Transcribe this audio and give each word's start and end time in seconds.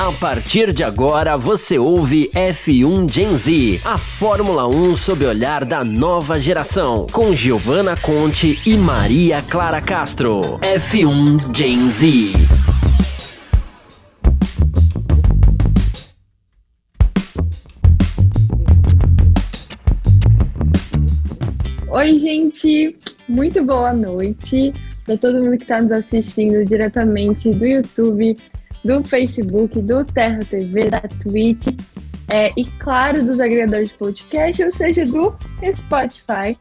A 0.00 0.10
partir 0.12 0.72
de 0.72 0.82
agora 0.82 1.36
você 1.36 1.78
ouve 1.78 2.30
F1 2.34 3.12
Gen 3.12 3.36
Z, 3.36 3.82
a 3.84 3.98
Fórmula 3.98 4.66
1 4.66 4.96
sob 4.96 5.26
o 5.26 5.28
olhar 5.28 5.62
da 5.62 5.84
nova 5.84 6.40
geração, 6.40 7.06
com 7.12 7.34
Giovanna 7.34 7.94
Conte 7.98 8.58
e 8.66 8.78
Maria 8.78 9.42
Clara 9.42 9.78
Castro. 9.82 10.40
F1 10.60 11.54
Gen 11.54 11.90
Z. 11.90 12.32
Oi, 21.90 22.18
gente, 22.18 22.96
muito 23.28 23.62
boa 23.62 23.92
noite 23.92 24.72
para 25.04 25.18
todo 25.18 25.42
mundo 25.42 25.58
que 25.58 25.64
está 25.64 25.82
nos 25.82 25.92
assistindo 25.92 26.64
diretamente 26.64 27.50
do 27.50 27.66
YouTube, 27.66 28.38
do 28.84 29.02
Facebook, 29.04 29.80
do 29.80 30.04
Terra 30.04 30.40
TV, 30.48 30.88
da 30.90 31.00
Twitch 31.00 31.66
é, 32.32 32.52
e, 32.56 32.64
claro, 32.78 33.24
dos 33.24 33.40
agregadores 33.40 33.88
de 33.88 33.94
podcast, 33.96 34.62
ou 34.62 34.74
seja, 34.74 35.04
do 35.04 35.34
Spotify. 35.76 36.56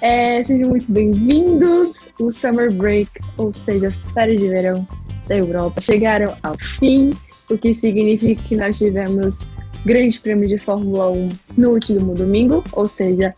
É, 0.00 0.44
sejam 0.44 0.68
muito 0.68 0.90
bem-vindos. 0.90 1.94
O 2.20 2.30
Summer 2.32 2.72
Break, 2.72 3.10
ou 3.38 3.52
seja, 3.64 3.88
as 3.88 4.12
férias 4.12 4.40
de 4.40 4.48
verão 4.48 4.86
da 5.26 5.36
Europa, 5.36 5.80
chegaram 5.80 6.36
ao 6.42 6.56
fim, 6.78 7.12
o 7.50 7.56
que 7.56 7.74
significa 7.74 8.42
que 8.42 8.56
nós 8.56 8.76
tivemos 8.76 9.38
Grande 9.84 10.18
Prêmio 10.20 10.48
de 10.48 10.58
Fórmula 10.58 11.10
1 11.10 11.30
no 11.56 11.70
último 11.70 12.14
domingo, 12.14 12.62
ou 12.72 12.86
seja, 12.86 13.34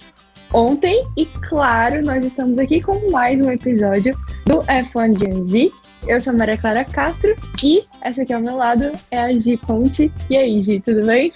ontem. 0.53 1.05
E, 1.17 1.27
claro, 1.27 2.05
nós 2.05 2.25
estamos 2.25 2.59
aqui 2.59 2.81
com 2.81 3.11
mais 3.11 3.41
um 3.41 3.51
episódio 3.51 4.17
do 4.45 4.63
F1 4.63 5.19
Gen 5.19 5.49
Z, 5.49 5.73
eu 6.07 6.21
sou 6.21 6.33
a 6.33 6.37
Maria 6.37 6.57
Clara 6.57 6.85
Castro 6.85 7.37
e 7.63 7.85
essa 8.01 8.23
aqui 8.23 8.33
ao 8.33 8.41
meu 8.41 8.57
lado 8.57 8.93
é 9.11 9.19
a 9.19 9.33
Gi 9.33 9.57
Ponte. 9.57 10.13
E 10.31 10.37
aí, 10.37 10.63
Gi, 10.63 10.81
tudo 10.81 11.05
bem? 11.05 11.33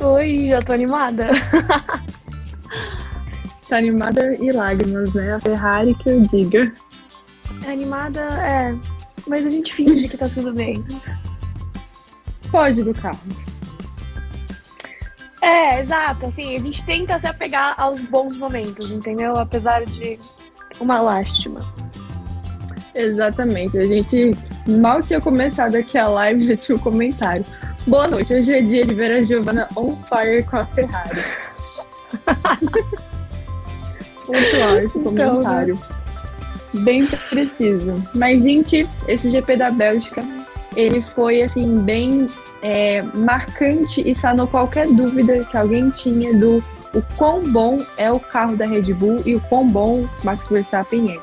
Oi, 0.00 0.48
já 0.48 0.60
tô 0.60 0.72
animada. 0.72 1.26
tá 3.68 3.76
animada 3.76 4.34
e 4.34 4.50
lágrimas, 4.50 5.14
né? 5.14 5.34
A 5.34 5.38
Ferrari 5.38 5.94
que 5.94 6.10
eu 6.10 6.20
diga. 6.22 6.72
Animada 7.64 8.20
é, 8.20 8.74
mas 9.28 9.46
a 9.46 9.50
gente 9.50 9.72
finge 9.72 10.08
que 10.08 10.16
tá 10.16 10.28
tudo 10.28 10.52
bem. 10.52 10.84
Pode 12.50 12.82
do 12.82 12.92
carro. 12.92 13.20
É, 15.42 15.80
exato. 15.80 16.26
Assim, 16.26 16.56
a 16.56 16.60
gente 16.60 16.84
tenta 16.84 17.18
se 17.18 17.26
apegar 17.26 17.74
aos 17.78 18.02
bons 18.02 18.36
momentos, 18.36 18.90
entendeu? 18.90 19.36
Apesar 19.36 19.84
de 19.84 20.18
uma 20.78 21.00
lástima. 21.00 21.60
Exatamente. 22.94 23.78
A 23.78 23.86
gente 23.86 24.36
mal 24.66 25.02
tinha 25.02 25.20
começado 25.20 25.74
aqui 25.76 25.96
a 25.98 26.08
live, 26.08 26.46
já 26.48 26.56
tinha 26.56 26.76
um 26.76 26.80
comentário. 26.80 27.44
Boa 27.86 28.06
noite, 28.08 28.32
hoje 28.32 28.52
é 28.52 28.60
dia 28.60 28.84
de 28.84 28.94
ver 28.94 29.10
a 29.10 29.24
Giovana 29.24 29.66
on 29.74 29.96
fire 30.04 30.42
com 30.44 30.56
a 30.58 30.66
Ferrari. 30.66 31.24
Pontual 34.26 34.78
esse 34.78 34.98
então, 34.98 35.14
comentário. 35.14 35.80
Então, 36.72 36.84
bem 36.84 37.06
preciso. 37.06 38.06
Mas, 38.14 38.42
gente, 38.42 38.88
esse 39.08 39.30
GP 39.30 39.56
da 39.56 39.70
Bélgica, 39.70 40.22
ele 40.76 41.02
foi, 41.14 41.42
assim, 41.42 41.80
bem 41.80 42.26
é, 42.62 43.02
marcante 43.02 44.08
e 44.08 44.14
sanou 44.14 44.46
qualquer 44.46 44.86
dúvida 44.88 45.44
que 45.44 45.56
alguém 45.56 45.90
tinha 45.90 46.36
do 46.36 46.62
o 46.92 47.02
quão 47.16 47.40
bom 47.52 47.78
é 47.96 48.10
o 48.10 48.18
carro 48.18 48.56
da 48.56 48.66
Red 48.66 48.92
Bull 48.94 49.22
e 49.24 49.36
o 49.36 49.40
quão 49.42 49.68
bom 49.68 50.08
Max 50.24 50.48
Verstappen 50.48 51.20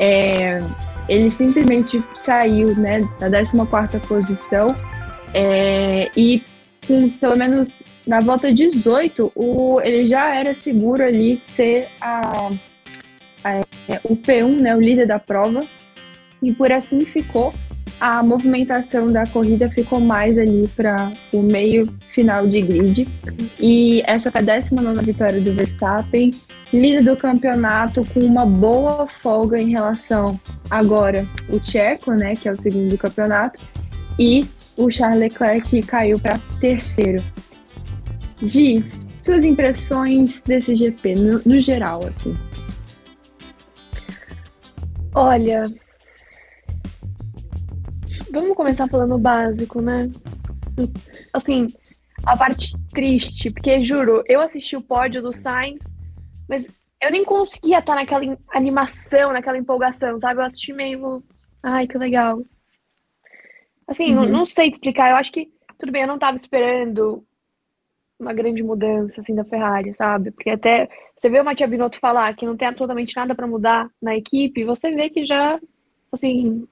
é. 0.00 0.04
é 0.04 0.62
ele 1.08 1.30
simplesmente 1.30 2.02
saiu 2.14 2.74
né, 2.74 3.02
da 3.20 3.30
14 3.30 3.98
posição 4.08 4.66
é, 5.32 6.10
e 6.16 6.42
com, 6.86 7.08
pelo 7.10 7.36
menos 7.36 7.82
na 8.06 8.20
volta 8.20 8.52
18 8.52 9.32
o, 9.34 9.80
ele 9.80 10.08
já 10.08 10.34
era 10.34 10.54
seguro 10.54 11.04
ali 11.04 11.40
ser 11.46 11.88
a, 12.00 12.50
a, 13.44 13.60
o 14.02 14.16
P1, 14.16 14.60
né, 14.60 14.74
o 14.74 14.80
líder 14.80 15.06
da 15.06 15.18
prova 15.18 15.64
e 16.42 16.52
por 16.52 16.72
assim 16.72 17.04
ficou 17.04 17.54
a 18.00 18.22
movimentação 18.22 19.10
da 19.10 19.26
corrida 19.26 19.70
ficou 19.70 19.98
mais 19.98 20.36
ali 20.38 20.68
para 20.76 21.12
o 21.32 21.42
meio 21.42 21.88
final 22.14 22.46
de 22.46 22.60
grid. 22.60 23.08
E 23.58 24.02
essa 24.06 24.30
foi 24.30 24.40
a 24.40 24.44
19 24.44 25.04
vitória 25.04 25.40
do 25.40 25.54
Verstappen, 25.54 26.30
líder 26.72 27.04
do 27.04 27.16
campeonato 27.16 28.04
com 28.12 28.20
uma 28.20 28.44
boa 28.44 29.06
folga 29.06 29.58
em 29.58 29.70
relação 29.70 30.38
agora 30.70 31.26
o 31.48 31.58
Tcheco, 31.60 32.12
né, 32.12 32.34
que 32.34 32.48
é 32.48 32.52
o 32.52 32.60
segundo 32.60 32.90
do 32.90 32.98
campeonato, 32.98 33.58
e 34.18 34.46
o 34.76 34.90
Charles 34.90 35.20
Leclerc 35.20 35.82
caiu 35.82 36.18
para 36.18 36.38
terceiro. 36.60 37.22
Gi, 38.42 38.84
suas 39.20 39.44
impressões 39.44 40.42
desse 40.42 40.74
GP 40.74 41.14
no, 41.14 41.42
no 41.44 41.60
geral, 41.60 42.04
assim? 42.04 42.36
Olha, 45.14 45.64
Vamos 48.36 48.54
começar 48.54 48.86
falando 48.86 49.14
o 49.14 49.18
básico, 49.18 49.80
né? 49.80 50.10
Assim, 51.32 51.68
a 52.22 52.36
parte 52.36 52.76
triste, 52.90 53.50
porque 53.50 53.82
juro, 53.82 54.22
eu 54.26 54.42
assisti 54.42 54.76
o 54.76 54.82
pódio 54.82 55.22
do 55.22 55.32
Sainz, 55.32 55.82
mas 56.46 56.66
eu 57.00 57.10
nem 57.10 57.24
conseguia 57.24 57.78
estar 57.78 57.94
naquela 57.94 58.36
animação, 58.52 59.32
naquela 59.32 59.56
empolgação, 59.56 60.18
sabe? 60.18 60.38
Eu 60.38 60.44
assisti 60.44 60.70
meio. 60.74 61.24
Ai, 61.62 61.86
que 61.86 61.96
legal. 61.96 62.42
Assim, 63.88 64.14
uhum. 64.14 64.26
não, 64.26 64.28
não, 64.40 64.46
sei 64.46 64.70
te 64.70 64.74
explicar. 64.74 65.12
Eu 65.12 65.16
acho 65.16 65.32
que, 65.32 65.50
tudo 65.78 65.90
bem, 65.90 66.02
eu 66.02 66.08
não 66.08 66.16
estava 66.16 66.36
esperando 66.36 67.24
uma 68.20 68.34
grande 68.34 68.62
mudança, 68.62 69.22
assim, 69.22 69.34
da 69.34 69.46
Ferrari, 69.46 69.94
sabe? 69.94 70.30
Porque 70.30 70.50
até 70.50 70.90
você 71.18 71.30
vê 71.30 71.40
o 71.40 71.44
Matia 71.44 71.66
Binotto 71.66 71.98
falar 71.98 72.36
que 72.36 72.44
não 72.44 72.54
tem 72.54 72.68
absolutamente 72.68 73.16
nada 73.16 73.34
para 73.34 73.46
mudar 73.46 73.88
na 74.00 74.14
equipe, 74.14 74.62
você 74.62 74.90
vê 74.90 75.08
que 75.08 75.24
já, 75.24 75.58
assim, 76.12 76.68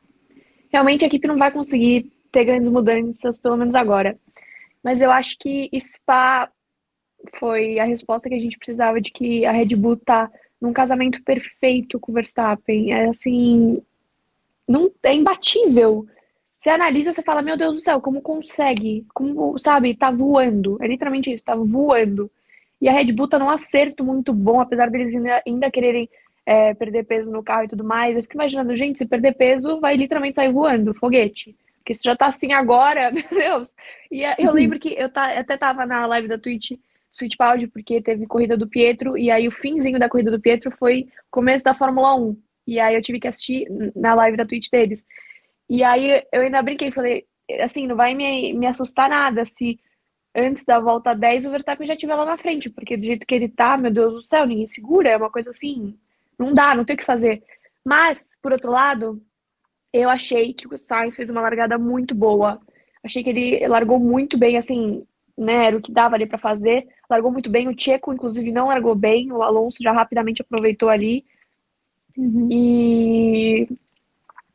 realmente 0.75 1.05
a 1.05 1.07
equipe 1.07 1.29
não 1.29 1.39
vai 1.39 1.53
conseguir 1.53 2.11
ter 2.33 2.45
grandes 2.45 2.69
mudanças, 2.69 3.39
pelo 3.39 3.57
menos 3.57 3.77
agora. 3.77 4.19
Mas 4.83 5.01
eu 5.01 5.09
acho 5.09 5.39
que 5.39 5.71
Spa 5.79 6.51
foi 7.39 7.79
a 7.79 7.85
resposta 7.85 8.29
que 8.29 8.35
a 8.35 8.41
gente 8.41 8.59
precisava 8.59 9.01
de 9.01 9.13
que 9.13 9.47
a 9.47 9.53
Red 9.53 9.77
Bull 9.77 9.97
tá 9.97 10.29
num 10.61 10.73
casamento 10.73 11.23
perfeito 11.23 12.01
com 12.01 12.11
o 12.11 12.15
Verstappen. 12.17 12.93
É 12.93 13.09
assim, 13.09 13.81
não 14.67 14.91
é 15.05 15.15
imbatível. 15.15 16.07
Você 16.61 16.71
analisa, 16.71 17.13
você 17.13 17.23
fala, 17.23 17.41
meu 17.41 17.57
Deus 17.57 17.75
do 17.75 17.81
céu, 17.81 18.01
como 18.01 18.21
consegue? 18.21 19.07
Como, 19.15 19.57
sabe, 19.61 19.95
tá 19.95 20.11
voando. 20.11 20.77
É 20.83 20.89
literalmente 20.89 21.33
isso, 21.33 21.45
tá 21.45 21.55
voando. 21.55 22.29
E 22.81 22.89
a 22.89 22.93
Red 22.93 23.13
Bull 23.13 23.29
tá 23.29 23.39
num 23.39 23.49
acerto 23.49 24.03
muito 24.03 24.33
bom, 24.33 24.61
apesar 24.61 24.91
deles 24.91 25.15
ainda, 25.15 25.41
ainda 25.47 25.71
quererem 25.71 26.09
é, 26.47 26.75
perder 26.75 27.05
peso 27.05 27.31
no 27.31 27.43
carro 27.43 27.65
e 27.65 27.69
tudo 27.69 27.85
mais. 27.85 28.17
Eu 28.17 28.23
fico 28.23 28.35
imaginando, 28.35 28.77
gente, 28.77 28.99
se 28.99 29.07
perder 29.07 29.35
peso, 29.35 29.81
vai 29.81 29.97
literalmente 29.97 30.37
sair 30.37 30.53
voando, 30.53 30.95
foguete. 30.95 31.57
Porque 31.79 31.95
se 31.95 32.03
já 32.05 32.17
tá 32.17 32.27
assim 32.27 32.53
agora, 32.53 33.11
meu 33.13 33.25
Deus. 33.31 33.75
E 34.11 34.25
é, 34.25 34.35
eu 34.39 34.49
uhum. 34.49 34.55
lembro 34.55 34.79
que 34.79 34.95
eu 34.95 35.09
tá, 35.09 35.39
até 35.39 35.57
tava 35.57 35.85
na 35.87 36.07
live 36.07 36.29
da 36.29 36.39
Twitch, 36.39 36.73
Switch 37.13 37.37
Pound, 37.37 37.67
porque 37.69 38.01
teve 38.01 38.27
corrida 38.27 38.57
do 38.57 38.69
Pietro, 38.69 39.17
e 39.17 39.31
aí 39.31 39.47
o 39.47 39.53
finzinho 39.53 39.99
da 39.99 40.09
corrida 40.09 40.31
do 40.31 40.41
Pietro 40.41 40.71
foi 40.73 41.09
começo 41.31 41.65
da 41.65 41.75
Fórmula 41.75 42.15
1. 42.17 42.37
E 42.67 42.81
aí 42.81 42.95
eu 42.95 43.03
tive 43.03 43.21
que 43.21 43.29
assistir 43.29 43.67
na 43.95 44.15
live 44.15 44.37
da 44.37 44.47
Twitch 44.47 44.71
deles. 44.71 45.05
E 45.69 45.85
aí 45.85 46.23
eu 46.33 46.43
ainda 46.43 46.63
brinquei, 46.63 46.91
falei, 46.91 47.25
assim, 47.61 47.87
não 47.87 47.97
vai 47.97 48.15
me, 48.15 48.53
me 48.53 48.67
assustar 48.67 49.09
nada 49.09 49.45
se 49.45 49.79
antes 50.35 50.65
da 50.65 50.81
volta 50.81 51.15
10 51.15 51.47
o 51.47 51.51
Verstappen 51.51 51.87
já 51.87 51.95
estiver 51.95 52.15
lá 52.15 52.25
na 52.25 52.37
frente, 52.37 52.69
porque 52.69 52.97
do 52.97 53.05
jeito 53.05 53.27
que 53.27 53.35
ele 53.35 53.49
tá, 53.49 53.77
meu 53.77 53.93
Deus 53.93 54.13
do 54.15 54.23
céu, 54.23 54.47
ninguém 54.47 54.69
segura, 54.69 55.11
é 55.11 55.17
uma 55.17 55.31
coisa 55.31 55.51
assim, 55.51 55.97
não 56.39 56.53
dá, 56.53 56.75
não 56.75 56.85
tem 56.85 56.95
o 56.95 56.99
que 56.99 57.05
fazer. 57.05 57.43
Mas, 57.85 58.31
por 58.43 58.53
outro 58.53 58.71
lado, 58.71 59.23
eu 59.93 60.09
achei 60.09 60.53
que 60.53 60.67
o 60.67 60.79
Sainz 60.79 61.17
fez 61.17 61.31
uma 61.31 61.41
largada 61.41 61.79
muito 61.79 62.15
boa. 62.15 62.61
Achei 63.03 63.23
que 63.23 63.31
ele 63.31 63.69
largou 63.69 64.01
muito 64.01 64.39
bem, 64.39 64.57
assim, 64.57 65.07
né? 65.37 65.67
Era 65.67 65.77
o 65.77 65.81
que 65.81 65.93
dava 65.93 66.17
ali 66.17 66.27
para 66.27 66.39
fazer. 66.39 66.89
Largou 67.09 67.31
muito 67.31 67.51
bem. 67.51 67.69
O 67.69 67.79
Checo, 67.79 68.13
inclusive, 68.13 68.51
não 68.51 68.69
largou 68.69 68.95
bem. 68.95 69.31
O 69.31 69.43
Alonso 69.43 69.83
já 69.83 69.93
rapidamente 69.93 70.43
aproveitou 70.43 70.89
ali. 70.89 71.25
Uhum. 72.17 72.49
E 72.51 73.69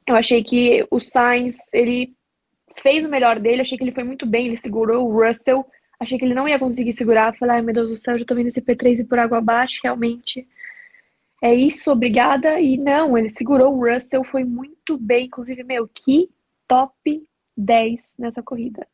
eu 0.08 0.16
achei 0.16 0.44
que 0.44 0.86
o 0.90 1.00
Sainz, 1.00 1.58
ele 1.72 2.14
fez 2.82 3.06
o 3.06 3.10
melhor 3.10 3.40
dele. 3.40 3.62
Achei 3.62 3.78
que 3.78 3.84
ele 3.84 3.94
foi 3.94 4.04
muito 4.04 4.26
bem. 4.26 4.48
Ele 4.48 4.58
segurou 4.58 5.08
o 5.08 5.24
Russell. 5.26 5.66
Achei 6.00 6.18
que 6.18 6.26
ele 6.26 6.34
não 6.34 6.48
ia 6.48 6.58
conseguir 6.58 6.94
segurar. 6.94 7.36
Falei, 7.38 7.58
ai 7.58 7.62
meu 7.62 7.74
Deus 7.74 7.90
do 7.90 7.98
céu, 7.98 8.18
já 8.18 8.26
tô 8.26 8.34
vendo 8.34 8.48
esse 8.48 8.62
P3 8.62 9.00
ir 9.00 9.04
por 9.06 9.20
água 9.20 9.38
abaixo. 9.38 9.80
Realmente 9.84 10.48
é 11.42 11.54
isso, 11.54 11.92
obrigada. 11.92 12.60
E 12.60 12.78
não, 12.78 13.18
ele 13.18 13.30
segurou 13.30 13.74
o 13.74 13.94
Russell, 13.94 14.24
foi 14.24 14.44
muito 14.44 14.98
bem. 14.98 15.26
Inclusive, 15.26 15.64
meu, 15.64 15.88
que 15.88 16.30
top 16.68 17.24
10 17.58 18.14
nessa 18.18 18.44
corrida. 18.44 18.88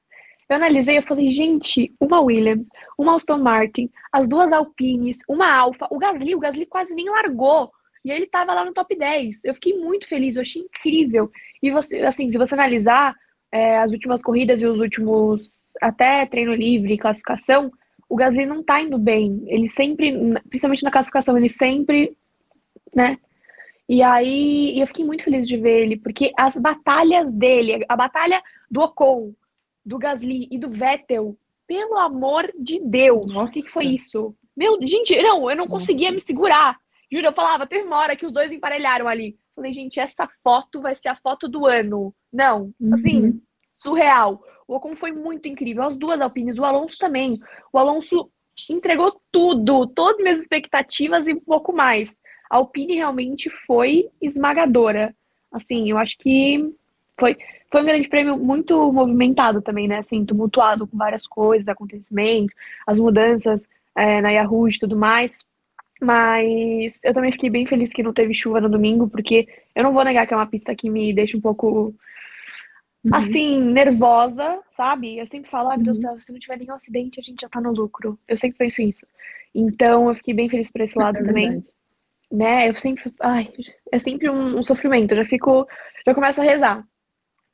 Eu 0.47 0.57
analisei, 0.57 0.97
eu 0.97 1.03
falei, 1.03 1.31
gente, 1.31 1.91
uma 1.99 2.21
Williams, 2.21 2.67
uma 2.97 3.15
Aston 3.15 3.39
Martin, 3.39 3.89
as 4.11 4.27
duas 4.27 4.51
Alpines, 4.51 5.17
uma 5.27 5.51
Alfa, 5.51 5.87
o 5.89 5.97
Gasly, 5.97 6.35
o 6.35 6.39
Gasly 6.39 6.67
quase 6.67 6.93
nem 6.93 7.09
largou. 7.09 7.71
E 8.03 8.11
ele 8.11 8.27
tava 8.27 8.53
lá 8.53 8.63
no 8.63 8.73
top 8.73 8.95
10. 8.95 9.43
Eu 9.43 9.55
fiquei 9.55 9.73
muito 9.73 10.07
feliz, 10.07 10.35
eu 10.35 10.43
achei 10.43 10.61
incrível. 10.61 11.31
E 11.63 11.71
você, 11.71 12.01
assim, 12.01 12.29
se 12.29 12.37
você 12.37 12.53
analisar, 12.53 13.15
é, 13.51 13.79
as 13.79 13.91
últimas 13.91 14.21
corridas 14.21 14.61
e 14.61 14.65
os 14.67 14.79
últimos 14.79 15.65
até 15.81 16.25
treino 16.27 16.53
livre, 16.53 16.97
classificação, 16.97 17.71
o 18.07 18.15
Gasly 18.15 18.45
não 18.45 18.61
tá 18.61 18.81
indo 18.81 18.99
bem. 18.99 19.43
Ele 19.47 19.67
sempre, 19.67 20.13
principalmente 20.49 20.83
na 20.83 20.91
classificação, 20.91 21.35
ele 21.35 21.49
sempre, 21.49 22.15
né? 22.95 23.17
E 23.87 24.01
aí 24.01 24.79
eu 24.79 24.87
fiquei 24.87 25.05
muito 25.05 25.23
feliz 25.23 25.47
de 25.47 25.57
ver 25.57 25.83
ele, 25.83 25.97
porque 25.97 26.31
as 26.37 26.57
batalhas 26.57 27.31
dele, 27.33 27.85
a 27.87 27.95
batalha 27.95 28.41
do 28.69 28.81
Ocon, 28.81 29.33
do 29.85 29.99
Gasly 29.99 30.47
e 30.49 30.57
do 30.57 30.69
Vettel, 30.69 31.37
pelo 31.67 31.97
amor 31.97 32.51
de 32.57 32.79
Deus, 32.79 33.31
o 33.35 33.45
que, 33.47 33.61
que 33.61 33.69
foi 33.69 33.85
isso? 33.85 34.35
Meu, 34.55 34.77
gente, 34.81 35.15
não, 35.21 35.49
eu 35.49 35.55
não 35.55 35.65
Nossa. 35.65 35.79
conseguia 35.79 36.11
me 36.11 36.19
segurar. 36.19 36.79
Juro, 37.11 37.27
eu 37.27 37.33
falava, 37.33 37.67
teve 37.67 37.85
uma 37.85 37.97
hora 37.97 38.15
que 38.15 38.25
os 38.25 38.31
dois 38.31 38.51
emparelharam 38.51 39.07
ali. 39.07 39.37
Falei, 39.55 39.71
gente, 39.71 39.99
essa 39.99 40.27
foto 40.43 40.81
vai 40.81 40.95
ser 40.95 41.09
a 41.09 41.15
foto 41.15 41.47
do 41.47 41.65
ano. 41.65 42.13
Não, 42.31 42.73
assim, 42.91 43.21
uhum. 43.21 43.41
surreal. 43.73 44.43
O 44.67 44.75
Ocon 44.75 44.95
foi 44.95 45.11
muito 45.11 45.47
incrível. 45.47 45.83
As 45.83 45.97
duas 45.97 46.19
Alpines, 46.19 46.57
o 46.57 46.65
Alonso 46.65 46.97
também. 46.97 47.39
O 47.71 47.77
Alonso 47.77 48.31
entregou 48.69 49.21
tudo, 49.31 49.87
todas 49.87 50.17
as 50.17 50.23
minhas 50.23 50.41
expectativas 50.41 51.27
e 51.27 51.33
um 51.33 51.39
pouco 51.39 51.71
mais. 51.71 52.19
A 52.49 52.57
Alpine 52.57 52.95
realmente 52.95 53.49
foi 53.49 54.09
esmagadora. 54.21 55.15
Assim, 55.51 55.89
eu 55.89 55.97
acho 55.97 56.17
que 56.17 56.73
foi, 57.17 57.37
foi 57.71 57.81
um 57.81 57.85
grande 57.85 58.07
prêmio 58.07 58.37
muito 58.37 58.91
movimentado 58.91 59.61
também, 59.61 59.87
né? 59.87 59.99
Assim, 59.99 60.25
tumultuado 60.25 60.87
com 60.87 60.97
várias 60.97 61.25
coisas, 61.25 61.67
acontecimentos, 61.67 62.55
as 62.85 62.99
mudanças 62.99 63.67
é, 63.95 64.21
na 64.21 64.31
Yahoo 64.31 64.67
e 64.67 64.79
tudo 64.79 64.97
mais. 64.97 65.45
Mas 66.01 66.99
eu 67.03 67.13
também 67.13 67.31
fiquei 67.31 67.49
bem 67.49 67.65
feliz 67.65 67.91
que 67.93 68.03
não 68.03 68.13
teve 68.13 68.33
chuva 68.33 68.59
no 68.59 68.69
domingo, 68.69 69.07
porque 69.07 69.47
eu 69.73 69.83
não 69.83 69.93
vou 69.93 70.03
negar 70.03 70.27
que 70.27 70.33
é 70.33 70.37
uma 70.37 70.45
pista 70.45 70.75
que 70.75 70.89
me 70.89 71.13
deixa 71.13 71.37
um 71.37 71.41
pouco 71.41 71.95
uhum. 73.03 73.15
assim, 73.15 73.61
nervosa, 73.61 74.59
sabe? 74.71 75.17
Eu 75.17 75.25
sempre 75.25 75.49
falo, 75.49 75.69
ai 75.69 75.77
meu 75.77 75.85
Deus 75.85 76.01
do 76.01 76.07
uhum. 76.07 76.11
céu, 76.13 76.21
se 76.21 76.31
não 76.33 76.39
tiver 76.39 76.57
nenhum 76.57 76.73
acidente, 76.73 77.19
a 77.19 77.23
gente 77.23 77.41
já 77.41 77.49
tá 77.49 77.61
no 77.61 77.71
lucro. 77.71 78.19
Eu 78.27 78.37
sempre 78.37 78.57
penso 78.57 78.81
isso. 78.81 79.07
Então 79.53 80.09
eu 80.09 80.15
fiquei 80.15 80.33
bem 80.33 80.49
feliz 80.49 80.69
por 80.69 80.81
esse 80.81 80.97
lado 80.99 81.17
é 81.17 81.23
também. 81.23 81.49
Verdade. 81.49 81.74
Né? 82.35 82.69
Eu 82.69 82.75
sempre. 82.77 83.13
Ai, 83.21 83.51
é 83.91 83.99
sempre 83.99 84.29
um, 84.29 84.57
um 84.59 84.63
sofrimento. 84.63 85.13
Eu 85.13 85.23
já 85.23 85.29
fico. 85.29 85.67
Já 86.05 86.13
começo 86.13 86.41
a 86.41 86.43
rezar. 86.43 86.85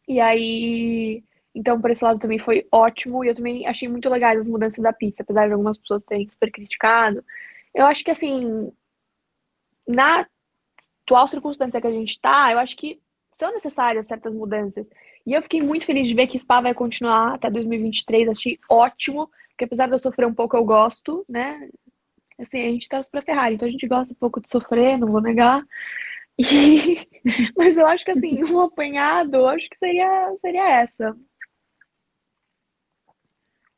E 0.07 0.19
aí. 0.19 1.23
Então, 1.53 1.79
por 1.81 1.91
esse 1.91 2.03
lado 2.03 2.19
também 2.19 2.39
foi 2.39 2.67
ótimo. 2.71 3.23
E 3.23 3.27
eu 3.27 3.35
também 3.35 3.67
achei 3.67 3.87
muito 3.87 4.09
legais 4.09 4.39
as 4.39 4.47
mudanças 4.47 4.81
da 4.83 4.93
pista, 4.93 5.23
apesar 5.23 5.47
de 5.47 5.53
algumas 5.53 5.77
pessoas 5.77 6.03
terem 6.05 6.27
super 6.29 6.51
criticado. 6.51 7.23
Eu 7.75 7.85
acho 7.85 8.03
que, 8.03 8.11
assim, 8.11 8.71
na 9.87 10.25
atual 11.05 11.27
circunstância 11.27 11.81
que 11.81 11.87
a 11.87 11.91
gente 11.91 12.19
tá, 12.19 12.51
eu 12.51 12.59
acho 12.59 12.75
que 12.77 12.99
são 13.37 13.51
necessárias 13.53 14.07
certas 14.07 14.33
mudanças. 14.33 14.89
E 15.25 15.33
eu 15.33 15.41
fiquei 15.41 15.61
muito 15.61 15.85
feliz 15.85 16.07
de 16.07 16.13
ver 16.13 16.27
que 16.27 16.39
Spa 16.39 16.61
vai 16.61 16.73
continuar 16.73 17.35
até 17.35 17.49
2023, 17.49 18.29
achei 18.29 18.59
ótimo, 18.69 19.29
porque 19.49 19.65
apesar 19.65 19.87
de 19.87 19.93
eu 19.93 19.99
sofrer 19.99 20.25
um 20.25 20.33
pouco, 20.33 20.55
eu 20.55 20.63
gosto, 20.63 21.25
né? 21.29 21.69
Assim, 22.41 22.61
a 22.61 22.71
gente 22.71 22.87
tá 22.87 23.01
pra 23.11 23.21
Ferrari, 23.21 23.55
então 23.55 23.67
a 23.67 23.71
gente 23.71 23.87
gosta 23.87 24.13
um 24.13 24.17
pouco 24.17 24.41
de 24.41 24.49
sofrer, 24.49 24.97
não 24.97 25.11
vou 25.11 25.21
negar. 25.21 25.63
E... 26.37 27.07
Mas 27.55 27.77
eu 27.77 27.85
acho 27.87 28.05
que, 28.05 28.11
assim, 28.11 28.43
um 28.43 28.61
apanhado, 28.61 29.35
eu 29.35 29.47
acho 29.47 29.69
que 29.69 29.77
seria, 29.77 30.33
seria 30.39 30.81
essa. 30.81 31.15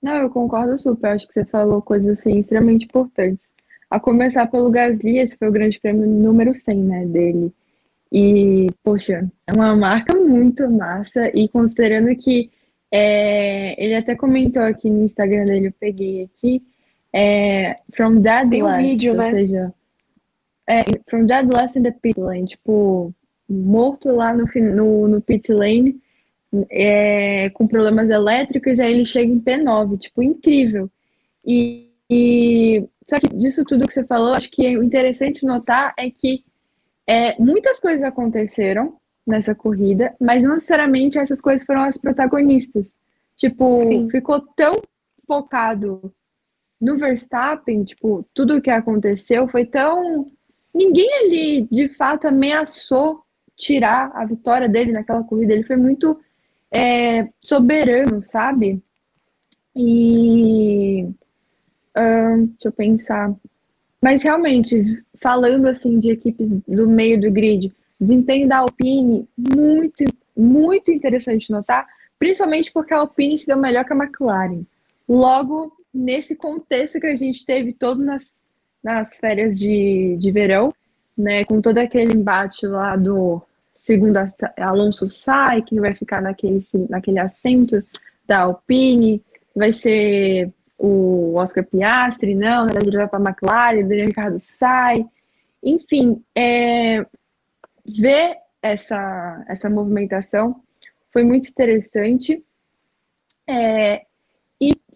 Não, 0.02 0.16
eu 0.18 0.30
concordo 0.30 0.78
super. 0.78 1.12
Acho 1.12 1.28
que 1.28 1.34
você 1.34 1.46
falou 1.46 1.82
coisas 1.82 2.20
assim 2.20 2.40
extremamente 2.40 2.86
importantes. 2.86 3.48
A 3.90 4.00
começar 4.00 4.48
pelo 4.48 4.72
Gasly, 4.72 5.20
esse 5.20 5.38
foi 5.38 5.48
o 5.48 5.52
grande 5.52 5.80
prêmio 5.80 6.08
número 6.08 6.54
100, 6.54 6.78
né, 6.84 7.06
dele. 7.06 7.54
E, 8.12 8.68
poxa, 8.84 9.32
é 9.48 9.54
uma 9.54 9.76
marca 9.76 10.16
muito 10.16 10.70
massa. 10.70 11.32
E 11.34 11.48
considerando 11.50 12.16
que 12.16 12.52
é, 12.92 13.82
ele 13.84 13.96
até 13.96 14.16
comentou 14.16 14.62
aqui 14.62 14.90
no 14.90 15.06
Instagram 15.06 15.46
dele, 15.46 15.68
eu 15.68 15.74
peguei 15.80 16.24
aqui, 16.24 16.62
é, 17.14 17.76
From 17.96 18.22
Dead 18.22 18.50
Tem 18.50 18.64
um 18.64 18.78
vídeo, 18.78 19.12
ou 19.12 19.18
né? 19.18 19.32
seja, 19.32 19.74
é, 20.68 20.80
From 21.10 21.26
Dead 21.26 21.54
Last 21.54 21.78
in 21.78 21.84
the 21.84 21.92
Pit 21.92 22.20
Lane, 22.20 22.48
tipo, 22.48 23.14
morto 23.48 24.12
lá 24.12 24.34
no, 24.34 24.46
no, 24.76 25.08
no 25.08 25.22
pit 25.22 25.52
lane, 25.52 26.02
é, 26.70 27.50
com 27.52 27.68
problemas 27.68 28.10
elétricos, 28.10 28.80
aí 28.80 28.94
ele 28.94 29.06
chega 29.06 29.32
em 29.32 29.40
P9, 29.40 29.98
tipo, 30.00 30.22
incrível. 30.22 30.90
E, 31.46 31.90
e 32.10 32.88
só 33.08 33.20
que 33.20 33.28
disso 33.36 33.64
tudo 33.66 33.88
que 33.88 33.94
você 33.94 34.06
falou, 34.06 34.34
acho 34.34 34.50
que 34.50 34.78
o 34.78 34.84
interessante 34.84 35.46
notar 35.46 35.94
é 35.98 36.10
que 36.10 36.44
é, 37.06 37.40
muitas 37.42 37.80
coisas 37.80 38.04
aconteceram 38.04 38.98
nessa 39.26 39.56
corrida, 39.56 40.16
mas 40.20 40.44
não 40.44 40.56
necessariamente 40.56 41.18
essas 41.18 41.42
coisas 41.42 41.66
foram 41.66 41.84
as 41.84 41.98
protagonistas. 41.98 42.86
Tipo, 43.36 43.82
Sim. 43.82 44.10
ficou 44.10 44.42
tão 44.56 44.82
focado 45.28 46.14
no 46.84 46.98
Verstappen, 46.98 47.84
tipo, 47.84 48.26
tudo 48.34 48.58
o 48.58 48.62
que 48.62 48.70
aconteceu 48.70 49.48
foi 49.48 49.66
tão. 49.66 50.26
Ninguém 50.74 51.10
ali 51.20 51.68
de 51.72 51.88
fato 51.90 52.28
ameaçou 52.28 53.24
tirar 53.56 54.12
a 54.16 54.26
vitória 54.26 54.68
dele 54.68 54.92
naquela 54.92 55.24
corrida. 55.24 55.54
Ele 55.54 55.64
foi 55.64 55.78
muito 55.78 56.20
é, 56.72 57.28
soberano, 57.42 58.24
sabe? 58.24 58.82
E 59.76 61.08
Uh, 61.96 62.48
deixa 62.48 62.68
eu 62.68 62.72
pensar. 62.72 63.34
Mas 64.02 64.24
realmente, 64.24 65.04
falando 65.22 65.68
assim 65.68 66.00
de 66.00 66.10
equipes 66.10 66.50
do 66.68 66.88
meio 66.88 67.22
do 67.22 67.32
grid, 67.32 67.72
desempenho 68.00 68.50
da 68.50 68.58
Alpine, 68.58 69.28
muito, 69.38 70.04
muito 70.36 70.92
interessante 70.92 71.52
notar, 71.52 71.88
principalmente 72.20 72.72
porque 72.74 72.94
a 72.94 72.98
Alpine 72.98 73.38
se 73.38 73.46
deu 73.46 73.58
melhor 73.58 73.86
que 73.86 73.94
a 73.94 73.96
McLaren. 73.96 74.64
Logo, 75.08 75.72
nesse 75.94 76.36
contexto 76.36 77.00
que 77.00 77.08
a 77.08 77.16
gente 77.16 77.46
teve 77.46 77.74
todo 77.74 78.04
nas, 78.04 78.42
nas 78.84 79.18
férias 79.18 79.60
de, 79.60 80.18
de 80.20 80.32
verão, 80.32 80.74
né, 81.18 81.44
com 81.44 81.62
todo 81.62 81.78
aquele 81.78 82.14
embate 82.14 82.66
lá 82.66 82.96
do 82.96 83.42
segundo 83.78 84.18
Alonso 84.58 85.08
sai, 85.08 85.62
que 85.62 85.80
vai 85.80 85.94
ficar 85.94 86.22
naquele, 86.22 86.60
naquele 86.90 87.20
assento 87.20 87.84
da 88.26 88.42
Alpine, 88.42 89.22
vai 89.56 89.74
ser 89.74 90.52
o 90.78 91.36
Oscar 91.36 91.64
Piastri, 91.64 92.34
não, 92.34 92.66
na 92.66 92.74
verdade 92.74 92.90
ele 92.90 92.98
vai 92.98 93.08
para 93.08 93.20
a 93.20 93.30
McLaren, 93.30 93.80
o 93.80 93.88
Daniel 93.88 94.08
Ricardo 94.08 94.40
sai. 94.40 95.06
Enfim, 95.62 96.24
é, 96.36 97.06
ver 97.86 98.38
essa, 98.62 99.46
essa 99.48 99.70
movimentação 99.70 100.62
foi 101.12 101.24
muito 101.24 101.50
interessante. 101.50 102.44
É, 103.48 104.06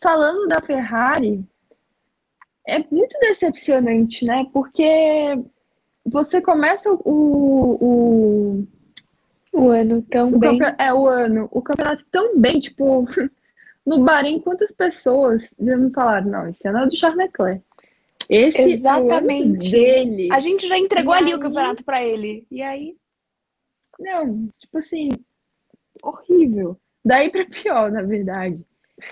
falando 0.02 0.48
da 0.48 0.62
Ferrari, 0.62 1.44
é 2.68 2.80
muito 2.92 3.18
decepcionante, 3.20 4.26
né? 4.26 4.46
Porque 4.52 5.38
você 6.06 6.42
começa 6.42 6.92
o, 6.92 6.98
o, 7.04 8.68
o 9.54 9.70
ano 9.70 10.02
tão 10.04 10.34
o 10.34 10.38
bem. 10.38 10.60
É, 10.78 10.94
o 10.94 11.08
ano, 11.08 11.48
o 11.52 11.62
campeonato 11.62 12.06
tão 12.12 12.38
bem, 12.40 12.60
tipo, 12.60 13.06
no 13.86 14.04
Bahrein, 14.04 14.40
quantas 14.40 14.72
pessoas 14.72 15.48
já 15.60 15.78
me 15.78 15.92
falaram, 15.92 16.30
não, 16.30 16.50
esse 16.50 16.68
ano 16.68 16.80
é 16.80 16.88
do 16.88 16.98
Charles 16.98 17.18
Leclerc. 17.18 17.64
Esse 18.30 18.62
Exatamente. 18.62 19.74
É 19.74 19.80
dele. 19.80 20.30
A 20.32 20.40
gente 20.40 20.68
já 20.68 20.78
entregou 20.78 21.14
e 21.14 21.18
ali 21.18 21.32
aí... 21.32 21.36
o 21.36 21.40
campeonato 21.40 21.84
para 21.84 22.04
ele. 22.04 22.46
E 22.52 22.62
aí? 22.62 22.98
Não, 23.98 24.50
tipo 24.60 24.78
assim, 24.80 25.10
horrível. 26.04 26.78
Daí 27.04 27.32
para 27.32 27.46
pior, 27.46 27.92
na 27.92 28.02
verdade. 28.02 28.66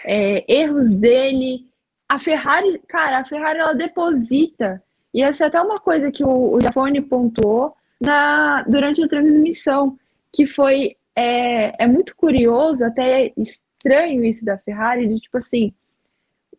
É, 0.04 0.46
erros 0.52 0.90
dele. 0.90 1.68
A 2.08 2.20
Ferrari, 2.20 2.80
cara, 2.88 3.20
a 3.20 3.26
Ferrari 3.26 3.60
ela 3.60 3.74
deposita. 3.74 4.82
E 5.14 5.22
essa 5.22 5.46
é 5.46 5.48
até 5.48 5.62
uma 5.62 5.80
coisa 5.80 6.12
que 6.12 6.24
o, 6.24 6.54
o 6.54 6.62
Jafone 6.62 7.02
pontuou 7.02 7.76
na, 8.02 8.64
durante 8.64 9.04
a 9.04 9.08
transmissão, 9.08 9.98
que 10.34 10.46
foi 10.46 10.96
é, 11.16 11.84
é 11.84 11.88
muito 11.88 12.16
curioso, 12.16 12.84
até 12.84 13.32
estranho 13.38 14.24
isso 14.26 14.44
da 14.44 14.58
Ferrari, 14.58 15.08
de 15.08 15.20
tipo 15.20 15.38
assim, 15.38 15.74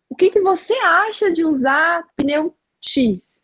o 0.09 0.17
que, 0.17 0.31
que 0.31 0.41
você 0.41 0.73
acha 0.75 1.31
de 1.31 1.45
usar 1.45 2.05
pneu 2.17 2.55
X? 2.81 3.37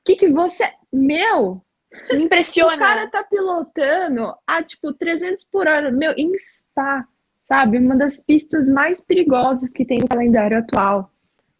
O 0.00 0.04
que, 0.04 0.16
que 0.16 0.28
você. 0.28 0.72
Meu! 0.92 1.62
Me 2.10 2.24
impressiona. 2.24 2.76
O 2.76 2.78
cara 2.78 3.08
tá 3.08 3.22
pilotando 3.22 4.34
a 4.46 4.62
tipo 4.62 4.92
300 4.92 5.44
por 5.44 5.68
hora, 5.68 5.90
meu, 5.90 6.12
em 6.16 6.36
Spa, 6.38 7.06
sabe? 7.50 7.78
Uma 7.78 7.96
das 7.96 8.22
pistas 8.22 8.68
mais 8.68 9.02
perigosas 9.02 9.72
que 9.72 9.84
tem 9.84 9.98
no 9.98 10.08
calendário 10.08 10.58
atual. 10.58 11.10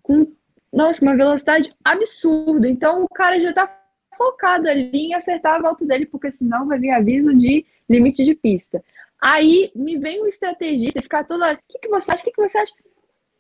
Com, 0.03 0.33
nossa, 0.73 1.03
uma 1.03 1.17
velocidade 1.17 1.69
absurda. 1.85 2.69
Então 2.69 3.03
o 3.03 3.09
cara 3.09 3.41
já 3.41 3.53
tá 3.53 3.77
focado 4.17 4.69
ali 4.69 4.91
em 4.93 5.15
acertar 5.15 5.57
a 5.57 5.63
volta 5.63 5.85
dele, 5.85 6.07
porque 6.07 6.31
senão 6.31 6.69
vai 6.69 6.79
vir 6.79 6.93
aviso 6.93 7.37
de 7.37 7.67
limite 7.89 8.25
de 8.25 8.35
pista. 8.35 8.83
Aí 9.21 9.73
me 9.75 9.99
vem 9.99 10.23
o 10.23 10.29
estrategista 10.29 11.03
ficar 11.03 11.25
toda 11.25 11.47
hora. 11.47 11.59
O 11.59 11.73
que, 11.73 11.79
que 11.81 11.89
você 11.89 12.13
acha? 12.13 12.23
O 12.23 12.25
que, 12.25 12.33
que 12.33 12.49
você 12.49 12.59
acha? 12.59 12.73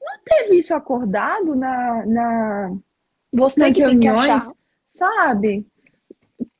Não 0.03 0.19
teve 0.25 0.59
isso 0.59 0.75
acordado 0.75 1.55
na. 1.55 2.05
na 2.05 2.77
você 3.33 3.61
nas 3.61 3.77
que 3.77 3.83
reuniões, 3.83 4.49
que 4.49 4.55
sabe? 4.93 5.67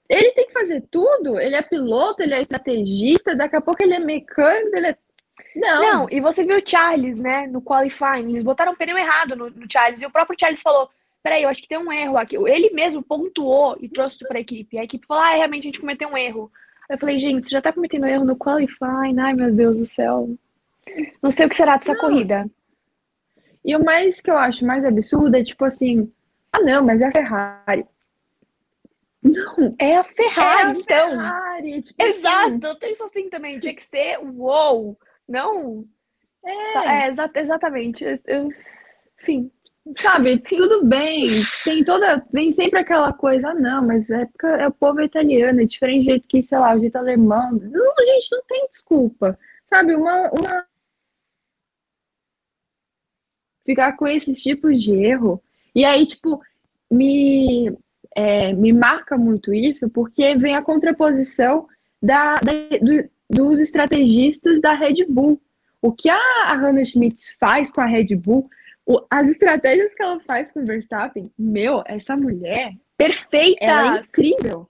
Ele 0.09 0.33
tem 0.33 0.47
que 0.47 0.53
fazer 0.53 0.85
tudo. 0.91 1.39
Ele 1.39 1.57
é 1.57 1.63
piloto, 1.63 2.23
ele 2.23 2.35
é 2.35 2.41
estrategista, 2.41 3.35
daqui 3.35 3.57
a 3.57 3.61
pouco 3.61 3.83
ele 3.83 3.95
é 3.95 3.99
mecânico, 3.99 4.77
ele 4.77 4.87
é 4.89 4.97
Não. 5.55 5.83
Não, 5.83 6.07
e 6.11 6.21
você 6.21 6.45
viu 6.45 6.59
o 6.59 6.63
Charles, 6.65 7.19
né, 7.19 7.47
no 7.47 7.63
qualifying, 7.63 8.31
eles 8.31 8.43
botaram 8.43 8.73
o 8.73 8.77
pneu 8.77 8.97
errado 8.97 9.37
no, 9.37 9.51
no 9.51 9.67
Charles, 9.71 10.01
e 10.01 10.07
o 10.07 10.11
próprio 10.11 10.37
Charles 10.39 10.63
falou, 10.63 10.89
peraí, 11.23 11.43
eu 11.43 11.49
acho 11.49 11.63
que 11.63 11.69
tem 11.69 11.79
um 11.79 11.93
erro 11.93 12.17
aqui. 12.17 12.37
Ele 12.37 12.71
mesmo 12.71 13.03
pontuou 13.03 13.77
e 13.81 13.89
trouxe 13.89 14.27
para 14.27 14.39
a 14.39 14.41
equipe. 14.41 14.79
A 14.79 14.85
equipe 14.85 15.07
falou, 15.07 15.23
ah, 15.23 15.35
realmente 15.35 15.63
a 15.63 15.67
gente 15.67 15.81
cometeu 15.81 16.09
um 16.09 16.17
erro. 16.17 16.51
Eu 16.89 16.99
falei, 16.99 17.19
gente, 17.19 17.47
você 17.47 17.51
já 17.51 17.63
tá 17.63 17.73
cometendo 17.73 18.07
erro 18.07 18.25
no 18.25 18.37
qualifying, 18.37 19.19
ai 19.21 19.33
meu 19.33 19.53
Deus 19.53 19.79
do 19.79 19.87
céu. 19.87 20.29
Não 21.23 21.31
sei 21.31 21.47
o 21.47 21.49
que 21.49 21.57
será 21.57 21.77
dessa 21.77 21.93
não. 21.93 22.01
corrida. 22.01 22.51
E 23.65 23.77
o 23.77 23.85
mais 23.85 24.21
que 24.21 24.31
eu 24.31 24.37
acho 24.37 24.65
mais 24.65 24.85
absurdo 24.85 25.37
é 25.37 25.45
tipo 25.45 25.65
assim, 25.65 26.11
ah 26.53 26.61
não, 26.61 26.85
mas 26.85 27.01
é 27.01 27.07
a 27.07 27.13
Ferrari. 27.13 27.87
Não, 29.23 29.75
é 29.79 29.99
a 29.99 30.05
Ferrari, 30.05 30.63
é 30.63 30.67
a 30.67 30.71
então. 30.71 31.11
Ferrari, 31.11 31.83
tipo 31.83 32.03
assim. 32.03 32.19
Exato, 32.19 32.55
assim. 32.55 32.67
eu 32.67 32.77
penso 32.77 33.05
assim 33.05 33.29
também, 33.29 33.61
tinha 33.61 33.75
que 33.75 33.85
ser 33.85 34.19
uou, 34.19 34.99
não. 35.31 35.85
É, 36.45 37.05
é 37.05 37.09
exa 37.09 37.31
exatamente. 37.35 38.05
Eu, 38.05 38.19
eu, 38.27 38.49
sim. 39.19 39.51
Sabe, 39.99 40.43
sim. 40.47 40.57
tudo 40.57 40.85
bem, 40.85 41.31
tem 41.65 41.83
toda, 41.83 42.25
vem 42.31 42.53
sempre 42.53 42.81
aquela 42.81 43.15
coisa, 43.15 43.49
ah, 43.49 43.55
não, 43.55 43.87
mas 43.87 44.11
é 44.11 44.27
porque 44.27 44.47
é 44.47 44.69
o 44.69 44.73
povo 44.73 45.01
italiano, 45.01 45.63
é 45.63 45.65
diferente 45.65 46.05
do 46.05 46.11
jeito 46.11 46.29
que, 46.29 46.43
sei 46.43 46.59
lá, 46.59 46.77
o 46.77 46.81
jeito 46.81 46.97
alemão. 46.97 47.53
Não, 47.53 47.95
gente, 48.05 48.31
não 48.31 48.43
tem 48.47 48.69
desculpa. 48.71 49.39
Sabe, 49.71 49.95
uma, 49.95 50.31
uma 50.31 50.67
ficar 53.65 53.97
com 53.97 54.07
esses 54.07 54.43
tipos 54.43 54.83
de 54.83 54.93
erro. 54.93 55.43
E 55.75 55.85
aí, 55.85 56.07
tipo, 56.07 56.41
me, 56.91 57.73
é, 58.15 58.53
me 58.53 58.73
marca 58.73 59.17
muito 59.17 59.55
isso, 59.55 59.89
porque 59.89 60.35
vem 60.37 60.57
a 60.57 60.63
contraposição 60.63 61.67
da, 62.03 62.35
da 62.35 62.53
do, 62.81 63.09
dos 63.31 63.61
estrategistas 63.61 64.61
da 64.61 64.75
Red 64.75 65.07
Bull. 65.09 65.41
O 65.81 65.93
que 65.93 66.11
a, 66.11 66.53
Hannah 66.55 66.85
Schmitz 66.85 67.35
faz 67.39 67.73
com 67.73 67.81
a 67.81 67.87
Red 67.87 68.17
Bull, 68.17 68.51
as 69.09 69.29
estratégias 69.29 69.95
que 69.95 70.03
ela 70.03 70.21
faz 70.21 70.53
com 70.53 70.61
o 70.61 70.67
Verstappen, 70.67 71.33
meu, 71.39 71.83
essa 71.87 72.17
mulher 72.17 72.75
perfeita, 72.97 73.65
ela 73.65 73.97
é 73.97 74.01
incrível. 74.01 74.69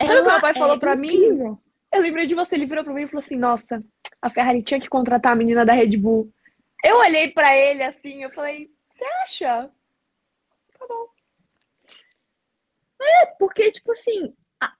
Sabe 0.00 0.20
o 0.20 0.24
que 0.24 0.30
meu 0.30 0.40
pai 0.40 0.54
falou 0.54 0.76
é 0.76 0.78
para 0.78 0.96
mim? 0.96 1.58
Eu 1.92 2.00
lembrei 2.00 2.26
de 2.26 2.34
você, 2.34 2.54
ele 2.54 2.66
virou 2.66 2.84
para 2.84 2.94
mim 2.94 3.02
e 3.02 3.06
falou 3.08 3.18
assim: 3.18 3.36
Nossa, 3.36 3.84
a 4.22 4.30
Ferrari 4.30 4.62
tinha 4.62 4.80
que 4.80 4.88
contratar 4.88 5.32
a 5.32 5.36
menina 5.36 5.66
da 5.66 5.72
Red 5.72 5.96
Bull. 5.96 6.32
Eu 6.84 6.98
olhei 6.98 7.28
para 7.28 7.56
ele 7.56 7.82
assim, 7.82 8.22
eu 8.22 8.30
falei: 8.30 8.70
Você 8.92 9.04
acha? 9.24 9.70
Tá 10.78 10.86
bom. 10.88 11.08
É, 13.00 13.26
porque, 13.38 13.72
tipo 13.72 13.92
assim, 13.92 14.32
a, 14.60 14.72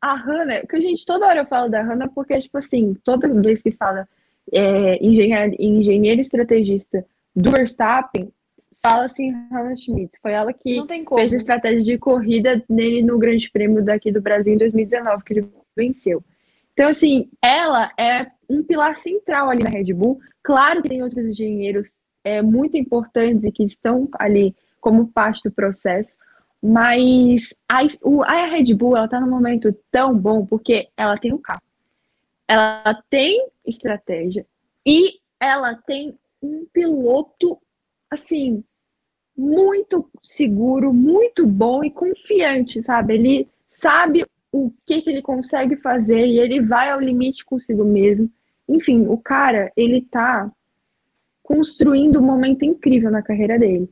a 0.00 0.14
Hannah, 0.14 0.66
que 0.66 0.76
a 0.76 0.80
gente 0.80 1.04
toda 1.04 1.26
hora 1.26 1.46
fala 1.46 1.68
da 1.68 1.82
Hannah, 1.82 2.08
porque, 2.08 2.40
tipo 2.40 2.58
assim, 2.58 2.94
toda 3.04 3.28
vez 3.42 3.62
que 3.62 3.70
fala 3.70 4.08
é, 4.52 5.04
engenheiro, 5.04 5.56
engenheiro 5.58 6.20
estrategista 6.20 7.04
do 7.34 7.50
Verstappen, 7.50 8.32
fala 8.82 9.04
assim 9.04 9.30
Hannah 9.50 9.76
Schmidt. 9.76 10.18
Foi 10.20 10.32
ela 10.32 10.52
que 10.52 10.82
fez 11.14 11.32
a 11.32 11.36
estratégia 11.36 11.82
de 11.82 11.98
corrida 11.98 12.62
nele 12.68 13.02
no 13.02 13.18
Grande 13.18 13.50
Prêmio 13.50 13.84
daqui 13.84 14.10
do 14.10 14.20
Brasil 14.20 14.54
em 14.54 14.58
2019, 14.58 15.24
que 15.24 15.32
ele 15.34 15.48
venceu. 15.76 16.22
Então, 16.72 16.88
assim, 16.88 17.28
ela 17.40 17.92
é 17.98 18.26
um 18.48 18.62
pilar 18.62 18.98
central 18.98 19.50
ali 19.50 19.62
na 19.62 19.70
Red 19.70 19.92
Bull. 19.92 20.18
Claro 20.42 20.82
que 20.82 20.88
tem 20.88 21.02
outros 21.02 21.24
engenheiros 21.24 21.92
é, 22.24 22.42
muito 22.42 22.76
importantes 22.76 23.44
e 23.44 23.52
que 23.52 23.64
estão 23.64 24.08
ali 24.18 24.54
como 24.80 25.06
parte 25.06 25.42
do 25.44 25.52
processo, 25.52 26.16
mas 26.62 27.52
a, 27.68 27.80
o, 28.02 28.22
a 28.22 28.46
Red 28.46 28.72
Bull 28.74 28.96
ela 28.96 29.08
tá 29.08 29.20
num 29.20 29.28
momento 29.28 29.74
tão 29.90 30.16
bom 30.16 30.46
porque 30.46 30.88
ela 30.96 31.18
tem 31.18 31.32
um 31.32 31.38
carro, 31.38 31.62
ela 32.46 33.02
tem 33.10 33.48
estratégia 33.66 34.46
e 34.86 35.18
ela 35.40 35.74
tem 35.74 36.16
um 36.40 36.64
piloto 36.72 37.58
assim 38.10 38.62
muito 39.36 40.08
seguro, 40.22 40.92
muito 40.92 41.46
bom 41.46 41.82
e 41.82 41.90
confiante, 41.90 42.82
sabe? 42.82 43.14
Ele 43.14 43.48
sabe 43.68 44.24
o 44.52 44.70
que, 44.86 45.02
que 45.02 45.10
ele 45.10 45.22
consegue 45.22 45.76
fazer 45.76 46.26
e 46.26 46.38
ele 46.38 46.60
vai 46.60 46.90
ao 46.90 47.00
limite 47.00 47.44
consigo 47.44 47.84
mesmo. 47.84 48.30
Enfim, 48.68 49.06
o 49.06 49.16
cara, 49.16 49.72
ele 49.76 50.02
tá 50.02 50.50
construindo 51.42 52.20
um 52.20 52.22
momento 52.22 52.64
incrível 52.64 53.10
na 53.10 53.22
carreira 53.22 53.58
dele. 53.58 53.90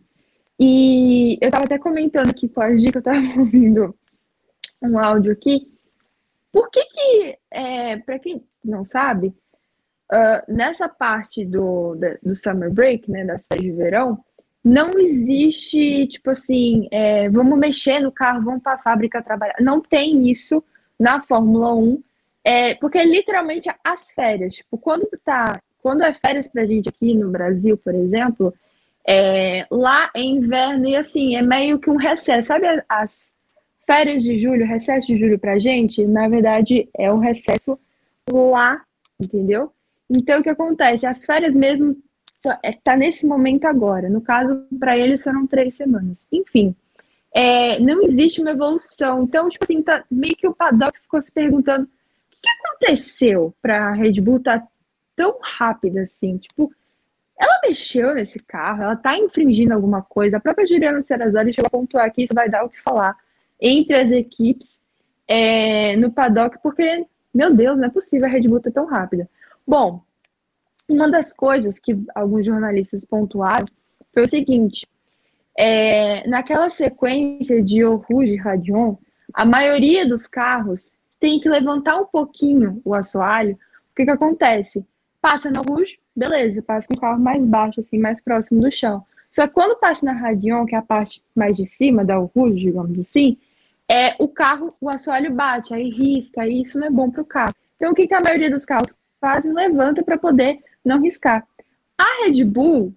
E 0.62 1.38
eu 1.40 1.50
tava 1.50 1.64
até 1.64 1.79
comentando 1.79 2.29
aqui 2.29 2.47
com 2.47 2.61
a 2.61 2.76
Gi, 2.76 2.93
que 2.93 2.99
eu 2.99 3.02
tava 3.02 3.17
ouvindo 3.40 3.97
um 4.83 4.99
áudio 4.99 5.33
aqui. 5.33 5.73
Por 6.52 6.71
que 6.71 6.85
que, 6.85 7.38
é, 7.50 7.97
para 7.97 8.19
quem 8.19 8.45
não 8.62 8.85
sabe, 8.85 9.29
uh, 10.12 10.52
nessa 10.52 10.87
parte 10.87 11.47
do, 11.47 11.97
do 12.23 12.37
Summer 12.37 12.71
Break, 12.71 13.11
né, 13.11 13.25
das 13.25 13.47
férias 13.47 13.64
de 13.64 13.73
verão, 13.73 14.23
não 14.62 14.99
existe, 14.99 16.07
tipo 16.09 16.31
assim, 16.31 16.87
é, 16.90 17.31
vamos 17.31 17.59
mexer 17.59 17.99
no 18.00 18.12
carro, 18.12 18.45
vamos 18.45 18.62
para 18.62 18.75
a 18.75 18.83
fábrica 18.83 19.23
trabalhar. 19.23 19.57
Não 19.61 19.81
tem 19.81 20.29
isso 20.31 20.62
na 20.99 21.23
Fórmula 21.23 21.75
1, 21.75 22.02
é, 22.45 22.75
porque 22.75 22.99
é 22.99 23.05
literalmente 23.07 23.71
as 23.83 24.12
férias. 24.12 24.57
Tipo, 24.57 24.76
quando 24.76 25.09
tá, 25.25 25.59
quando 25.83 26.02
é 26.02 26.12
férias 26.12 26.49
pra 26.49 26.67
gente 26.67 26.90
aqui 26.90 27.14
no 27.14 27.31
Brasil, 27.31 27.79
por 27.79 27.95
exemplo, 27.95 28.52
é, 29.12 29.67
lá 29.73 30.09
é 30.14 30.23
inverno 30.23 30.87
e 30.87 30.95
assim, 30.95 31.35
é 31.35 31.43
meio 31.43 31.81
que 31.81 31.90
um 31.90 31.97
recesso. 31.97 32.47
Sabe 32.47 32.67
as 32.88 33.35
férias 33.85 34.23
de 34.23 34.38
julho, 34.38 34.64
recesso 34.64 35.09
de 35.09 35.17
julho 35.17 35.37
pra 35.37 35.59
gente? 35.59 36.07
Na 36.07 36.29
verdade, 36.29 36.88
é 36.97 37.11
um 37.11 37.19
recesso 37.19 37.76
lá, 38.31 38.81
entendeu? 39.21 39.73
Então, 40.09 40.38
o 40.38 40.43
que 40.45 40.49
acontece? 40.49 41.07
As 41.07 41.25
férias 41.25 41.57
mesmo 41.57 41.97
é, 42.62 42.71
tá 42.71 42.97
nesse 42.97 43.26
momento 43.26 43.64
agora. 43.64 44.09
No 44.09 44.21
caso, 44.21 44.64
para 44.79 44.97
eles 44.97 45.25
foram 45.25 45.45
três 45.45 45.75
semanas. 45.75 46.17
Enfim, 46.31 46.73
é, 47.35 47.81
não 47.81 48.05
existe 48.05 48.40
uma 48.40 48.52
evolução. 48.52 49.25
Então, 49.25 49.49
tipo 49.49 49.64
assim, 49.64 49.83
tá, 49.83 50.05
meio 50.09 50.37
que 50.37 50.47
o 50.47 50.55
paddock 50.55 50.97
ficou 51.00 51.21
se 51.21 51.33
perguntando 51.33 51.85
o 51.85 51.88
que, 52.40 52.49
aconteceu 52.49 53.52
para 53.61 53.88
a 53.88 53.93
Red 53.93 54.21
Bull 54.21 54.38
tá 54.38 54.64
tão 55.17 55.37
rápida 55.43 56.02
assim. 56.02 56.38
Tipo, 56.38 56.73
ela 57.40 57.61
mexeu 57.64 58.14
nesse 58.14 58.38
carro, 58.38 58.82
ela 58.82 58.94
tá 58.94 59.16
infringindo 59.16 59.73
alguma 59.73 60.02
coisa. 60.02 60.37
A 60.37 60.40
própria 60.40 60.66
Juliana 60.66 61.00
Serrazoli 61.00 61.54
chegou 61.54 61.68
a 61.68 61.70
pontuar 61.70 62.12
que 62.12 62.23
isso 62.23 62.35
vai 62.35 62.50
dar 62.50 62.64
o 62.64 62.68
que 62.68 62.80
falar 62.82 63.16
entre 63.59 63.97
as 63.97 64.11
equipes 64.11 64.78
é, 65.26 65.97
no 65.97 66.12
paddock, 66.12 66.59
porque, 66.62 67.06
meu 67.32 67.54
Deus, 67.54 67.78
não 67.78 67.87
é 67.87 67.90
possível 67.90 68.26
a 68.26 68.30
Red 68.30 68.42
Bull 68.42 68.61
ter 68.61 68.73
tão 68.73 68.85
rápida. 68.85 69.26
Bom, 69.66 70.02
uma 70.87 71.09
das 71.09 71.32
coisas 71.32 71.78
que 71.78 71.99
alguns 72.14 72.44
jornalistas 72.44 73.06
pontuaram 73.06 73.64
foi 74.12 74.25
o 74.25 74.28
seguinte: 74.28 74.87
é, 75.56 76.28
naquela 76.28 76.68
sequência 76.68 77.62
de 77.62 77.80
Eau 77.80 77.97
Rouge 77.97 78.35
e 78.35 78.37
Radion, 78.37 78.97
a 79.32 79.47
maioria 79.47 80.06
dos 80.06 80.26
carros 80.26 80.90
tem 81.18 81.40
que 81.40 81.49
levantar 81.49 81.97
um 81.97 82.06
pouquinho 82.06 82.82
o 82.85 82.94
assoalho. 82.94 83.54
O 83.92 83.94
que, 83.97 84.04
que 84.04 84.11
acontece? 84.11 84.85
Passa 85.21 85.50
no 85.50 85.62
Rouge, 85.62 85.99
beleza, 86.17 86.62
passa 86.62 86.89
com 86.89 86.95
o 86.95 87.00
carro 87.00 87.21
mais 87.21 87.43
baixo, 87.45 87.81
assim, 87.81 87.99
mais 87.99 88.21
próximo 88.21 88.61
do 88.61 88.71
chão. 88.71 89.05
Só 89.31 89.47
que 89.47 89.55
quando 89.55 89.79
passa 89.79 90.05
na 90.05 90.12
Radion, 90.12 90.67
que 90.67 90.75
é 90.75 90.79
a 90.79 90.83
parte 90.83 91.23
mais 91.35 91.57
de 91.57 91.67
cima 91.67 92.05
da 92.05 92.17
Rouge, 92.17 92.61
digamos 92.61 92.99
assim, 92.99 93.39
é, 93.89 94.15
o 94.19 94.29
carro, 94.29 94.75
o 94.81 94.89
assoalho 94.89 95.33
bate, 95.33 95.75
aí 95.75 95.91
risca, 95.91 96.47
e 96.47 96.62
isso 96.62 96.79
não 96.79 96.87
é 96.87 96.91
bom 96.91 97.11
para 97.11 97.23
o 97.23 97.25
carro. 97.25 97.55
Então, 97.77 97.93
o 97.93 97.95
que, 97.95 98.07
que 98.07 98.15
a 98.15 98.21
maioria 98.21 98.50
dos 98.50 98.65
carros 98.65 98.95
fazem? 99.21 99.53
Levanta 99.53 100.03
para 100.03 100.17
poder 100.17 100.61
não 100.85 101.00
riscar. 101.03 101.47
A 101.99 102.25
Red 102.25 102.45
Bull, 102.45 102.95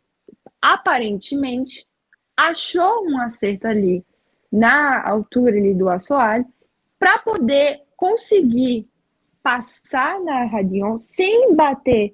aparentemente, 0.61 1.85
achou 2.37 3.05
um 3.05 3.19
acerto 3.19 3.67
ali 3.67 4.05
na 4.51 5.03
altura 5.03 5.57
ali 5.57 5.73
do 5.73 5.89
assoalho 5.89 6.45
para 6.99 7.17
poder 7.17 7.81
conseguir 7.97 8.87
passar 9.43 10.19
na 10.21 10.45
Radion 10.45 10.97
sem 10.97 11.53
bater 11.53 12.13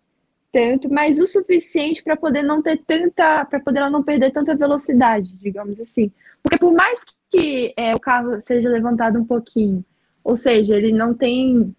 tanto, 0.52 0.92
mas 0.92 1.20
o 1.20 1.28
suficiente 1.28 2.04
para 2.04 2.18
poder 2.18 2.42
não 2.42 2.62
ter 2.62 2.82
tanta, 2.86 3.46
para 3.46 3.60
poder 3.60 3.80
ela 3.80 3.90
não 3.90 4.04
perder 4.04 4.32
tanta 4.32 4.56
velocidade, 4.56 5.32
digamos 5.38 5.80
assim. 5.80 6.12
Porque 6.42 6.58
por 6.58 6.74
mais 6.74 7.00
que 7.30 7.72
é, 7.78 7.96
o 7.96 8.00
carro 8.00 8.42
seja 8.42 8.68
levantado 8.68 9.20
um 9.20 9.26
pouquinho, 9.26 9.86
ou 10.24 10.36
seja, 10.36 10.76
ele 10.76 10.92
não 10.92 11.14
tem 11.14 11.74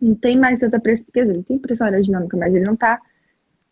não 0.00 0.14
tem 0.14 0.38
mais 0.38 0.60
tanta 0.60 0.78
pressão, 0.78 1.06
quer 1.12 1.22
dizer, 1.22 1.34
ele 1.34 1.42
tem 1.42 1.58
pressão 1.58 1.86
aerodinâmica, 1.86 2.36
mas 2.36 2.54
ele 2.54 2.64
não 2.64 2.74
está 2.74 3.00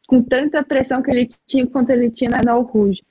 com 0.09 0.23
tanta 0.23 0.65
pressão 0.65 1.03
que 1.03 1.11
ele 1.11 1.29
tinha 1.47 1.67
quanto 1.67 1.91
ele 1.91 2.11
tinha 2.11 2.31
na 2.31 2.53
Al 2.53 2.63
Rouge. 2.63 3.03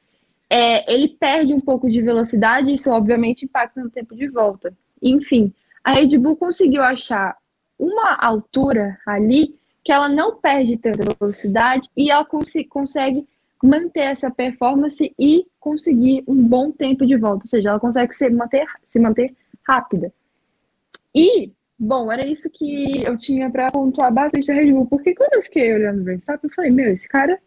É, 0.50 0.94
ele 0.94 1.10
perde 1.10 1.54
um 1.54 1.62
pouco 1.62 1.90
de 1.90 2.02
velocidade, 2.02 2.74
isso 2.74 2.90
obviamente 2.90 3.46
impacta 3.46 3.82
no 3.82 3.90
tempo 3.90 4.16
de 4.16 4.28
volta. 4.28 4.74
Enfim, 5.02 5.54
a 5.84 5.94
Red 5.94 6.18
Bull 6.18 6.36
conseguiu 6.36 6.84
achar 6.84 7.38
uma 7.78 8.16
altura 8.16 8.98
ali 9.06 9.56
que 9.84 9.92
ela 9.92 10.10
não 10.10 10.38
perde 10.38 10.78
tanta 10.78 11.16
velocidade 11.20 11.88
e 11.96 12.10
ela 12.10 12.26
cons 12.26 12.52
consegue 12.70 13.28
manter 13.64 14.02
essa 14.02 14.30
performance 14.30 15.14
e 15.18 15.46
conseguir 15.60 16.24
um 16.28 16.36
bom 16.36 16.72
tempo 16.72 17.06
de 17.06 17.16
volta, 17.16 17.44
ou 17.44 17.48
seja, 17.48 17.70
ela 17.70 17.80
consegue 17.80 18.14
se 18.14 18.30
manter, 18.30 18.66
se 18.88 19.00
manter 19.00 19.36
rápida. 19.64 20.14
E 21.14 21.52
Bom, 21.78 22.10
era 22.10 22.26
isso 22.26 22.50
que 22.50 23.04
eu 23.06 23.18
tinha 23.18 23.50
para 23.50 23.70
pontuar 23.70 24.12
bastante 24.12 24.48
da 24.48 24.54
Red 24.54 24.72
Bull, 24.72 24.88
porque 24.88 25.14
quando 25.14 25.34
eu 25.34 25.44
fiquei 25.44 25.74
olhando 25.74 26.02
o 26.02 26.04
Verstappen, 26.06 26.50
eu 26.50 26.56
falei, 26.56 26.72
meu, 26.72 26.90
esse 26.90 27.08
cara, 27.08 27.38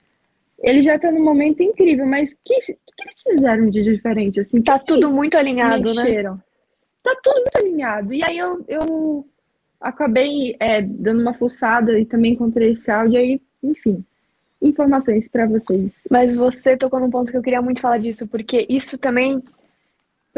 ele 0.58 0.82
já 0.82 0.99
tá 0.99 1.11
num 1.11 1.25
momento 1.25 1.62
incrível, 1.62 2.04
mas 2.04 2.32
o 2.32 2.38
que, 2.44 2.61
que, 2.61 2.75
que, 2.75 3.02
eles 3.04 3.23
fizeram 3.23 3.70
de 3.70 3.82
diferente, 3.82 4.40
assim? 4.40 4.61
Tá 4.61 4.78
tudo 4.78 5.11
muito 5.11 5.37
alinhado, 5.38 5.94
né? 5.94 6.02
mexeram? 6.02 6.35
né? 6.35 6.40
Tá 7.02 7.16
tudo 7.23 7.37
muito 7.37 7.56
alinhado. 7.56 8.12
E 8.12 8.23
aí 8.23 8.37
eu, 8.37 8.62
eu 8.68 9.26
acabei 9.80 10.56
é, 10.58 10.82
dando 10.82 11.20
uma 11.20 11.35
fuçada 11.35 11.99
e 11.99 12.04
também 12.04 12.32
encontrei 12.32 12.73
esse 12.73 12.90
áudio 12.90 13.18
aí, 13.18 13.40
enfim, 13.62 14.04
informações 14.61 15.28
para 15.28 15.47
vocês. 15.47 16.02
Mas 16.11 16.37
você 16.37 16.76
tocou 16.76 17.00
num 17.00 17.11
ponto 17.11 17.30
que 17.30 17.37
eu 17.37 17.42
queria 17.42 17.62
muito 17.62 17.80
falar 17.80 17.99
disso, 17.99 18.26
porque 18.26 18.66
isso 18.68 18.99
também 18.99 19.42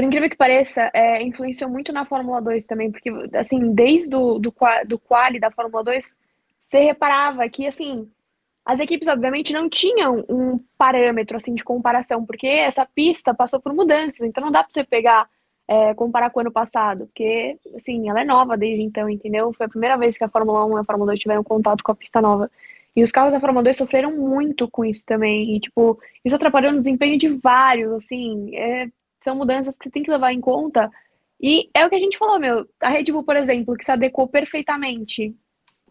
por 0.00 0.04
incrível 0.04 0.30
que 0.30 0.36
pareça, 0.36 0.90
é, 0.94 1.22
influenciou 1.22 1.68
muito 1.68 1.92
na 1.92 2.06
Fórmula 2.06 2.40
2 2.40 2.64
também, 2.64 2.90
porque, 2.90 3.10
assim, 3.34 3.74
desde 3.74 4.14
o 4.14 4.38
do, 4.38 4.54
do 4.86 4.98
quali 4.98 5.38
da 5.38 5.50
Fórmula 5.50 5.84
2, 5.84 6.16
você 6.62 6.80
reparava 6.80 7.46
que, 7.50 7.66
assim, 7.66 8.10
as 8.64 8.80
equipes, 8.80 9.08
obviamente, 9.08 9.52
não 9.52 9.68
tinham 9.68 10.24
um 10.26 10.58
parâmetro, 10.78 11.36
assim, 11.36 11.54
de 11.54 11.62
comparação, 11.62 12.24
porque 12.24 12.46
essa 12.46 12.86
pista 12.86 13.34
passou 13.34 13.60
por 13.60 13.74
mudanças, 13.74 14.26
então 14.26 14.42
não 14.42 14.50
dá 14.50 14.62
para 14.62 14.72
você 14.72 14.82
pegar, 14.84 15.28
é, 15.70 15.94
comparar 15.94 16.30
com 16.30 16.40
o 16.40 16.42
ano 16.42 16.50
passado, 16.50 17.06
porque, 17.06 17.56
assim, 17.76 18.10
ela 18.10 18.22
é 18.22 18.24
nova 18.24 18.56
desde 18.56 18.82
então, 18.82 19.08
entendeu? 19.08 19.52
Foi 19.52 19.66
a 19.66 19.68
primeira 19.68 19.96
vez 19.96 20.18
que 20.18 20.24
a 20.24 20.28
Fórmula 20.28 20.66
1 20.66 20.78
e 20.78 20.80
a 20.80 20.84
Fórmula 20.84 21.12
2 21.12 21.20
tiveram 21.20 21.44
contato 21.44 21.84
com 21.84 21.92
a 21.92 21.94
pista 21.94 22.20
nova. 22.20 22.50
E 22.96 23.04
os 23.04 23.12
carros 23.12 23.32
da 23.32 23.38
Fórmula 23.38 23.62
2 23.62 23.76
sofreram 23.76 24.10
muito 24.16 24.68
com 24.68 24.84
isso 24.84 25.06
também, 25.06 25.54
e, 25.54 25.60
tipo, 25.60 25.96
isso 26.24 26.34
atrapalhou 26.34 26.72
no 26.72 26.78
desempenho 26.78 27.16
de 27.16 27.28
vários, 27.28 27.92
assim, 27.92 28.52
é, 28.56 28.88
são 29.22 29.36
mudanças 29.36 29.78
que 29.78 29.84
você 29.84 29.90
tem 29.90 30.02
que 30.02 30.10
levar 30.10 30.32
em 30.32 30.40
conta. 30.40 30.90
E 31.40 31.70
é 31.72 31.86
o 31.86 31.88
que 31.88 31.94
a 31.94 32.00
gente 32.00 32.18
falou, 32.18 32.40
meu. 32.40 32.66
A 32.80 32.88
Red 32.88 33.04
Bull, 33.04 33.22
por 33.22 33.36
exemplo, 33.36 33.76
que 33.76 33.84
se 33.84 33.92
adequou 33.92 34.26
perfeitamente, 34.26 35.36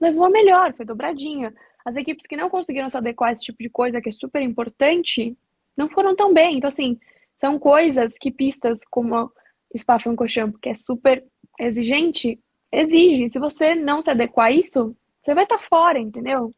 levou 0.01 0.25
a 0.25 0.29
melhor, 0.29 0.73
foi 0.73 0.85
dobradinha. 0.85 1.53
As 1.85 1.95
equipes 1.95 2.27
que 2.27 2.35
não 2.35 2.49
conseguiram 2.49 2.89
se 2.89 2.97
adequar 2.97 3.29
a 3.29 3.31
esse 3.31 3.45
tipo 3.45 3.63
de 3.63 3.69
coisa, 3.69 4.01
que 4.01 4.09
é 4.09 4.11
super 4.11 4.41
importante, 4.41 5.37
não 5.77 5.89
foram 5.89 6.17
tão 6.17 6.33
bem. 6.33 6.57
Então, 6.57 6.67
assim, 6.67 6.99
são 7.37 7.57
coisas 7.57 8.17
que 8.19 8.29
pistas 8.29 8.81
como 8.89 9.31
Spa-Francorchamps, 9.77 10.59
que 10.59 10.69
é 10.69 10.75
super 10.75 11.23
exigente, 11.59 12.39
exige. 12.71 13.29
Se 13.29 13.39
você 13.39 13.75
não 13.75 14.01
se 14.01 14.09
adequar 14.09 14.47
a 14.47 14.51
isso, 14.51 14.95
você 15.23 15.33
vai 15.33 15.43
estar 15.43 15.57
tá 15.57 15.63
fora, 15.69 15.99
entendeu? 15.99 16.53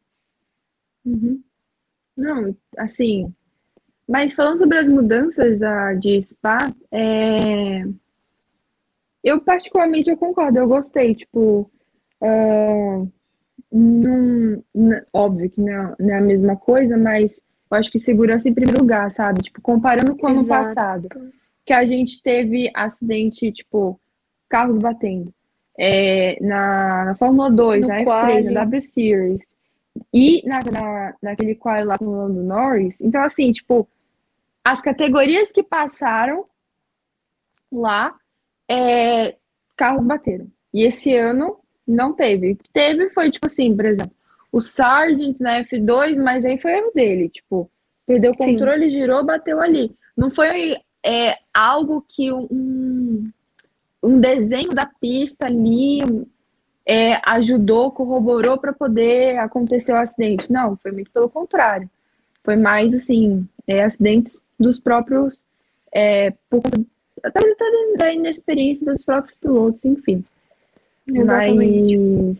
Uhum. 1.05 1.41
Não, 2.15 2.55
assim, 2.77 3.33
mas 4.07 4.33
falando 4.33 4.59
sobre 4.59 4.77
as 4.77 4.87
mudanças 4.87 5.57
da, 5.57 5.93
de 5.93 6.21
spa, 6.21 6.71
é... 6.91 7.83
eu 9.23 9.39
particularmente 9.39 10.09
eu 10.09 10.17
concordo, 10.17 10.59
eu 10.59 10.67
gostei, 10.67 11.15
tipo, 11.15 11.71
uh, 12.21 13.11
num, 13.71 14.61
óbvio 15.13 15.49
que 15.49 15.61
não 15.61 15.71
é, 15.71 15.95
não 15.97 16.09
é, 16.13 16.17
a 16.17 16.21
mesma 16.21 16.57
coisa, 16.57 16.97
mas 16.97 17.39
eu 17.71 17.77
acho 17.77 17.89
que 17.89 18.01
segurança 18.01 18.49
em 18.49 18.53
primeiro 18.53 18.81
lugar, 18.81 19.09
sabe? 19.11 19.43
Tipo, 19.43 19.61
comparando 19.61 20.15
com 20.17 20.27
o 20.27 20.29
ano 20.29 20.45
passado, 20.45 21.07
que 21.65 21.73
a 21.73 21.85
gente 21.85 22.21
teve 22.21 22.71
acidente, 22.73 23.51
tipo, 23.51 23.99
carros 24.49 24.79
batendo. 24.79 25.33
É, 25.77 26.37
na, 26.41 27.05
na 27.05 27.15
Fórmula 27.15 27.49
2, 27.49 27.81
no 27.81 27.87
na 27.87 28.01
F3, 28.01 28.43
na 28.43 28.61
W 28.61 28.81
Series, 28.81 29.41
e 30.13 30.47
na, 30.47 30.59
na, 30.59 31.15
naquele 31.21 31.55
qual 31.55 31.83
lá 31.85 31.97
com 31.97 32.05
o 32.05 32.15
Lando 32.15 32.43
Norris. 32.43 32.99
Então, 33.01 33.23
assim, 33.23 33.51
tipo, 33.51 33.87
as 34.63 34.81
categorias 34.81 35.51
que 35.51 35.63
passaram 35.63 36.45
lá, 37.71 38.13
é, 38.69 39.35
carros 39.75 40.05
bateram. 40.05 40.47
E 40.73 40.83
esse 40.83 41.15
ano 41.15 41.57
não 41.87 42.13
teve. 42.13 42.57
Teve 42.73 43.09
foi 43.09 43.31
tipo 43.31 43.47
assim, 43.47 43.75
por 43.75 43.85
exemplo, 43.85 44.15
o 44.51 44.61
Sargent 44.61 45.39
na 45.39 45.63
F2, 45.63 46.21
mas 46.21 46.45
aí 46.45 46.57
foi 46.59 46.71
erro 46.73 46.91
dele, 46.93 47.29
tipo, 47.29 47.69
perdeu 48.05 48.31
o 48.31 48.37
controle, 48.37 48.85
Sim. 48.85 48.91
girou, 48.91 49.23
bateu 49.23 49.59
ali. 49.61 49.95
Não 50.15 50.29
foi 50.29 50.75
é, 51.03 51.37
algo 51.53 52.03
que 52.07 52.31
um, 52.31 53.31
um 54.01 54.19
desenho 54.19 54.73
da 54.73 54.85
pista 54.85 55.47
ali 55.47 55.99
é, 56.85 57.19
ajudou, 57.29 57.91
corroborou 57.91 58.57
para 58.57 58.73
poder 58.73 59.37
acontecer 59.37 59.93
o 59.93 59.97
acidente. 59.97 60.51
Não, 60.51 60.75
foi 60.77 60.91
muito 60.91 61.11
pelo 61.11 61.29
contrário. 61.29 61.89
Foi 62.43 62.55
mais 62.55 62.93
assim, 62.93 63.47
é, 63.67 63.83
acidentes 63.83 64.39
dos 64.59 64.79
próprios, 64.79 65.39
é, 65.93 66.33
por, 66.49 66.61
até 67.23 67.39
da 67.97 68.13
inexperiência 68.13 68.85
dos 68.85 69.03
próprios 69.03 69.37
pilotos, 69.37 69.85
enfim. 69.85 70.23
Exatamente. 71.07 71.97
Mas 71.97 72.37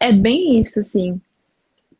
é 0.00 0.12
bem 0.12 0.60
isso, 0.60 0.80
assim. 0.80 1.20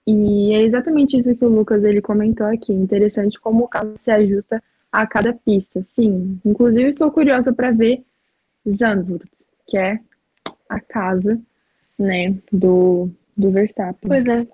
E 0.07 0.53
é 0.53 0.63
exatamente 0.63 1.19
isso 1.19 1.35
que 1.35 1.45
o 1.45 1.49
Lucas 1.49 1.83
ele 1.83 2.03
comentou 2.03 2.47
aqui. 2.47 2.73
Interessante 2.73 3.41
como 3.41 3.65
o 3.65 3.69
carro 3.69 3.95
se 4.03 4.11
ajusta 4.11 4.63
a 4.95 5.07
cada 5.09 5.33
pista. 5.33 5.83
Sim, 5.87 6.41
inclusive 6.45 6.91
estou 6.91 7.11
curiosa 7.11 7.53
para 7.53 7.73
ver 7.73 8.05
Zandvoort, 8.69 9.29
que 9.67 9.77
é 9.77 9.99
a 10.69 10.79
casa, 10.79 11.41
né, 11.99 12.37
do, 12.53 13.11
do 13.37 13.51
Verstappen. 13.51 14.09
Pois 14.09 14.25
é. 14.27 14.47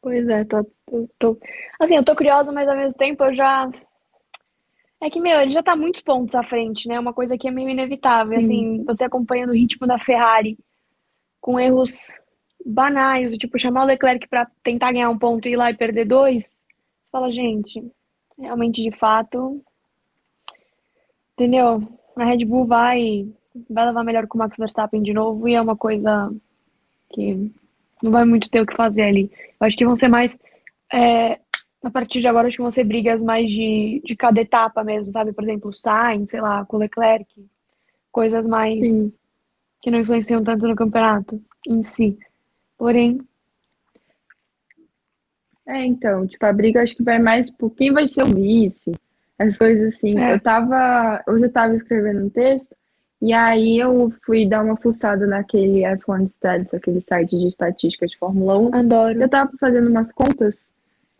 Pois 0.00 0.28
é, 0.28 0.44
tô, 0.44 0.64
tô, 0.64 1.08
tô, 1.18 1.38
Assim, 1.78 1.96
eu 1.96 2.04
tô 2.04 2.16
curiosa, 2.16 2.50
mas 2.50 2.66
ao 2.66 2.76
mesmo 2.76 2.96
tempo 2.96 3.24
eu 3.24 3.34
já 3.34 3.70
é 5.02 5.10
que, 5.10 5.20
meu, 5.20 5.38
ele 5.40 5.52
já 5.52 5.62
tá 5.62 5.76
muitos 5.76 6.00
pontos 6.00 6.34
à 6.34 6.42
frente, 6.42 6.88
né? 6.88 6.98
Uma 6.98 7.12
coisa 7.12 7.36
que 7.36 7.46
é 7.46 7.50
meio 7.50 7.68
inevitável. 7.68 8.40
Sim. 8.40 8.44
Assim, 8.44 8.84
você 8.84 9.04
acompanhando 9.04 9.50
o 9.50 9.54
ritmo 9.54 9.86
da 9.86 9.98
Ferrari 9.98 10.56
com 11.38 11.60
erros 11.60 12.10
banais, 12.64 13.36
tipo 13.36 13.58
chamar 13.58 13.82
o 13.82 13.86
Leclerc 13.86 14.26
para 14.28 14.50
tentar 14.62 14.92
ganhar 14.92 15.10
um 15.10 15.18
ponto 15.18 15.46
e 15.46 15.52
ir 15.52 15.56
lá 15.56 15.70
e 15.70 15.76
perder 15.76 16.06
dois. 16.06 16.44
Você 16.44 17.10
fala, 17.12 17.30
gente, 17.30 17.84
realmente 18.38 18.82
de 18.82 18.96
fato. 18.96 19.62
Entendeu? 21.34 21.82
A 22.16 22.24
Red 22.24 22.44
Bull 22.44 22.66
vai, 22.66 23.28
vai 23.68 23.86
levar 23.86 24.04
melhor 24.04 24.26
com 24.26 24.38
o 24.38 24.40
Max 24.40 24.56
Verstappen 24.56 25.02
de 25.02 25.12
novo 25.12 25.48
e 25.48 25.54
é 25.54 25.60
uma 25.60 25.76
coisa 25.76 26.32
que 27.10 27.52
não 28.02 28.10
vai 28.10 28.24
muito 28.24 28.50
ter 28.50 28.60
o 28.60 28.66
que 28.66 28.76
fazer 28.76 29.02
ali. 29.02 29.30
Eu 29.60 29.66
acho 29.66 29.76
que 29.76 29.84
vão 29.84 29.96
ser 29.96 30.08
mais 30.08 30.38
é, 30.92 31.38
a 31.86 31.90
partir 31.90 32.20
de 32.20 32.26
agora, 32.26 32.48
acho 32.48 32.56
que 32.56 32.62
vão 32.62 32.72
ser 32.72 32.84
brigas 32.84 33.22
mais 33.22 33.50
de, 33.50 34.02
de 34.04 34.16
cada 34.16 34.40
etapa 34.40 34.82
mesmo, 34.82 35.12
sabe? 35.12 35.32
Por 35.32 35.44
exemplo, 35.44 35.70
o 35.70 35.74
Sainz, 35.74 36.30
sei 36.30 36.40
lá, 36.40 36.64
com 36.64 36.76
o 36.76 36.80
Leclerc. 36.80 37.26
Coisas 38.10 38.46
mais 38.46 38.80
Sim. 38.80 39.12
que 39.80 39.90
não 39.90 40.00
influenciam 40.00 40.42
tanto 40.42 40.66
no 40.66 40.74
campeonato 40.74 41.40
em 41.66 41.84
si. 41.84 42.18
Porém. 42.76 43.20
É, 45.66 45.84
então, 45.84 46.26
tipo, 46.26 46.44
a 46.46 46.52
briga 46.52 46.82
acho 46.82 46.96
que 46.96 47.02
vai 47.02 47.18
mais 47.18 47.50
por 47.50 47.70
quem 47.70 47.92
vai 47.92 48.06
ser 48.06 48.22
o 48.22 48.34
vice. 48.34 48.92
As 49.38 49.58
coisas 49.58 49.94
assim. 49.94 50.18
É. 50.18 50.34
Eu 50.34 50.40
tava. 50.40 51.22
Hoje 51.26 51.44
eu 51.44 51.52
tava 51.52 51.76
escrevendo 51.76 52.24
um 52.24 52.30
texto. 52.30 52.74
E 53.20 53.32
aí 53.32 53.78
eu 53.78 54.12
fui 54.24 54.48
dar 54.48 54.62
uma 54.62 54.76
fuçada 54.76 55.26
naquele 55.26 55.80
F1 55.80 56.26
Stats, 56.26 56.74
aquele 56.74 57.00
site 57.00 57.36
de 57.36 57.48
estatística 57.48 58.06
de 58.06 58.16
Fórmula 58.18 58.58
1. 58.58 58.74
Adoro. 58.74 59.22
Eu 59.22 59.28
tava 59.28 59.50
fazendo 59.58 59.88
umas 59.88 60.12
contas 60.12 60.54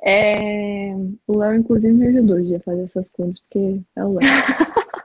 é... 0.02 0.94
O 1.26 1.38
Léo, 1.38 1.54
inclusive, 1.56 1.92
me 1.92 2.06
ajudou 2.08 2.36
a 2.36 2.60
fazer 2.60 2.82
essas 2.82 3.10
contas, 3.10 3.40
porque 3.40 3.80
é 3.96 4.04
o 4.04 4.12
Léo. 4.12 4.28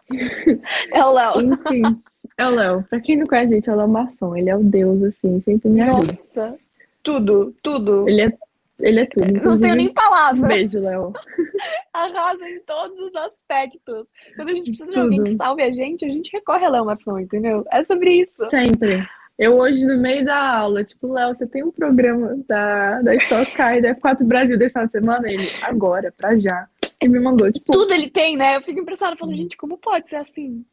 é 0.94 1.06
o 1.06 1.12
Léo. 1.12 1.42
Enfim, 1.42 2.02
é 2.38 2.46
o 2.46 2.52
Léo. 2.52 2.84
Pra 2.90 3.00
quem 3.00 3.18
não 3.18 3.26
conhece 3.26 3.52
a 3.52 3.56
gente, 3.56 3.70
é 3.70 3.74
o 3.74 3.78
Léo 3.78 3.88
Maçom. 3.88 4.36
Ele 4.36 4.50
é 4.50 4.56
o 4.56 4.64
deus, 4.64 5.02
assim, 5.04 5.42
sempre 5.44 5.70
me 5.70 5.82
ajuda. 5.82 6.06
Nossa, 6.06 6.56
tudo, 7.02 7.56
tudo. 7.64 8.08
Ele 8.08 8.22
é, 8.22 8.34
ele 8.80 9.02
é 9.02 9.06
tudo. 9.06 9.26
Inclusive, 9.26 9.46
não 9.46 9.60
tenho 9.60 9.76
nem 9.76 9.94
palavra. 9.94 10.46
Um 10.46 10.48
beijo, 10.48 10.80
Léo. 10.80 11.14
Arrasa 11.94 12.50
em 12.50 12.60
todos 12.62 13.00
os 13.00 13.16
aspectos. 13.16 14.08
Quando 14.36 14.50
a 14.50 14.54
gente 14.54 14.72
precisa 14.72 14.86
tudo. 14.86 14.94
de 14.94 15.00
alguém 15.00 15.24
que 15.24 15.32
salve 15.32 15.62
a 15.62 15.72
gente, 15.72 16.06
a 16.06 16.10
gente 16.10 16.32
recorre 16.32 16.66
a 16.66 16.70
Léo 16.70 16.86
Maçom, 16.86 17.20
entendeu? 17.20 17.66
É 17.72 17.84
sobre 17.84 18.22
isso. 18.22 18.50
Sempre. 18.50 19.08
Eu 19.38 19.58
hoje, 19.58 19.84
no 19.86 19.98
meio 19.98 20.24
da 20.24 20.60
aula, 20.60 20.84
tipo, 20.84 21.12
Léo, 21.12 21.36
você 21.36 21.48
tem 21.48 21.64
um 21.64 21.72
programa 21.72 22.38
da, 22.48 23.02
da 23.02 23.16
Stock 23.16 23.52
Car 23.54 23.78
e 23.78 23.82
da 23.82 23.96
F4 23.96 24.24
Brasil 24.24 24.58
desse 24.58 24.74
final 24.74 24.86
de 24.86 24.92
semana? 24.92 25.32
Ele, 25.32 25.50
agora, 25.64 26.14
pra 26.16 26.38
já. 26.38 26.68
Ele 27.00 27.14
me 27.14 27.20
mandou, 27.20 27.52
tipo... 27.52 27.72
Tudo 27.72 27.94
ele 27.94 28.10
tem, 28.10 28.38
né? 28.38 28.58
Eu 28.58 28.62
fico 28.62 28.80
impressionada, 28.80 29.18
falando, 29.18 29.36
gente, 29.36 29.58
como 29.58 29.78
pode 29.78 30.10
ser 30.10 30.18
assim? 30.18 30.64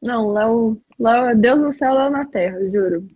Não, 0.00 0.32
Léo, 0.32 0.80
Léo 0.98 1.26
é 1.26 1.34
Deus 1.34 1.60
no 1.60 1.72
céu, 1.74 1.92
Léo 1.92 2.10
na 2.10 2.24
terra, 2.24 2.58
juro. 2.70 3.06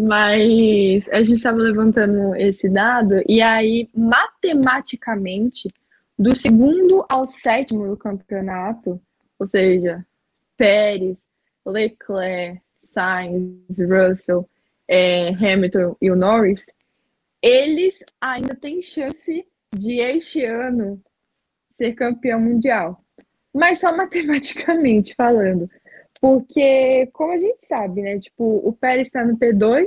Mas 0.00 1.08
a 1.10 1.20
gente 1.20 1.34
estava 1.34 1.58
levantando 1.58 2.34
esse 2.36 2.68
dado, 2.68 3.22
e 3.28 3.42
aí, 3.42 3.88
matematicamente, 3.94 5.68
do 6.18 6.34
segundo 6.34 7.04
ao 7.08 7.28
sétimo 7.28 7.86
do 7.86 7.96
campeonato, 7.96 9.00
ou 9.38 9.46
seja, 9.48 10.04
Pérez, 10.56 11.18
Leclerc, 11.66 12.60
Sainz, 12.94 13.78
Russell, 13.78 14.48
é, 14.88 15.28
Hamilton 15.28 15.96
e 16.00 16.10
o 16.10 16.16
Norris, 16.16 16.64
eles 17.42 17.98
ainda 18.20 18.54
têm 18.54 18.80
chance 18.80 19.46
de 19.74 20.00
este 20.00 20.44
ano 20.44 21.00
ser 21.72 21.94
campeão 21.94 22.40
mundial. 22.40 23.02
Mas 23.52 23.80
só 23.80 23.94
matematicamente 23.96 25.14
falando. 25.14 25.70
Porque, 26.20 27.08
como 27.12 27.32
a 27.32 27.38
gente 27.38 27.66
sabe, 27.66 28.02
né? 28.02 28.18
Tipo, 28.18 28.60
o 28.64 28.72
Pérez 28.72 29.08
está 29.08 29.24
no 29.24 29.38
P2, 29.38 29.86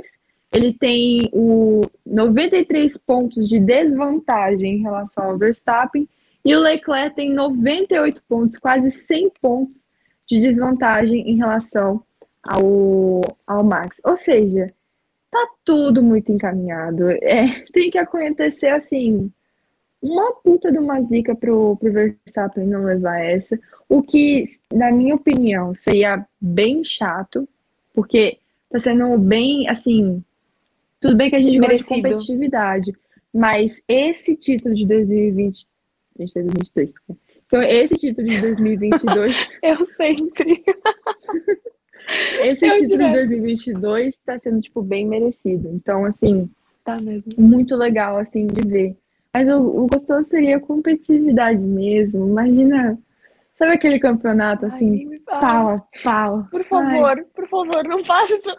ele 0.52 0.72
tem 0.72 1.28
o 1.32 1.82
93 2.04 2.96
pontos 2.98 3.48
de 3.48 3.60
desvantagem 3.60 4.76
em 4.76 4.82
relação 4.82 5.24
ao 5.24 5.38
Verstappen, 5.38 6.08
e 6.44 6.54
o 6.54 6.60
Leclerc 6.60 7.16
tem 7.16 7.32
98 7.32 8.22
pontos, 8.28 8.58
quase 8.58 8.90
100 8.90 9.30
pontos 9.40 9.86
de 10.28 10.40
desvantagem 10.40 11.28
em 11.30 11.36
relação 11.36 12.02
ao, 12.42 13.20
ao 13.46 13.64
Max. 13.64 13.96
Ou 14.04 14.16
seja, 14.16 14.72
tá 15.30 15.48
tudo 15.64 16.02
muito 16.02 16.30
encaminhado. 16.30 17.10
É, 17.10 17.64
tem 17.72 17.90
que 17.90 17.98
acontecer 17.98 18.68
assim 18.68 19.32
uma 20.04 20.34
puta 20.34 20.70
de 20.70 20.78
uma 20.78 21.00
zica 21.02 21.34
pro, 21.34 21.76
pro 21.76 21.90
Verstappen 21.90 22.66
não 22.66 22.84
levar 22.84 23.18
essa. 23.20 23.58
O 23.88 24.02
que, 24.02 24.44
na 24.70 24.92
minha 24.92 25.14
opinião, 25.14 25.74
seria 25.74 26.26
bem 26.38 26.84
chato, 26.84 27.48
porque 27.94 28.36
tá 28.70 28.78
sendo 28.78 29.16
bem, 29.16 29.66
assim, 29.66 30.22
tudo 31.00 31.16
bem 31.16 31.30
que 31.30 31.36
a 31.36 31.40
gente 31.40 31.58
merece 31.58 31.88
competitividade, 31.88 32.92
mas 33.32 33.82
esse 33.88 34.36
título 34.36 34.74
de 34.74 34.86
2020, 34.86 35.66
2022, 36.18 36.92
então 37.46 37.62
esse 37.62 37.96
título 37.96 38.28
de 38.28 38.40
2022, 38.42 39.48
eu 39.62 39.84
sempre. 39.86 40.62
esse 42.42 42.66
eu 42.66 42.74
título 42.74 42.88
direto. 42.88 43.12
de 43.12 43.40
2022 43.40 44.18
tá 44.18 44.38
sendo 44.38 44.60
tipo 44.60 44.82
bem 44.82 45.06
merecido. 45.06 45.70
Então, 45.72 46.04
assim, 46.04 46.50
tá 46.84 47.00
mesmo. 47.00 47.32
Muito 47.38 47.74
legal 47.74 48.18
assim 48.18 48.46
de 48.46 48.68
ver. 48.68 48.96
Mas 49.34 49.48
o, 49.48 49.82
o 49.82 49.86
gostoso 49.86 50.28
seria 50.28 50.56
a 50.58 50.60
competitividade 50.60 51.58
mesmo. 51.58 52.28
Imagina, 52.28 52.96
sabe 53.58 53.72
aquele 53.72 53.98
campeonato 53.98 54.66
assim, 54.66 55.10
Ai, 55.28 55.40
pau 55.40 55.88
pau. 56.02 56.46
Por 56.50 56.64
favor, 56.64 57.18
Ai. 57.18 57.24
por 57.34 57.48
favor, 57.48 57.84
não 57.84 58.04
faça 58.04 58.34
isso 58.34 58.56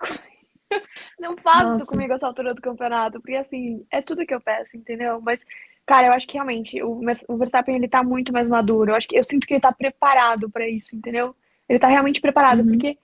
Não 1.19 1.37
faça 1.37 1.77
isso 1.77 1.85
comigo 1.85 2.13
essa 2.13 2.27
altura 2.27 2.53
do 2.53 2.61
campeonato, 2.61 3.19
porque 3.21 3.35
assim, 3.35 3.85
é 3.89 4.01
tudo 4.01 4.25
que 4.25 4.33
eu 4.33 4.41
peço, 4.41 4.75
entendeu? 4.75 5.21
Mas, 5.21 5.41
cara, 5.85 6.07
eu 6.07 6.13
acho 6.13 6.27
que 6.27 6.33
realmente 6.33 6.81
o, 6.81 6.99
o 7.29 7.37
Verstappen 7.37 7.75
ele 7.75 7.87
tá 7.87 8.03
muito 8.03 8.33
mais 8.33 8.47
maduro. 8.47 8.91
Eu 8.91 8.95
acho 8.95 9.07
que 9.07 9.17
eu 9.17 9.23
sinto 9.23 9.47
que 9.47 9.53
ele 9.53 9.61
tá 9.61 9.71
preparado 9.71 10.49
para 10.49 10.67
isso, 10.67 10.95
entendeu? 10.95 11.35
Ele 11.69 11.79
tá 11.79 11.87
realmente 11.87 12.21
preparado, 12.21 12.59
uhum. 12.59 12.71
porque 12.71 12.97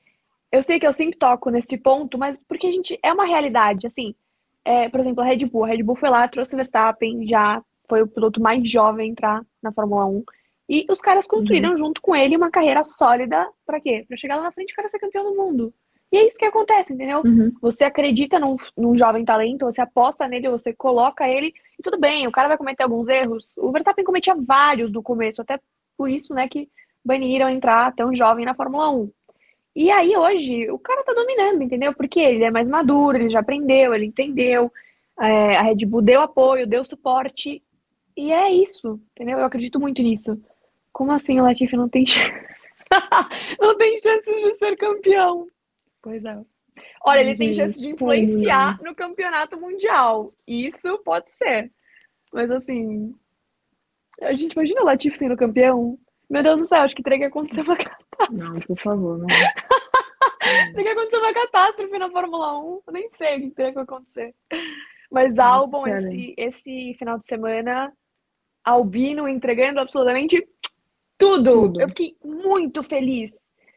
eu 0.52 0.62
sei 0.62 0.80
que 0.80 0.86
eu 0.86 0.94
sempre 0.94 1.18
toco 1.18 1.50
nesse 1.50 1.78
ponto, 1.78 2.18
mas 2.18 2.38
porque 2.48 2.68
a 2.68 2.72
gente 2.72 3.00
é 3.02 3.14
uma 3.14 3.26
realidade, 3.26 3.88
assim. 3.88 4.14
É, 4.65 4.89
por 4.89 5.00
exemplo, 5.00 5.24
a 5.24 5.26
Red 5.26 5.45
Bull. 5.45 5.65
A 5.65 5.67
Red 5.67 5.84
Bull 5.84 5.95
foi 5.95 6.10
lá, 6.10 6.28
trouxe 6.28 6.54
o 6.54 6.58
Verstappen, 6.58 7.28
já 7.28 7.62
foi 7.89 8.02
o 8.02 8.08
piloto 8.08 8.41
mais 8.41 8.69
jovem 8.69 9.10
a 9.10 9.12
entrar 9.12 9.41
na 9.62 9.71
Fórmula 9.71 10.06
1. 10.06 10.24
E 10.69 10.86
os 10.89 11.02
caras 11.02 11.28
construíram 11.28 11.71
uhum. 11.71 11.78
junto 11.78 12.02
com 12.02 12.15
ele 12.15 12.38
uma 12.38 12.50
carreira 12.50 12.84
sólida 12.84 13.45
para 13.65 13.82
quê? 13.82 14.06
Para 14.08 14.15
chegar 14.15 14.38
lá 14.38 14.43
na 14.43 14.52
frente 14.52 14.69
e 14.69 14.74
o 14.74 14.76
cara 14.76 14.88
ser 14.88 15.00
campeão 15.00 15.26
do 15.26 15.36
mundo. 15.36 15.74
E 16.12 16.17
é 16.17 16.28
isso 16.28 16.38
que 16.38 16.45
acontece, 16.45 16.93
entendeu? 16.93 17.21
Uhum. 17.26 17.52
Você 17.62 17.86
acredita 17.86 18.39
num, 18.39 18.58
num, 18.78 18.97
jovem 18.97 19.24
talento, 19.24 19.65
você 19.65 19.82
aposta 19.82 20.28
nele, 20.28 20.50
você 20.50 20.74
coloca 20.74 21.28
ele, 21.28 21.54
e 21.80 21.84
tudo 21.84 21.97
bem, 21.97 22.28
o 22.28 22.32
cara 22.32 22.50
vai 22.50 22.58
cometer 22.58 22.84
alguns 22.84 23.08
erros. 23.08 23.54
O 23.58 23.71
Verstappen 23.71 24.04
cometia 24.04 24.36
vários 24.36 24.91
no 24.91 25.02
começo, 25.02 25.41
até 25.41 25.60
por 25.97 26.10
isso, 26.10 26.34
né, 26.34 26.50
que 26.50 26.69
baniram 27.04 27.50
entrar 27.50 27.93
tão 27.95 28.13
jovem 28.13 28.45
na 28.45 28.54
Fórmula 28.54 28.91
1. 28.91 29.12
E 29.76 29.90
aí, 29.90 30.16
hoje, 30.18 30.70
o 30.70 30.78
cara 30.78 31.04
tá 31.04 31.14
dominando, 31.14 31.64
entendeu? 31.64 31.94
Porque 31.94 32.20
ele 32.20 32.44
é 32.44 32.52
mais 32.52 32.68
maduro, 32.68 33.18
ele 33.18 33.30
já 33.30 33.40
aprendeu, 33.40 33.94
ele 33.94 34.06
entendeu. 34.06 34.72
É, 35.20 35.56
a 35.56 35.62
Red 35.62 35.86
Bull 35.86 36.02
deu 36.02 36.22
apoio, 36.22 36.68
deu 36.68 36.84
suporte. 36.84 37.64
E 38.18 38.32
é 38.32 38.52
isso, 38.52 39.00
entendeu? 39.12 39.40
Eu 39.40 39.46
acredito 39.46 39.80
muito 39.80 40.02
nisso. 40.02 40.42
Como 40.92 41.12
assim 41.12 41.40
o 41.40 41.44
Latifi 41.44 41.78
não 41.78 41.88
tem 41.88 42.06
chance? 42.08 42.34
não 43.60 43.78
tem 43.78 43.98
chances 43.98 44.36
de 44.36 44.54
ser 44.56 44.76
campeão? 44.76 45.48
Pois 46.02 46.26
é. 46.26 46.38
Olha, 47.04 47.20
ele 47.22 47.36
tem 47.36 47.54
chance 47.54 47.80
de 47.80 47.90
influenciar 47.90 48.82
no 48.82 48.94
campeonato 48.94 49.60
mundial. 49.60 50.34
Isso 50.48 50.98
pode 51.00 51.32
ser. 51.32 51.72
Mas 52.34 52.52
assim. 52.52 53.16
A 54.22 54.34
gente 54.34 54.54
imagina 54.54 54.82
o 54.82 54.86
Latifi 54.86 55.18
sendo 55.18 55.38
campeão. 55.38 55.98
Meu 56.32 56.41
Deus 56.41 56.62
do 56.62 56.65
céu, 56.65 56.84
acho 56.84 56.96
que 56.96 57.04
teria 57.04 57.20
que 57.20 57.26
acontecer 57.26 57.62
uma 57.62 57.76
catástrofe. 57.76 58.54
Não, 58.54 58.60
por 58.62 58.80
favor, 58.80 59.17
não. 59.17 59.28
teria 60.74 60.84
que 60.84 60.89
acontecer 60.89 61.17
uma 61.17 61.34
catástrofe 61.34 62.00
na 62.00 62.10
Fórmula 62.10 62.58
1. 62.58 62.82
Eu 62.88 62.94
nem 62.94 63.10
sei 63.12 63.38
o 63.38 63.41
que 63.41 63.50
teria 63.52 63.74
que 63.74 63.80
acontecer. 63.80 64.34
Mas 65.12 65.38
Albon, 65.38 65.86
esse, 65.88 66.34
esse 66.38 66.96
final 66.98 67.20
de 67.20 67.26
semana, 67.26 67.91
Albino 68.63 69.28
entregando 69.28 69.82
absolutamente 69.82 70.48
tudo. 71.17 71.63
tudo. 71.63 71.82
Eu 71.82 71.89
fiquei 71.89 72.15
muito 72.24 72.82
feliz. 72.82 73.34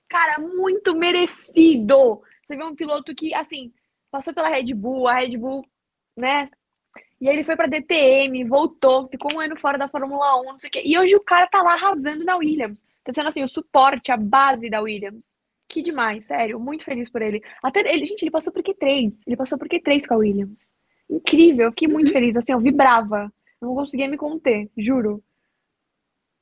Cara, 0.09 0.38
muito 0.38 0.95
merecido. 0.95 2.23
Você 2.45 2.57
vê 2.57 2.62
um 2.62 2.77
piloto 2.77 3.12
que, 3.17 3.35
assim, 3.35 3.73
passou 4.12 4.33
pela 4.33 4.49
Red 4.49 4.73
Bull, 4.75 5.09
a 5.09 5.14
Red 5.14 5.37
Bull, 5.37 5.67
né, 6.17 6.49
e 7.25 7.29
aí 7.31 7.37
ele 7.37 7.45
foi 7.45 7.57
pra 7.57 7.67
DTM, 7.67 8.45
voltou, 8.45 9.09
ficou 9.09 9.35
um 9.35 9.41
ano 9.41 9.59
fora 9.59 9.79
da 9.79 9.89
Fórmula 9.89 10.43
1, 10.43 10.45
não 10.45 10.59
sei 10.59 10.69
o 10.69 10.71
quê. 10.71 10.83
E 10.85 10.99
hoje 10.99 11.17
o 11.17 11.21
cara 11.23 11.47
tá 11.47 11.63
lá 11.63 11.73
arrasando 11.73 12.23
na 12.23 12.37
Williams. 12.37 12.85
Tá 13.03 13.15
sendo 13.15 13.29
assim, 13.29 13.43
o 13.43 13.49
suporte, 13.49 14.13
a 14.13 14.17
base 14.19 14.69
da 14.69 14.83
Williams. 14.83 15.33
Que 15.67 15.81
demais, 15.81 16.27
sério, 16.27 16.61
muito 16.61 16.85
feliz 16.85 17.09
por 17.09 17.23
ele. 17.23 17.43
Até 17.63 17.81
ele, 17.81 18.05
gente, 18.05 18.21
ele 18.25 18.31
passou 18.31 18.53
por 18.53 18.63
Q3. 18.63 19.15
Ele 19.27 19.37
passou 19.39 19.57
por 19.57 19.67
Q3 19.67 20.07
com 20.07 20.13
a 20.13 20.17
Williams. 20.19 20.71
Incrível, 21.09 21.65
eu 21.65 21.71
fiquei 21.71 21.89
muito 21.89 22.09
uhum. 22.09 22.13
feliz, 22.13 22.37
assim, 22.37 22.53
eu 22.53 22.61
vibrava. 22.61 23.33
Eu 23.59 23.69
não 23.69 23.75
conseguia 23.75 24.07
me 24.07 24.19
conter, 24.19 24.71
juro. 24.77 25.25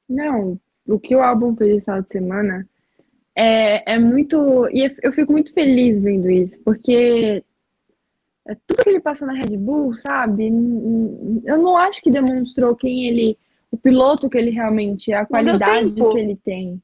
Não, 0.09 0.59
o 0.89 0.99
que 0.99 1.15
o 1.15 1.23
álbum 1.23 1.55
fez 1.55 1.77
esse 1.77 1.85
final 1.85 2.03
de 2.03 2.09
semana 2.09 2.69
é, 3.37 3.95
é 3.95 3.99
muito. 4.01 4.69
E 4.73 4.93
eu 5.01 5.13
fico 5.13 5.31
muito 5.31 5.55
feliz 5.55 6.03
vendo 6.03 6.29
isso, 6.29 6.59
porque 6.65 7.45
tudo 8.67 8.83
que 8.83 8.91
ele 8.91 9.01
passa 9.01 9.25
na 9.25 9.33
Red 9.33 9.57
Bull, 9.57 9.95
sabe? 9.95 10.49
Eu 11.45 11.59
não 11.59 11.77
acho 11.77 12.03
que 12.03 12.11
demonstrou 12.11 12.75
quem 12.75 13.07
ele, 13.07 13.39
o 13.71 13.77
piloto 13.77 14.29
que 14.29 14.37
ele 14.37 14.51
realmente 14.51 15.13
é, 15.13 15.17
a 15.17 15.27
qualidade 15.27 15.93
que 15.93 16.19
ele 16.19 16.37
tem. 16.37 16.83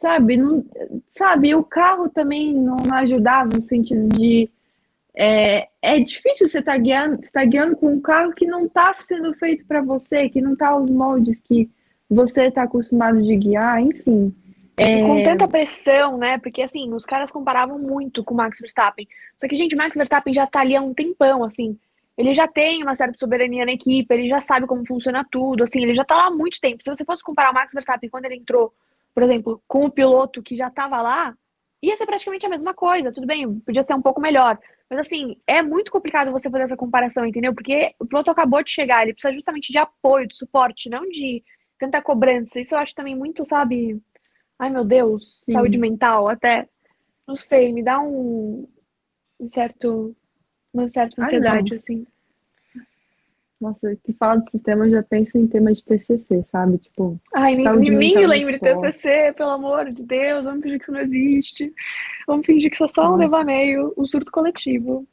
Sabe? 0.00 0.36
Não, 0.36 0.64
sabe, 1.12 1.54
o 1.54 1.62
carro 1.62 2.08
também 2.08 2.54
não 2.54 2.78
ajudava 2.92 3.50
no 3.56 3.64
sentido 3.64 4.08
de. 4.08 4.50
É, 5.14 5.68
é 5.82 5.98
difícil 6.00 6.48
você 6.48 6.60
estar 6.60 6.72
tá 6.72 6.78
guiando, 6.78 7.20
tá 7.32 7.44
guiando 7.44 7.76
com 7.76 7.92
um 7.92 8.00
carro 8.00 8.32
que 8.32 8.46
não 8.46 8.66
está 8.66 8.96
sendo 9.02 9.34
feito 9.34 9.66
para 9.66 9.82
você, 9.82 10.28
que 10.28 10.40
não 10.40 10.54
está 10.54 10.68
aos 10.68 10.90
moldes 10.90 11.40
que 11.42 11.70
você 12.08 12.44
está 12.44 12.62
acostumado 12.62 13.22
de 13.22 13.36
guiar, 13.36 13.80
enfim. 13.80 14.34
É... 14.80 15.02
Com 15.02 15.22
tanta 15.22 15.46
pressão, 15.46 16.16
né? 16.16 16.38
Porque 16.38 16.62
assim, 16.62 16.92
os 16.92 17.04
caras 17.04 17.30
comparavam 17.30 17.78
muito 17.78 18.24
com 18.24 18.32
o 18.34 18.36
Max 18.36 18.58
Verstappen. 18.58 19.06
Só 19.38 19.46
que, 19.46 19.56
gente, 19.56 19.76
Max 19.76 19.94
Verstappen 19.94 20.32
já 20.32 20.46
tá 20.46 20.60
ali 20.60 20.74
há 20.74 20.80
um 20.80 20.94
tempão, 20.94 21.44
assim. 21.44 21.78
Ele 22.16 22.34
já 22.34 22.48
tem 22.48 22.82
uma 22.82 22.94
certa 22.94 23.16
soberania 23.18 23.64
na 23.64 23.72
equipe, 23.72 24.12
ele 24.14 24.28
já 24.28 24.40
sabe 24.40 24.66
como 24.66 24.86
funciona 24.86 25.26
tudo, 25.30 25.64
assim, 25.64 25.82
ele 25.82 25.94
já 25.94 26.04
tá 26.04 26.16
lá 26.16 26.26
há 26.26 26.30
muito 26.30 26.60
tempo. 26.60 26.82
Se 26.82 26.90
você 26.90 27.04
fosse 27.04 27.22
comparar 27.22 27.50
o 27.50 27.54
Max 27.54 27.72
Verstappen 27.72 28.10
quando 28.10 28.26
ele 28.26 28.36
entrou, 28.36 28.72
por 29.14 29.22
exemplo, 29.22 29.62
com 29.66 29.86
o 29.86 29.90
piloto 29.90 30.42
que 30.42 30.56
já 30.56 30.70
tava 30.70 31.00
lá, 31.00 31.34
ia 31.82 31.96
ser 31.96 32.06
praticamente 32.06 32.44
a 32.44 32.50
mesma 32.50 32.74
coisa. 32.74 33.12
Tudo 33.12 33.26
bem, 33.26 33.60
podia 33.60 33.82
ser 33.82 33.94
um 33.94 34.02
pouco 34.02 34.20
melhor. 34.20 34.58
Mas 34.88 34.98
assim, 34.98 35.36
é 35.46 35.62
muito 35.62 35.90
complicado 35.90 36.30
você 36.30 36.50
fazer 36.50 36.64
essa 36.64 36.76
comparação, 36.76 37.24
entendeu? 37.24 37.54
Porque 37.54 37.94
o 37.98 38.06
piloto 38.06 38.30
acabou 38.30 38.62
de 38.62 38.70
chegar, 38.70 39.02
ele 39.02 39.14
precisa 39.14 39.32
justamente 39.32 39.72
de 39.72 39.78
apoio, 39.78 40.26
de 40.26 40.36
suporte, 40.36 40.90
não 40.90 41.08
de 41.08 41.42
tanta 41.78 42.02
cobrança. 42.02 42.60
Isso 42.60 42.74
eu 42.74 42.78
acho 42.78 42.94
também 42.94 43.16
muito, 43.16 43.46
sabe, 43.46 44.00
ai 44.60 44.70
meu 44.70 44.84
Deus, 44.84 45.42
Sim. 45.44 45.54
saúde 45.54 45.78
mental, 45.78 46.28
até, 46.28 46.68
não 47.26 47.34
sei, 47.34 47.72
me 47.72 47.82
dá 47.82 47.98
um, 47.98 48.68
um 49.40 49.50
certo, 49.50 50.14
uma 50.72 50.86
certa 50.86 51.22
ansiedade, 51.22 51.72
ai, 51.72 51.76
assim. 51.76 52.06
Nossa, 53.58 53.94
que 54.04 54.12
fala 54.14 54.40
de 54.40 54.50
sistema 54.50 54.88
já 54.88 55.02
pensa 55.02 55.36
em 55.36 55.46
tema 55.46 55.72
de 55.72 55.84
TCC, 55.84 56.46
sabe? 56.50 56.78
Tipo. 56.78 57.20
Ai, 57.34 57.54
nem, 57.54 57.66
nem 57.76 58.14
me 58.14 58.26
lembre 58.26 58.54
de 58.54 58.60
TCC, 58.60 59.34
pelo 59.36 59.50
amor 59.50 59.90
de 59.92 60.02
Deus, 60.02 60.44
vamos 60.44 60.62
fingir 60.62 60.78
que 60.78 60.84
isso 60.84 60.92
não 60.92 61.00
existe. 61.00 61.74
Vamos 62.26 62.46
fingir 62.46 62.70
que 62.70 62.76
isso 62.76 62.84
é 62.84 62.88
só 62.88 63.12
um 63.12 63.16
levaneio, 63.16 63.92
um 63.98 64.06
surto 64.06 64.32
coletivo. 64.32 65.06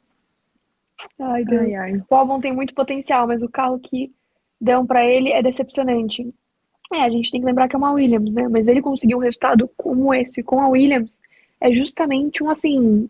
Ai, 1.18 1.44
Deus. 1.44 1.62
Ai, 1.62 1.74
ai. 1.74 2.02
O 2.08 2.14
álbum 2.14 2.40
tem 2.40 2.54
muito 2.54 2.74
potencial, 2.74 3.26
mas 3.26 3.42
o 3.42 3.50
carro 3.50 3.78
que 3.80 4.10
dão 4.58 4.86
para 4.86 5.04
ele 5.04 5.30
é 5.30 5.42
decepcionante. 5.42 6.34
É, 6.92 7.02
a 7.02 7.10
gente 7.10 7.30
tem 7.30 7.40
que 7.40 7.46
lembrar 7.46 7.68
que 7.68 7.76
é 7.76 7.78
uma 7.78 7.92
Williams, 7.92 8.32
né? 8.32 8.48
Mas 8.48 8.66
ele 8.66 8.80
conseguir 8.80 9.14
um 9.14 9.20
resultado 9.20 9.70
como 9.76 10.12
esse 10.14 10.42
com 10.42 10.60
a 10.60 10.68
Williams 10.68 11.20
é 11.60 11.72
justamente 11.72 12.42
um 12.42 12.50
assim. 12.50 13.08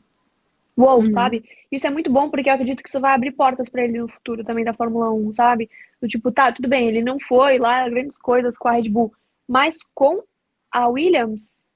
Uou, 0.76 1.02
uhum. 1.02 1.10
sabe? 1.10 1.44
Isso 1.70 1.86
é 1.86 1.90
muito 1.90 2.10
bom 2.10 2.30
porque 2.30 2.48
eu 2.48 2.54
acredito 2.54 2.82
que 2.82 2.88
isso 2.88 3.00
vai 3.00 3.14
abrir 3.14 3.32
portas 3.32 3.68
para 3.68 3.84
ele 3.84 3.98
no 3.98 4.08
futuro 4.08 4.44
também 4.44 4.64
da 4.64 4.72
Fórmula 4.72 5.12
1, 5.12 5.32
sabe? 5.32 5.68
Do 6.00 6.08
tipo, 6.08 6.30
tá, 6.30 6.52
tudo 6.52 6.68
bem, 6.68 6.88
ele 6.88 7.02
não 7.02 7.18
foi 7.20 7.58
lá 7.58 7.88
grandes 7.88 8.16
coisas 8.18 8.56
com 8.56 8.68
a 8.68 8.72
Red 8.72 8.88
Bull, 8.88 9.12
mas 9.46 9.76
com 9.94 10.22
a 10.70 10.88
Williams, 10.88 11.66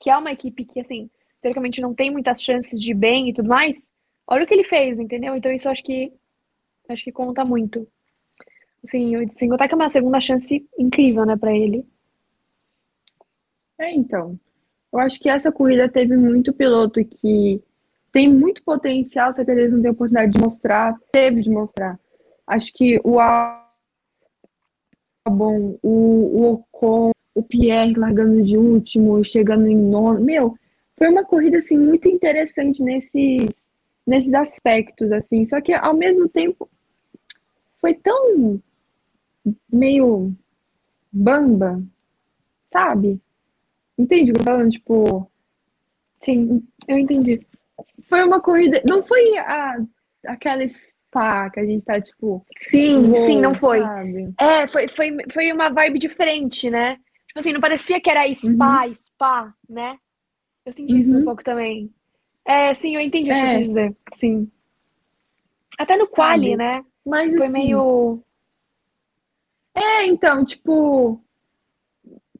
que 0.00 0.08
é 0.08 0.16
uma 0.16 0.32
equipe 0.32 0.64
que, 0.64 0.80
assim, 0.80 1.10
teoricamente 1.42 1.80
não 1.80 1.94
tem 1.94 2.10
muitas 2.10 2.42
chances 2.42 2.80
de 2.80 2.94
bem 2.94 3.28
e 3.28 3.34
tudo 3.34 3.48
mais, 3.48 3.76
olha 4.26 4.44
o 4.44 4.46
que 4.46 4.54
ele 4.54 4.64
fez, 4.64 4.98
entendeu? 4.98 5.36
Então 5.36 5.52
isso 5.52 5.68
acho 5.68 5.82
que 5.82 6.12
acho 6.88 7.04
que 7.04 7.12
conta 7.12 7.44
muito. 7.44 7.86
Sim, 8.84 9.28
sem 9.34 9.48
contar 9.48 9.68
que 9.68 9.74
é 9.74 9.76
uma 9.76 9.88
segunda 9.88 10.20
chance 10.20 10.66
incrível, 10.78 11.24
né, 11.24 11.36
para 11.36 11.52
ele. 11.56 11.84
É, 13.78 13.92
então. 13.92 14.38
Eu 14.92 15.00
acho 15.00 15.18
que 15.18 15.28
essa 15.28 15.52
corrida 15.52 15.88
teve 15.88 16.16
muito 16.16 16.52
piloto 16.52 17.04
que 17.04 17.62
tem 18.12 18.32
muito 18.32 18.62
potencial, 18.64 19.34
só 19.34 19.44
que 19.44 19.54
vezes 19.54 19.72
não 19.72 19.82
tem 19.82 19.90
oportunidade 19.90 20.32
de 20.32 20.40
mostrar, 20.40 20.96
teve 21.12 21.42
de 21.42 21.50
mostrar. 21.50 21.98
Acho 22.46 22.72
que 22.72 22.98
o 23.04 23.18
Albon, 25.26 25.78
o, 25.82 25.88
o 25.90 26.52
Ocon, 26.52 27.10
o 27.34 27.42
Pierre 27.42 27.92
largando 27.94 28.42
de 28.42 28.56
último, 28.56 29.22
chegando 29.22 29.66
em 29.66 29.76
nono. 29.76 30.20
Meu, 30.20 30.56
foi 30.96 31.08
uma 31.08 31.24
corrida 31.24 31.58
assim 31.58 31.76
muito 31.76 32.08
interessante 32.08 32.82
nesses, 32.82 33.50
nesses 34.06 34.32
aspectos 34.32 35.12
assim. 35.12 35.46
Só 35.46 35.60
que 35.60 35.74
ao 35.74 35.94
mesmo 35.94 36.28
tempo 36.28 36.66
foi 37.86 37.94
tão 37.94 38.60
meio 39.72 40.34
bamba, 41.12 41.80
sabe? 42.72 43.20
Entende 43.96 44.32
o 44.32 44.34
que 44.34 44.40
eu 44.40 44.44
tô 44.44 44.50
falando? 44.50 44.70
Tipo, 44.70 45.30
Sim, 46.20 46.66
eu 46.88 46.98
entendi. 46.98 47.46
foi 48.08 48.24
uma 48.24 48.40
corrida, 48.40 48.82
não 48.84 49.04
foi 49.04 49.38
a, 49.38 49.76
aquela 50.26 50.66
spa 50.68 51.48
que 51.50 51.60
a 51.60 51.64
gente 51.64 51.84
tá 51.84 52.00
tipo, 52.00 52.44
Sim, 52.58 52.96
uou, 53.06 53.16
sim, 53.18 53.40
não 53.40 53.54
foi. 53.54 53.80
sabe? 53.80 54.34
É, 54.36 54.66
foi, 54.66 54.88
foi, 54.88 55.16
foi 55.32 55.52
uma 55.52 55.68
vibe 55.68 56.00
diferente, 56.00 56.68
né? 56.68 56.96
Tipo 57.28 57.38
assim, 57.38 57.52
não 57.52 57.60
parecia 57.60 58.00
que 58.00 58.10
era 58.10 58.26
spa, 58.34 58.92
spa, 58.94 59.54
né? 59.68 59.96
Eu 60.64 60.72
senti 60.72 60.98
isso 60.98 61.14
um 61.14 61.18
Uhum. 61.18 61.24
pouco 61.24 61.44
também. 61.44 61.94
É, 62.44 62.74
sim, 62.74 62.96
eu 62.96 63.00
entendi 63.00 63.30
o 63.30 63.34
que 63.34 63.40
você 63.40 63.46
É. 63.46 63.58
quis 63.58 63.66
dizer. 63.68 63.96
Sim. 64.12 64.50
Até 65.78 65.96
no 65.96 66.08
quali, 66.08 66.56
né? 66.56 66.82
Mas 67.06 67.30
Foi 67.30 67.44
assim, 67.44 67.52
meio. 67.52 68.20
É, 69.76 70.06
então, 70.06 70.44
tipo, 70.44 71.20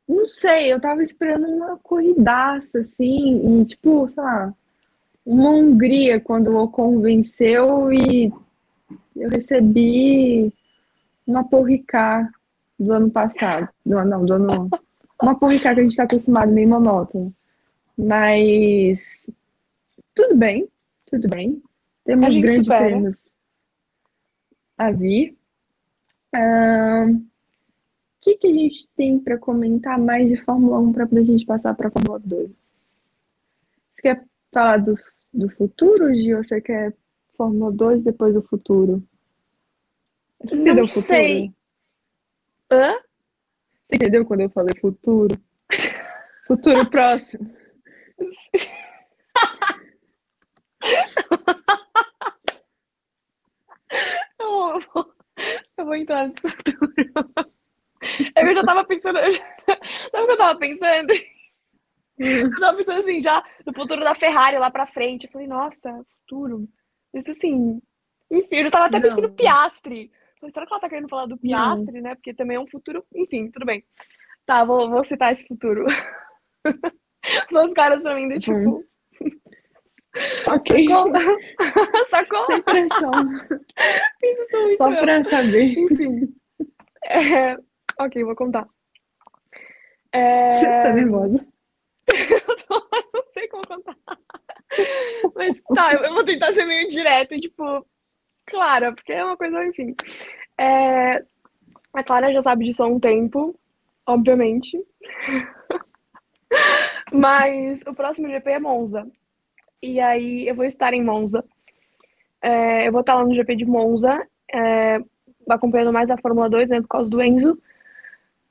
não 0.09 0.27
sei, 0.27 0.73
eu 0.73 0.81
tava 0.81 1.05
esperando 1.05 1.47
uma 1.47 1.77
corridaça, 1.79 2.81
assim, 2.81 3.61
e 3.61 3.65
tipo, 3.67 4.09
sei 4.09 4.23
lá, 4.23 4.55
uma 5.25 5.51
Hungria 5.51 6.21
quando 6.21 6.49
o 6.49 6.57
Ocon 6.65 7.01
venceu 7.01 7.93
e 7.93 8.33
eu 9.15 9.29
recebi 9.29 10.53
uma 11.27 11.45
Porricar 11.45 12.31
do 12.79 12.93
ano 12.93 13.11
passado. 13.11 13.69
Do, 13.85 13.99
ano- 13.99 14.11
não, 14.11 14.25
do 14.25 14.33
ano. 14.35 14.71
Uma 15.23 15.39
Porricar 15.39 15.75
que 15.75 15.81
a 15.81 15.85
gente 15.85 15.97
tá 15.97 16.05
acostumado, 16.05 16.53
meio 16.53 16.69
monótono. 16.69 17.33
Mas 17.97 19.25
tudo 20.15 20.37
bem, 20.37 20.69
tudo 21.07 21.29
bem. 21.29 21.63
Temos 22.05 22.37
grandes 22.39 22.65
supera. 22.65 22.85
prêmios 22.87 23.36
a 24.77 24.91
vir. 24.91 25.37
O 26.35 27.21
que, 28.21 28.37
que 28.37 28.47
a 28.49 28.53
gente 28.53 28.89
tem 28.97 29.19
para 29.19 29.39
comentar 29.39 29.99
mais 29.99 30.29
de 30.29 30.37
Fórmula 30.45 30.79
1 30.81 30.93
para 30.93 31.05
a 31.05 31.23
gente 31.23 31.47
passar 31.47 31.75
para 31.75 31.91
Fórmula 31.91 32.19
2? 32.19 32.51
Você 33.95 34.03
quer 34.03 34.25
falar 34.53 34.79
do, 34.79 34.95
do 35.33 35.49
futuro, 35.51 36.13
Gil? 36.15 36.39
Ou 36.39 36.45
você 36.45 36.61
quer 36.61 36.95
Fórmula 37.37 37.71
2 37.73 38.03
depois 38.03 38.35
do 38.35 38.43
futuro? 38.43 39.03
Você 40.43 40.55
Não 40.55 40.87
futuro? 40.87 41.07
sei. 41.07 41.53
Hã? 42.71 42.95
Você 43.89 43.97
entendeu 43.97 44.25
quando 44.27 44.41
eu 44.41 44.51
falei 44.51 44.75
futuro? 44.81 45.37
Futuro 46.47 46.89
próximo. 46.89 47.51
Eu 54.57 54.81
vou, 54.93 55.15
eu 55.79 55.85
vou 55.85 55.95
entrar 55.95 56.29
nesse 56.29 56.41
futuro. 56.41 56.93
Eu 58.37 58.55
já 58.55 58.65
tava 58.65 58.85
pensando. 58.85 59.19
Sabe 60.11 60.23
o 60.23 60.27
que 60.27 60.33
eu 60.33 60.39
tava 60.39 60.59
pensando? 60.59 61.13
Eu 62.19 62.61
tava 62.61 62.77
pensando 62.79 62.99
assim, 63.01 63.23
já 63.23 63.45
no 63.65 63.75
futuro 63.75 64.03
da 64.03 64.15
Ferrari 64.15 64.59
lá 64.59 64.71
pra 64.71 64.87
frente. 64.87 65.27
Eu 65.27 65.33
falei, 65.33 65.47
nossa, 65.47 66.05
futuro. 66.21 66.69
Isso 67.15 67.31
assim. 67.31 67.81
Enfim, 68.31 68.57
eu 68.57 68.71
tava 68.71 68.87
até 68.87 69.01
pensando 69.01 69.23
Não. 69.23 69.29
no 69.31 69.35
Piastre. 69.35 70.11
Falei, 70.41 70.53
será 70.53 70.67
que 70.67 70.73
ela 70.73 70.81
tá 70.81 70.89
querendo 70.89 71.09
falar 71.09 71.27
do 71.27 71.39
Piastre, 71.39 72.01
né? 72.01 72.15
Porque 72.15 72.35
também 72.35 72.57
é 72.57 72.61
um 72.61 72.67
futuro. 72.67 73.05
Enfim, 73.15 73.51
tudo 73.51 73.67
bem. 73.67 73.85
Tá, 74.45 74.65
vou, 74.65 74.89
vou 74.91 75.05
citar 75.05 75.33
esse 75.33 75.47
futuro. 75.47 75.85
São 77.51 77.67
os 77.67 77.73
caras 77.73 78.01
pra 78.03 78.15
mim 78.15 78.29
do 78.29 78.39
tipo. 78.39 78.85
Ok. 80.49 80.87
Sacou? 82.09 82.47
Sem 82.47 82.63
pressão. 82.63 83.13
Isso 84.23 84.57
muito 84.63 84.79
Só 84.79 84.91
para 84.91 85.25
saber. 85.25 85.79
Enfim. 85.79 86.35
É, 87.05 87.57
Ok, 88.01 88.23
vou 88.25 88.35
contar. 88.37 88.67
Tá 90.13 90.19
É, 90.19 90.93
nervosa. 90.93 91.47
eu 92.09 92.57
tô- 92.67 92.89
não 93.13 93.23
sei 93.31 93.49
como 93.49 93.67
contar. 93.67 93.97
Mas 95.35 95.61
tá, 95.75 95.93
eu 95.93 96.05
eu 96.05 96.13
vou 96.15 96.25
tentar 96.25 96.53
ser 96.55 96.65
meio 96.65 96.89
direto 96.89 97.35
e, 97.35 97.41
tipo, 97.41 97.87
clara, 98.47 98.93
porque 98.95 99.13
é 99.13 99.23
uma 99.25 99.37
coisa, 99.37 99.63
enfim. 99.67 99.95
É, 100.59 101.23
a 101.93 102.03
Clara 102.03 102.33
já 102.33 102.41
sabe 102.43 102.65
disso 102.65 102.83
há 102.83 102.87
um 102.87 102.99
tempo, 102.99 103.59
obviamente. 104.07 104.79
Mas 107.13 107.83
o 107.87 107.95
próximo 107.95 108.29
GP 108.29 108.51
é 108.53 108.59
Monza. 108.59 109.07
E 109.91 110.01
aí 110.01 110.49
eu 110.49 110.55
vou 110.57 110.65
estar 110.65 110.93
em 110.95 111.05
Monza. 111.05 111.45
É, 112.43 112.87
eu 112.89 112.93
vou 112.93 113.01
estar 113.03 113.15
lá 113.15 113.25
no 113.25 113.35
GP 113.35 113.57
de 113.57 113.65
Monza, 113.65 114.27
é, 114.53 114.99
acompanhando 115.49 115.93
mais 115.93 116.11
a 116.11 116.17
Fórmula 116.19 116.49
2, 116.49 116.69
né, 116.71 116.81
por 116.81 116.89
causa 116.89 117.11
do 117.11 117.23
Enzo. 117.23 117.59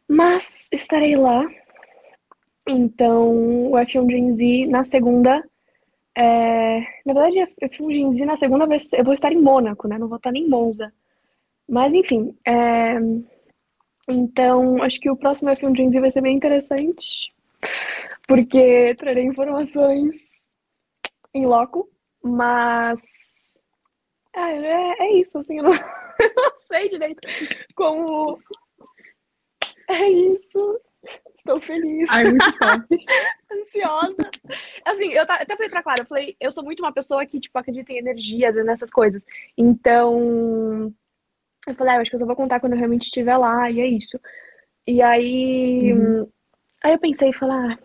Mas 0.07 0.69
estarei 0.71 1.15
lá. 1.15 1.45
Então, 2.67 3.71
o 3.71 3.77
F1 3.77 4.09
Gen 4.09 4.33
Z 4.33 4.65
na 4.67 4.83
segunda. 4.83 5.43
é, 6.17 6.79
Na 7.05 7.13
verdade, 7.13 7.43
o 7.61 7.65
F1 7.65 7.91
Gen 7.91 8.13
Z 8.13 8.25
na 8.25 8.37
segunda 8.37 8.65
eu 8.93 9.03
vou 9.05 9.13
estar 9.13 9.31
em 9.31 9.41
Mônaco, 9.41 9.87
né? 9.87 9.97
Não 9.97 10.07
vou 10.07 10.17
estar 10.17 10.31
nem 10.31 10.43
em 10.45 10.49
Monza. 10.49 10.91
Mas 11.69 11.93
enfim. 11.93 12.35
é, 12.47 12.97
Então, 14.07 14.81
acho 14.83 14.99
que 14.99 15.09
o 15.09 15.15
próximo 15.15 15.49
F1 15.49 15.75
Gen 15.75 15.91
Z 15.91 15.99
vai 15.99 16.11
ser 16.11 16.21
bem 16.21 16.35
interessante. 16.35 17.33
Porque 18.27 18.95
trarei 18.95 19.25
informações 19.25 20.15
em 21.35 21.45
loco. 21.45 21.89
Mas. 22.23 23.01
É, 24.35 24.39
é, 24.39 24.93
é 24.99 25.13
isso, 25.19 25.37
assim, 25.37 25.57
eu 25.57 25.63
não, 25.63 25.71
eu 26.19 26.33
não 26.35 26.55
sei 26.57 26.89
direito 26.89 27.21
como. 27.75 28.39
É 29.89 30.09
isso. 30.09 30.81
Estou 31.37 31.59
feliz 31.61 32.09
Ai, 32.09 32.23
muito 32.23 32.51
top. 32.57 33.05
ansiosa. 33.51 34.31
Assim, 34.83 35.13
eu 35.13 35.21
até 35.21 35.55
falei 35.55 35.69
pra 35.69 35.83
Clara, 35.83 36.01
eu 36.01 36.07
falei, 36.07 36.35
eu 36.39 36.49
sou 36.49 36.63
muito 36.63 36.79
uma 36.79 36.91
pessoa 36.91 37.23
que, 37.27 37.39
tipo, 37.39 37.55
acredita 37.59 37.93
em 37.93 37.99
energias 37.99 38.55
e 38.55 38.63
nessas 38.63 38.89
coisas. 38.89 39.23
Então, 39.55 40.91
eu 41.67 41.75
falei, 41.75 41.93
ah, 41.93 41.97
eu 41.97 42.01
acho 42.01 42.09
que 42.09 42.15
eu 42.15 42.19
só 42.19 42.25
vou 42.25 42.35
contar 42.35 42.59
quando 42.59 42.73
eu 42.73 42.79
realmente 42.79 43.03
estiver 43.03 43.37
lá, 43.37 43.69
e 43.69 43.79
é 43.79 43.85
isso. 43.85 44.19
E 44.87 44.99
aí, 45.03 45.93
aí 46.83 46.93
eu 46.93 46.99
pensei, 46.99 47.31
falei, 47.33 47.55
ah, 47.55 47.79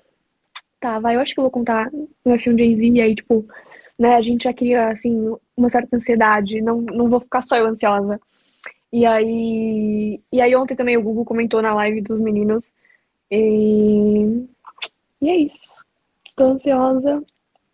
tá, 0.81 0.99
vai, 0.99 1.17
eu 1.17 1.21
acho 1.21 1.35
que 1.35 1.41
eu 1.41 1.45
vou 1.45 1.51
contar 1.51 1.91
no 1.93 2.35
F1 2.35 2.59
Jay-Z, 2.59 2.87
e 2.87 3.01
aí, 3.01 3.15
tipo, 3.15 3.47
né, 3.99 4.15
a 4.17 4.21
gente 4.23 4.45
já 4.45 4.53
cria, 4.55 4.89
assim, 4.89 5.35
uma 5.57 5.69
certa 5.69 5.97
ansiedade, 5.97 6.61
não, 6.63 6.81
não 6.81 7.09
vou 7.09 7.21
ficar 7.21 7.43
só 7.43 7.57
eu 7.57 7.67
ansiosa. 7.67 8.21
E 8.93 9.07
aí, 9.07 10.21
e 10.33 10.41
aí 10.41 10.57
ontem 10.57 10.75
também 10.75 10.97
o 10.97 11.03
Google 11.03 11.25
comentou 11.25 11.63
na 11.63 11.75
live 11.75 12.01
dos 12.01 12.19
meninos, 12.19 12.73
e, 13.31 14.47
e 15.21 15.29
é 15.29 15.37
isso. 15.37 15.85
Estou 16.27 16.49
ansiosa. 16.49 17.23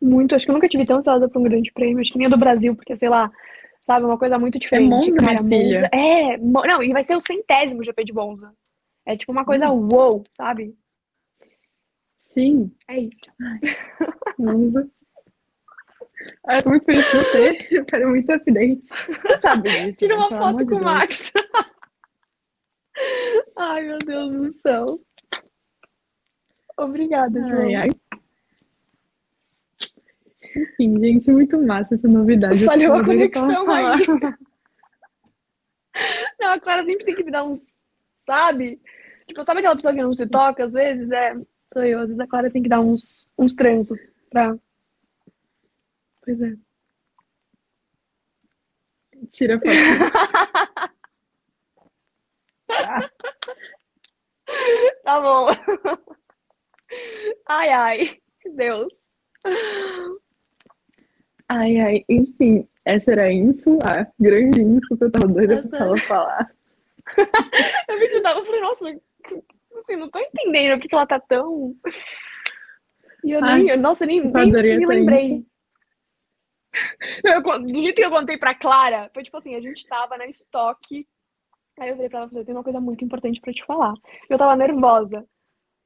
Muito. 0.01 0.35
Acho 0.35 0.45
que 0.45 0.51
eu 0.51 0.55
nunca 0.55 0.69
tive 0.69 0.85
tão 0.85 0.99
ansiosa 0.99 1.29
para 1.29 1.40
um 1.40 1.45
grande 1.45 1.73
prêmio. 1.73 2.01
Acho 2.01 2.12
que 2.12 2.19
nem 2.19 2.29
do 2.29 2.37
Brasil, 2.37 2.75
porque, 2.77 2.97
sei 2.97 3.09
lá, 3.09 3.31
sabe, 3.87 4.05
uma 4.05 4.19
coisa 4.19 4.38
muito 4.38 4.59
diferente. 4.59 4.90
Monza, 4.90 5.14
cara, 5.14 5.42
minha 5.42 5.62
filha. 5.62 5.75
Monza. 5.75 5.90
É, 5.92 6.37
não, 6.37 6.83
e 6.83 6.92
vai 6.92 7.05
ser 7.05 7.16
o 7.16 7.21
centésimo 7.21 7.83
GP 7.83 8.05
de 8.05 8.12
Monza. 8.12 8.53
É 9.07 9.16
tipo 9.16 9.33
uma 9.33 9.45
coisa 9.45 9.71
Hum. 9.71 9.88
wow, 9.90 10.23
sabe? 10.37 10.75
Sim. 12.37 12.70
É 12.87 13.01
isso. 13.01 13.33
Eu 13.38 14.37
tô 16.62 16.68
muito 16.68 16.85
feliz 16.85 17.11
por 17.11 17.20
você. 17.20 17.66
Eu 17.70 17.87
quero 17.87 18.11
muito 18.11 18.31
updates. 18.31 18.90
Sabe 19.40 19.70
disso. 19.70 19.94
Tira 19.94 20.18
né? 20.18 20.20
uma 20.20 20.29
foto 20.29 20.66
com 20.66 20.75
o. 20.75 20.85
Max. 20.85 21.33
Ai, 23.57 23.85
meu 23.85 23.96
Deus 23.99 24.33
do 24.33 24.51
céu. 24.53 25.01
Obrigada, 26.77 27.40
João. 27.40 27.62
Ai, 27.62 27.75
ai. 27.75 27.88
Enfim, 30.55 31.01
gente, 31.01 31.31
muito 31.31 31.59
massa 31.62 31.94
essa 31.94 32.09
novidade. 32.09 32.66
Falhou 32.66 32.96
a 32.96 33.05
conexão 33.05 33.70
aí. 33.70 34.07
Não, 36.38 36.53
a 36.53 36.61
Clara 36.61 36.85
sempre 36.85 37.07
tem 37.07 37.14
que 37.14 37.25
me 37.25 37.31
dar 37.31 37.44
uns, 37.44 37.75
sabe? 38.14 38.79
Tipo, 39.27 39.42
sabe 39.44 39.61
aquela 39.61 39.77
pessoa 39.77 39.94
que 39.94 40.03
não 40.03 40.12
se 40.12 40.27
toca 40.27 40.66
às 40.66 40.75
vezes? 40.75 41.11
É, 41.11 41.35
sou 41.77 41.85
eu. 41.85 42.01
Às 42.01 42.09
vezes 42.09 42.21
a 42.21 42.27
Clara 42.27 42.51
tem 42.51 42.62
que 42.62 42.71
dar 42.71 42.81
uns, 42.81 43.29
uns 43.39 43.55
trancos 43.55 44.01
pra. 44.31 44.57
Pois 46.25 46.41
é. 46.41 46.55
Tira 49.31 49.57
a 49.57 49.61
foto. 49.61 50.97
Tá 55.03 55.21
bom. 55.21 55.49
Ai, 57.47 57.69
ai. 57.69 58.19
Deus. 58.55 58.95
Ai, 61.49 61.79
ai, 61.79 62.05
enfim, 62.09 62.69
essa 62.85 63.12
era 63.12 63.25
a 63.25 63.33
info, 63.33 63.79
a 63.85 64.07
grande 64.19 64.62
info 64.62 64.97
que 64.97 65.05
eu 65.05 65.11
tava 65.11 65.27
doida 65.27 65.62
pra 65.69 65.79
ela 65.79 65.99
falar. 66.07 66.55
eu 67.89 67.99
vi 67.99 68.09
que 68.09 68.21
tava, 68.21 68.41
eu 68.41 68.45
falei, 68.47 68.61
nossa, 68.61 69.01
assim, 69.87 69.96
não 69.96 70.11
tô 70.11 70.18
entendendo 70.18 70.79
porque 70.81 70.94
ela 70.94 71.07
tá 71.07 71.20
tão. 71.20 71.75
E 73.25 73.31
eu 73.31 73.40
nem, 73.40 73.70
ai, 73.70 73.77
nossa, 73.77 74.05
nem, 74.07 74.20
nem 74.20 74.79
me 74.79 74.87
lembrei. 74.87 75.46
Eu, 77.25 77.42
do 77.42 77.81
jeito 77.81 77.96
que 77.96 78.05
eu 78.05 78.11
contei 78.11 78.37
pra 78.37 78.55
Clara, 78.55 79.11
foi 79.14 79.22
tipo 79.22 79.38
assim, 79.38 79.55
a 79.55 79.61
gente 79.62 79.87
tava 79.87 80.18
na 80.18 80.27
estoque. 80.27 81.09
Aí 81.81 81.88
eu 81.88 81.94
falei 81.94 82.11
pra 82.11 82.18
ela, 82.18 82.29
falei, 82.29 82.44
tem 82.44 82.55
uma 82.55 82.62
coisa 82.62 82.79
muito 82.81 83.03
importante 83.03 83.40
pra 83.40 83.51
te 83.51 83.64
falar. 83.64 83.94
Eu 84.29 84.37
tava 84.37 84.55
nervosa. 84.57 85.27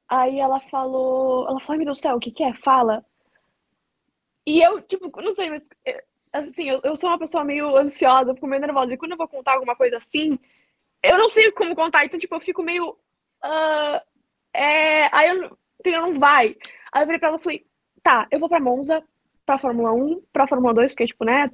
Aí 0.09 0.37
ela 0.37 0.59
falou, 0.59 1.47
ela 1.47 1.61
falou, 1.61 1.71
ai 1.71 1.77
meu 1.77 1.85
Deus 1.85 1.97
do 1.99 2.01
céu, 2.01 2.17
o 2.17 2.19
que 2.19 2.31
que 2.31 2.43
é? 2.43 2.53
Fala. 2.55 3.05
E 4.45 4.61
eu, 4.61 4.81
tipo, 4.81 5.09
não 5.21 5.31
sei, 5.31 5.49
mas 5.49 5.63
eh, 5.85 6.03
assim, 6.33 6.69
eu, 6.69 6.81
eu 6.83 6.95
sou 6.95 7.09
uma 7.09 7.19
pessoa 7.19 7.43
meio 7.43 7.77
ansiosa, 7.77 8.33
fico 8.33 8.47
meio 8.47 8.61
nervosa. 8.61 8.93
E 8.93 8.97
quando 8.97 9.11
eu 9.11 9.17
vou 9.17 9.27
contar 9.27 9.53
alguma 9.53 9.75
coisa 9.75 9.97
assim, 9.97 10.37
eu 11.03 11.17
não 11.17 11.29
sei 11.29 11.51
como 11.51 11.75
contar, 11.75 12.05
então, 12.05 12.19
tipo, 12.19 12.35
eu 12.35 12.41
fico 12.41 12.61
meio. 12.61 12.97
Uh, 13.43 14.01
é... 14.53 15.15
Aí 15.15 15.29
eu, 15.29 15.57
eu 15.85 16.01
não 16.01 16.19
vai. 16.19 16.55
Aí 16.91 17.01
eu 17.01 17.05
falei 17.05 17.19
pra 17.19 17.29
ela, 17.29 17.39
falei, 17.39 17.65
tá, 18.03 18.27
eu 18.31 18.39
vou 18.39 18.49
pra 18.49 18.59
Monza, 18.59 19.03
pra 19.45 19.57
Fórmula 19.57 19.91
1, 19.93 20.21
pra 20.31 20.47
Fórmula 20.47 20.73
2, 20.73 20.91
porque, 20.91 21.07
tipo, 21.07 21.25
né, 21.25 21.49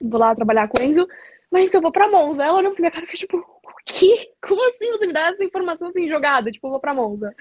vou 0.00 0.20
lá 0.20 0.34
trabalhar 0.34 0.68
com 0.68 0.80
o 0.80 0.84
Enzo, 0.84 1.06
mas 1.50 1.72
eu 1.74 1.80
vou 1.80 1.92
pra 1.92 2.08
Monza. 2.08 2.44
Ela 2.44 2.58
olhou 2.58 2.72
pra 2.72 2.80
minha 2.80 2.90
cara 2.90 3.04
e 3.04 3.08
fez, 3.08 3.20
tipo, 3.20 3.38
o 3.38 3.74
quê? 3.84 4.30
Como 4.40 4.66
assim 4.68 4.90
você 4.90 5.06
me 5.06 5.12
dá 5.12 5.28
essa 5.28 5.44
informação 5.44 5.88
assim 5.88 6.08
jogada? 6.08 6.50
Tipo, 6.50 6.66
eu 6.66 6.70
vou 6.72 6.80
pra 6.80 6.94
Monza. 6.94 7.34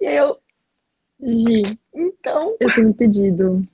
E 0.00 0.06
aí 0.06 0.16
eu. 0.16 0.38
Gi, 1.20 1.78
então. 1.94 2.56
Eu 2.60 2.74
tenho 2.74 2.88
um 2.88 2.92
pedido. 2.92 3.66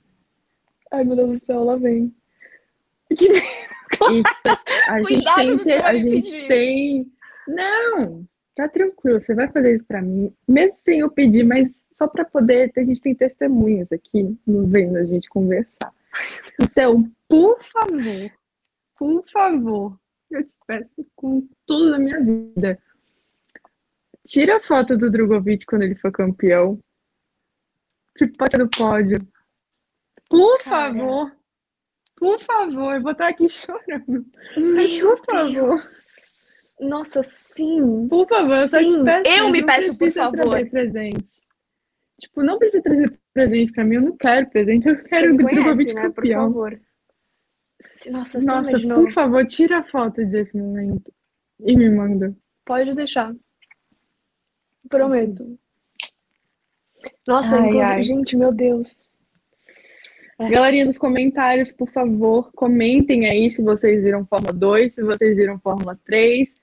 Ai, 0.91 1.03
meu 1.03 1.15
Deus 1.15 1.31
do 1.31 1.39
céu, 1.39 1.63
lá 1.63 1.75
vem. 1.75 2.13
Que... 3.17 3.27
E 3.29 4.23
a 4.87 5.03
gente 5.03 5.35
tem, 5.35 5.73
a 5.83 5.97
gente 5.97 6.47
tem. 6.47 7.11
Não, 7.47 8.25
tá 8.61 8.69
tranquilo, 8.69 9.19
você 9.21 9.33
vai 9.33 9.51
fazer 9.51 9.75
isso 9.75 9.85
pra 9.85 10.01
mim, 10.01 10.33
mesmo 10.47 10.81
sem 10.83 10.99
eu 10.99 11.09
pedir, 11.09 11.43
mas 11.43 11.85
só 11.93 12.07
pra 12.07 12.25
poder, 12.25 12.71
a 12.75 12.83
gente 12.83 13.01
tem 13.01 13.15
testemunhas 13.15 13.91
aqui 13.91 14.37
no 14.45 14.67
vendo 14.67 14.97
a 14.97 15.05
gente 15.05 15.29
conversar. 15.29 15.93
Então, 16.61 17.09
por 17.27 17.59
favor, 17.63 18.31
por 18.97 19.29
favor, 19.29 19.99
eu 20.29 20.45
te 20.45 20.55
peço 20.67 21.07
com 21.15 21.47
tudo 21.65 21.91
na 21.91 21.99
minha 21.99 22.19
vida. 22.19 22.79
Tira 24.27 24.57
a 24.57 24.61
foto 24.61 24.95
do 24.95 25.09
Drogovic 25.09 25.65
quando 25.65 25.81
ele 25.83 25.95
for 25.95 26.11
campeão. 26.11 26.79
Tipo, 28.17 28.37
pode 28.37 28.57
no 28.57 28.69
pódio. 28.69 29.19
Por 30.29 30.59
Cara. 30.63 30.93
favor. 30.93 31.31
Por 32.17 32.39
favor, 32.39 32.93
eu 32.93 33.01
vou 33.01 33.11
estar 33.13 33.29
aqui 33.29 33.49
chorando. 33.49 34.25
Mas, 34.75 35.01
por 35.01 35.25
favor. 35.25 35.79
Nossa, 36.81 37.21
sim. 37.23 38.07
Por 38.07 38.27
favor, 38.27 38.57
eu 38.57 38.67
sim. 38.67 38.69
só 38.69 38.79
te 38.79 39.03
peço. 39.03 39.39
Eu 39.39 39.49
me 39.51 39.63
peço, 39.63 39.97
por 39.97 40.11
favor. 40.11 40.69
presente. 40.69 41.25
Tipo, 42.19 42.43
não 42.43 42.57
precisa 42.57 42.83
trazer 42.83 43.19
presente 43.33 43.71
pra 43.71 43.83
mim, 43.83 43.95
eu 43.95 44.01
não 44.01 44.17
quero 44.17 44.49
presente, 44.49 44.87
eu 44.87 45.03
quero 45.03 45.33
o 45.33 45.37
Drogovic 45.37 45.93
né? 45.93 46.01
campeão. 46.01 46.51
Por 46.51 46.69
favor. 46.69 46.81
Nossa, 48.11 48.39
Nossa 48.39 48.79
por 48.79 49.11
favor, 49.11 49.45
tira 49.47 49.79
a 49.79 49.83
foto 49.83 50.23
desse 50.25 50.55
momento 50.55 51.11
e 51.59 51.75
me 51.75 51.89
manda. 51.89 52.35
Pode 52.63 52.93
deixar. 52.93 53.33
Prometo. 54.87 55.57
Nossa, 57.27 57.57
ai, 57.57 57.67
inclusive, 57.69 57.93
ai. 57.93 58.03
gente, 58.03 58.37
meu 58.37 58.51
Deus. 58.51 59.09
É. 60.39 60.49
Galerinha 60.49 60.85
dos 60.85 60.97
comentários, 60.97 61.73
por 61.73 61.89
favor, 61.91 62.51
comentem 62.53 63.27
aí 63.27 63.51
se 63.51 63.63
vocês 63.63 64.03
viram 64.03 64.25
Fórmula 64.25 64.53
2, 64.53 64.93
se 64.93 65.01
vocês 65.01 65.35
viram 65.35 65.59
Fórmula 65.59 65.99
3. 66.05 66.60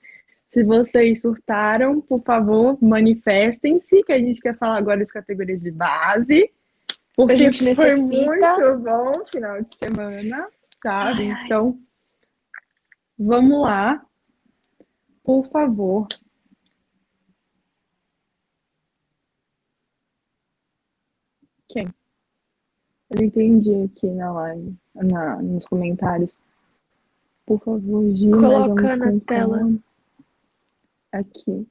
Se 0.51 0.63
vocês 0.63 1.21
surtaram, 1.21 2.01
por 2.01 2.23
favor, 2.23 2.77
manifestem-se, 2.81 4.03
que 4.03 4.11
a 4.11 4.17
gente 4.17 4.41
quer 4.41 4.57
falar 4.57 4.77
agora 4.77 5.05
de 5.05 5.11
categorias 5.11 5.61
de 5.61 5.69
base. 5.69 6.51
Porque 7.15 7.33
a 7.33 7.37
gente 7.37 7.63
necessita... 7.63 8.55
foi 8.55 8.75
muito 8.75 8.79
bom 8.79 9.11
final 9.31 9.61
de 9.61 9.77
semana, 9.77 10.49
sabe? 10.81 11.25
Então, 11.25 11.79
vamos 13.17 13.61
lá. 13.61 14.03
Por 15.23 15.47
favor. 15.51 16.07
Quem? 21.67 21.87
Eu 23.11 23.23
entendi 23.23 23.83
aqui 23.83 24.07
na 24.07 24.31
live, 24.31 24.75
na, 24.95 25.41
nos 25.41 25.67
comentários. 25.67 26.35
Por 27.45 27.59
favor, 27.63 28.09
Gina. 28.15 28.37
Coloca 28.37 28.95
na 28.95 29.19
tela. 29.19 29.79
Aqui. 31.11 31.67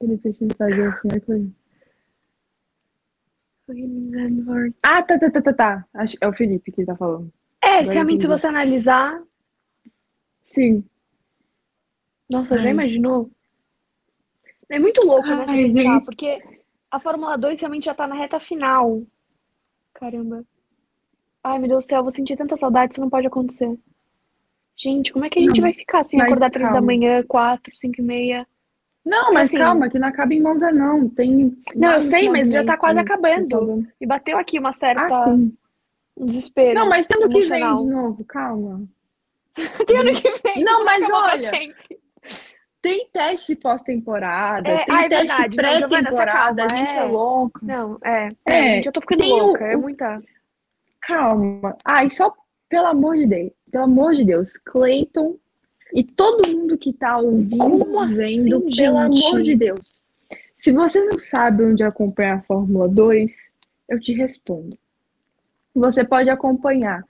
Ele 0.00 0.18
precisa 0.18 0.54
fazer 0.56 0.88
assim, 0.88 1.08
é 1.12 1.20
coisa. 1.20 1.50
Ah, 4.82 5.02
tá, 5.02 5.18
tá, 5.18 5.30
tá, 5.30 5.42
tá, 5.42 5.52
tá. 5.52 5.88
É 6.20 6.28
o 6.28 6.32
Felipe 6.32 6.70
que 6.72 6.84
tá 6.84 6.96
falando. 6.96 7.32
É, 7.62 7.78
Agora 7.78 7.92
realmente, 7.92 8.22
se 8.22 8.28
você 8.28 8.46
analisar. 8.46 9.22
Sim. 10.52 10.84
Nossa, 12.28 12.56
Ai. 12.56 12.62
já 12.62 12.70
imaginou? 12.70 13.30
É 14.68 14.78
muito 14.78 15.04
louco, 15.06 15.26
né? 15.26 15.44
Ai, 15.48 15.72
pensar, 15.72 16.00
porque 16.02 16.42
a 16.90 17.00
Fórmula 17.00 17.36
2 17.36 17.60
realmente 17.60 17.84
já 17.84 17.94
tá 17.94 18.06
na 18.06 18.14
reta 18.14 18.40
final. 18.40 19.02
Caramba. 19.94 20.44
Ai, 21.42 21.58
meu 21.58 21.68
Deus 21.68 21.84
do 21.84 21.88
céu, 21.88 21.98
eu 21.98 22.04
vou 22.04 22.10
sentir 22.10 22.36
tanta 22.36 22.56
saudade, 22.56 22.94
isso 22.94 23.00
não 23.00 23.10
pode 23.10 23.26
acontecer. 23.26 23.78
Gente, 24.84 25.14
como 25.14 25.24
é 25.24 25.30
que 25.30 25.38
a 25.38 25.42
gente 25.42 25.56
não, 25.56 25.62
vai 25.62 25.72
ficar 25.72 26.00
assim, 26.00 26.20
acordar 26.20 26.50
três 26.50 26.70
da 26.70 26.82
manhã, 26.82 27.24
quatro, 27.26 27.74
cinco 27.74 28.02
e 28.02 28.04
meia? 28.04 28.46
Não, 29.02 29.32
mas 29.32 29.48
assim, 29.48 29.56
calma, 29.56 29.88
que 29.88 29.98
não 29.98 30.08
acaba 30.08 30.34
em 30.34 30.42
Monza, 30.42 30.70
não. 30.70 31.08
Tem. 31.08 31.56
Não, 31.74 31.92
eu 31.92 32.00
sei, 32.02 32.28
mas 32.28 32.52
já 32.52 32.62
tá 32.62 32.76
quase 32.76 32.98
acabando. 32.98 33.86
E 33.98 34.06
bateu 34.06 34.36
aqui 34.36 34.58
uma 34.58 34.74
certa. 34.74 35.06
Ah, 35.10 35.30
um 35.30 36.26
desespero. 36.26 36.74
Não, 36.74 36.86
mas 36.86 37.06
tem 37.06 37.22
ano 37.22 37.32
que 37.32 37.48
vem 37.48 37.76
de 37.76 37.86
novo, 37.86 38.24
calma. 38.26 38.82
tem 39.86 39.96
ano 39.96 40.12
que 40.12 40.30
vem. 40.42 40.62
Não, 40.62 40.84
mas 40.84 41.10
olha. 41.10 41.50
Tem 42.82 43.08
teste 43.10 43.56
pós-temporada, 43.56 44.68
é, 44.68 44.84
tem 44.84 44.94
ah, 44.94 45.04
é 45.04 45.08
teste 45.08 45.56
pré-temporada, 45.56 46.66
a 46.66 46.68
gente 46.68 46.92
é, 46.92 46.98
é 46.98 47.04
louca. 47.04 47.60
Não, 47.62 47.98
é. 48.04 48.28
é. 48.44 48.74
Gente, 48.74 48.86
eu 48.86 48.92
tô 48.92 49.00
ficando 49.00 49.24
louca, 49.24 49.64
o... 49.64 49.66
é 49.66 49.76
muita. 49.76 50.22
Calma. 51.00 51.74
Ai, 51.82 52.10
só 52.10 52.34
pelo 52.74 52.86
amor 52.88 53.16
de 53.16 53.26
Deus, 53.26 53.52
pelo 53.70 53.84
amor 53.84 54.14
de 54.14 54.24
Deus, 54.24 54.56
Clayton 54.56 55.36
e 55.94 56.02
todo 56.02 56.50
mundo 56.50 56.76
que 56.76 56.92
tá 56.92 57.18
ouvindo, 57.18 57.56
Como 57.56 58.08
vendo, 58.08 58.56
assim, 58.56 58.76
pelo 58.76 58.98
amor 58.98 59.42
de 59.42 59.54
Deus. 59.54 60.00
Se 60.58 60.72
você 60.72 61.04
não 61.04 61.16
sabe 61.16 61.62
onde 61.62 61.84
acompanhar 61.84 62.38
a 62.38 62.42
Fórmula 62.42 62.88
2, 62.88 63.30
eu 63.88 64.00
te 64.00 64.12
respondo. 64.12 64.76
Você 65.72 66.04
pode 66.04 66.28
acompanhar 66.28 67.04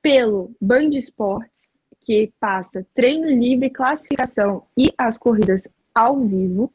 pelo 0.00 0.50
Band 0.58 0.90
Esportes, 0.94 1.68
que 2.00 2.32
passa 2.40 2.86
treino 2.94 3.28
livre, 3.28 3.68
classificação 3.68 4.62
e 4.74 4.94
as 4.96 5.18
corridas 5.18 5.62
ao 5.94 6.18
vivo, 6.20 6.72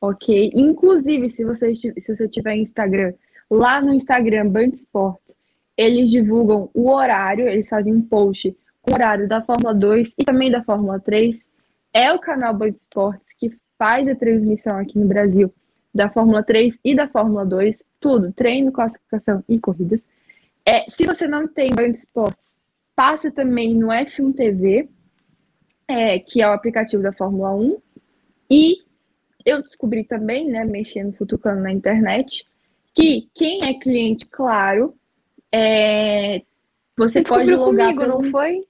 ok? 0.00 0.50
Inclusive, 0.56 1.30
se 1.30 1.44
você, 1.44 1.72
se 1.72 2.16
você 2.16 2.28
tiver 2.28 2.56
Instagram, 2.56 3.14
lá 3.48 3.80
no 3.80 3.94
Instagram 3.94 4.48
Band 4.48 4.70
Esportes, 4.74 5.25
eles 5.76 6.10
divulgam 6.10 6.70
o 6.72 6.90
horário, 6.90 7.48
eles 7.48 7.68
fazem 7.68 7.92
um 7.92 8.02
post 8.02 8.56
com 8.82 8.92
o 8.92 8.94
horário 8.94 9.28
da 9.28 9.42
Fórmula 9.42 9.74
2 9.74 10.14
e 10.18 10.24
também 10.24 10.50
da 10.50 10.62
Fórmula 10.62 10.98
3. 10.98 11.36
É 11.92 12.12
o 12.12 12.18
canal 12.18 12.54
Band 12.54 12.68
Esportes 12.68 13.26
que 13.38 13.56
faz 13.78 14.08
a 14.08 14.14
transmissão 14.14 14.78
aqui 14.78 14.98
no 14.98 15.06
Brasil 15.06 15.52
da 15.94 16.10
Fórmula 16.10 16.42
3 16.42 16.78
e 16.84 16.94
da 16.94 17.08
Fórmula 17.08 17.44
2, 17.44 17.82
tudo, 17.98 18.32
treino, 18.32 18.70
classificação 18.70 19.42
e 19.48 19.58
corridas. 19.58 20.00
É, 20.64 20.88
se 20.90 21.06
você 21.06 21.26
não 21.26 21.48
tem 21.48 21.70
Band 21.74 21.90
Esportes, 21.90 22.56
passa 22.94 23.30
também 23.30 23.74
no 23.74 23.88
F1 23.88 24.34
TV, 24.34 24.88
é, 25.88 26.18
que 26.18 26.42
é 26.42 26.48
o 26.48 26.52
aplicativo 26.52 27.02
da 27.02 27.12
Fórmula 27.12 27.54
1. 27.54 27.78
E 28.50 28.76
eu 29.44 29.62
descobri 29.62 30.04
também, 30.04 30.50
né, 30.50 30.64
mexendo, 30.64 31.16
futucando 31.16 31.60
na 31.60 31.72
internet, 31.72 32.46
que 32.92 33.28
quem 33.34 33.64
é 33.64 33.74
cliente, 33.74 34.26
claro, 34.26 34.94
é, 35.56 36.42
você, 36.96 37.20
você 37.20 37.22
pode 37.22 37.50
logar 37.54 37.94
comigo, 37.94 38.00
pelo... 38.00 38.22
não 38.22 38.30
foi? 38.30 38.66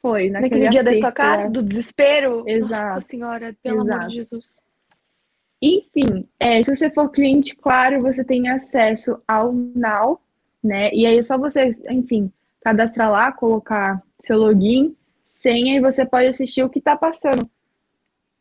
Foi, 0.00 0.30
naquele, 0.30 0.62
naquele 0.62 0.68
dia 0.68 0.84
da 0.84 0.92
estocar, 0.92 1.50
do 1.50 1.62
desespero. 1.62 2.44
Exato. 2.46 2.70
Nossa 2.70 3.00
senhora, 3.02 3.56
pelo 3.62 3.82
Exato. 3.82 3.96
amor 3.96 4.08
de 4.08 4.14
Jesus. 4.14 4.46
Enfim, 5.60 6.28
é, 6.38 6.62
se 6.62 6.74
você 6.74 6.88
for 6.88 7.10
cliente, 7.10 7.56
claro, 7.56 8.00
você 8.00 8.22
tem 8.22 8.48
acesso 8.48 9.20
ao 9.26 9.52
Now, 9.52 10.20
né? 10.62 10.90
E 10.92 11.04
aí 11.04 11.18
é 11.18 11.22
só 11.22 11.36
você, 11.36 11.72
enfim, 11.90 12.32
cadastrar 12.62 13.10
lá, 13.10 13.32
colocar 13.32 14.00
seu 14.24 14.38
login, 14.38 14.96
senha 15.32 15.76
e 15.76 15.80
você 15.80 16.06
pode 16.06 16.28
assistir 16.28 16.62
o 16.62 16.68
que 16.68 16.78
está 16.78 16.96
passando. 16.96 17.48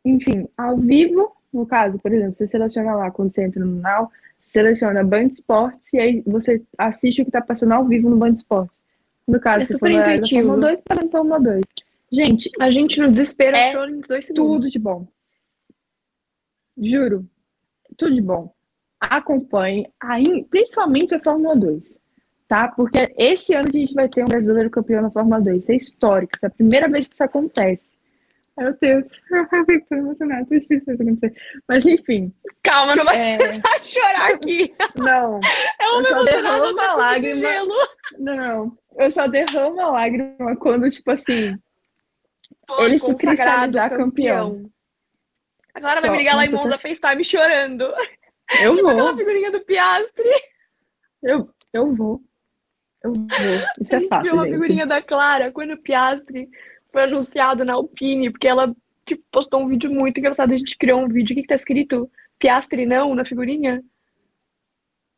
Enfim, 0.05 0.47
ao 0.55 0.77
vivo, 0.77 1.35
no 1.51 1.65
caso, 1.65 1.97
por 1.97 2.13
exemplo, 2.13 2.35
você 2.37 2.47
seleciona 2.47 2.95
lá 2.95 3.09
quando 3.09 3.33
você 3.33 3.43
entra 3.43 3.65
no 3.65 3.81
Now, 3.81 4.11
seleciona 4.51 5.03
Band 5.03 5.27
Esportes 5.27 5.93
e 5.93 5.99
aí 5.99 6.23
você 6.25 6.61
assiste 6.77 7.21
o 7.21 7.25
que 7.25 7.31
tá 7.31 7.41
passando 7.41 7.73
ao 7.73 7.85
vivo 7.85 8.09
no 8.09 8.17
Band 8.17 8.33
Esportes. 8.33 8.75
No 9.27 9.39
caso, 9.39 9.61
É 9.63 9.65
super 9.65 9.91
intuitivo. 9.91 10.47
Fórmula 10.47 10.69
2, 10.71 10.81
tá 10.85 10.95
na 10.95 11.11
Fórmula 11.11 11.39
2. 11.39 11.61
Gente, 12.11 12.49
A 12.59 12.71
gente 12.71 12.99
no 13.01 13.11
desespero 13.11 13.57
É 13.57 13.69
achou 13.69 13.87
em 13.87 13.99
dois 13.99 14.25
segundos. 14.25 14.63
tudo 14.63 14.71
de 14.71 14.79
bom. 14.79 15.07
Juro, 16.77 17.25
tudo 17.97 18.13
de 18.15 18.21
bom. 18.21 18.53
Acompanhe, 18.99 19.87
aí, 19.99 20.43
principalmente 20.49 21.13
a 21.13 21.19
Fórmula 21.23 21.55
2, 21.55 21.83
tá? 22.47 22.67
Porque 22.69 23.13
esse 23.17 23.53
ano 23.53 23.67
a 23.67 23.77
gente 23.77 23.93
vai 23.93 24.07
ter 24.09 24.23
um 24.23 24.27
brasileiro 24.27 24.69
campeão 24.69 25.01
na 25.01 25.11
Fórmula 25.11 25.41
2. 25.41 25.61
Isso 25.63 25.71
é 25.71 25.75
histórico, 25.75 26.33
isso 26.35 26.45
é 26.45 26.47
a 26.47 26.51
primeira 26.51 26.87
vez 26.87 27.07
que 27.07 27.13
isso 27.13 27.23
acontece. 27.23 27.81
Meu 28.57 28.75
Deus, 28.81 29.05
eu 29.31 29.47
tô 29.87 29.95
emocionada, 29.95 30.45
tô 30.47 30.55
difícil 30.55 30.77
isso 30.79 30.91
acontecer. 30.91 31.33
Mas 31.71 31.85
enfim, 31.85 32.33
Calma, 32.63 32.95
não 32.95 33.05
vai 33.05 33.33
é, 33.33 33.37
começar 33.37 33.75
a 33.75 33.83
chorar 33.83 34.31
aqui. 34.33 34.73
não, 34.95 35.39
É 35.79 35.87
uma 35.89 35.99
Eu 36.01 36.05
só 36.05 36.23
derramo 36.23 36.63
eu 36.65 36.71
uma 36.73 36.93
lágrima. 36.93 37.35
gelo. 37.39 37.73
não. 38.17 38.77
Eu 38.97 39.11
só 39.11 39.27
derramo 39.27 39.79
a 39.79 39.91
lágrima 39.91 40.55
quando, 40.57 40.89
tipo 40.89 41.11
assim, 41.11 41.55
Ele 42.79 42.97
se 42.97 43.13
cristalizar 43.15 43.89
campeão. 43.95 44.63
Agora 45.75 46.01
vai 46.01 46.09
me 46.09 46.17
ligar 46.17 46.35
lá 46.35 46.45
em 46.45 46.49
não 46.49 46.63
Monza 46.63 46.79
FaceTime 46.79 47.23
chorando. 47.23 47.83
eu 48.63 48.73
Tipo 48.73 48.87
aquela 48.87 49.09
vou, 49.11 49.17
figurinha 49.17 49.51
do 49.51 49.61
Piastri. 49.61 50.29
eu, 51.21 51.47
eu 51.71 51.93
vou. 51.95 52.19
Eu 53.03 53.13
vou. 53.13 53.27
Isso 53.79 53.93
A 53.93 53.97
é 53.97 53.99
gente 53.99 54.09
fato, 54.09 54.23
viu 54.23 54.33
uma 54.33 54.45
gente. 54.45 54.53
figurinha 54.55 54.87
da 54.87 54.99
Clara 55.03 55.51
quando 55.51 55.73
o 55.73 55.77
Piastri 55.81 56.49
foi 56.91 57.03
anunciado 57.03 57.65
na 57.65 57.73
Alpine, 57.73 58.31
porque 58.31 58.47
ela 58.47 58.73
tipo, 59.05 59.23
postou 59.31 59.61
um 59.61 59.67
vídeo 59.67 59.91
muito 59.91 60.19
engraçado. 60.19 60.53
A 60.53 60.57
gente 60.57 60.77
criou 60.77 61.01
um 61.01 61.07
vídeo. 61.07 61.33
O 61.33 61.35
que, 61.35 61.41
que 61.41 61.47
tá 61.47 61.55
escrito? 61.55 62.09
Piastri 62.39 62.85
não 62.85 63.15
na 63.15 63.25
figurinha? 63.25 63.83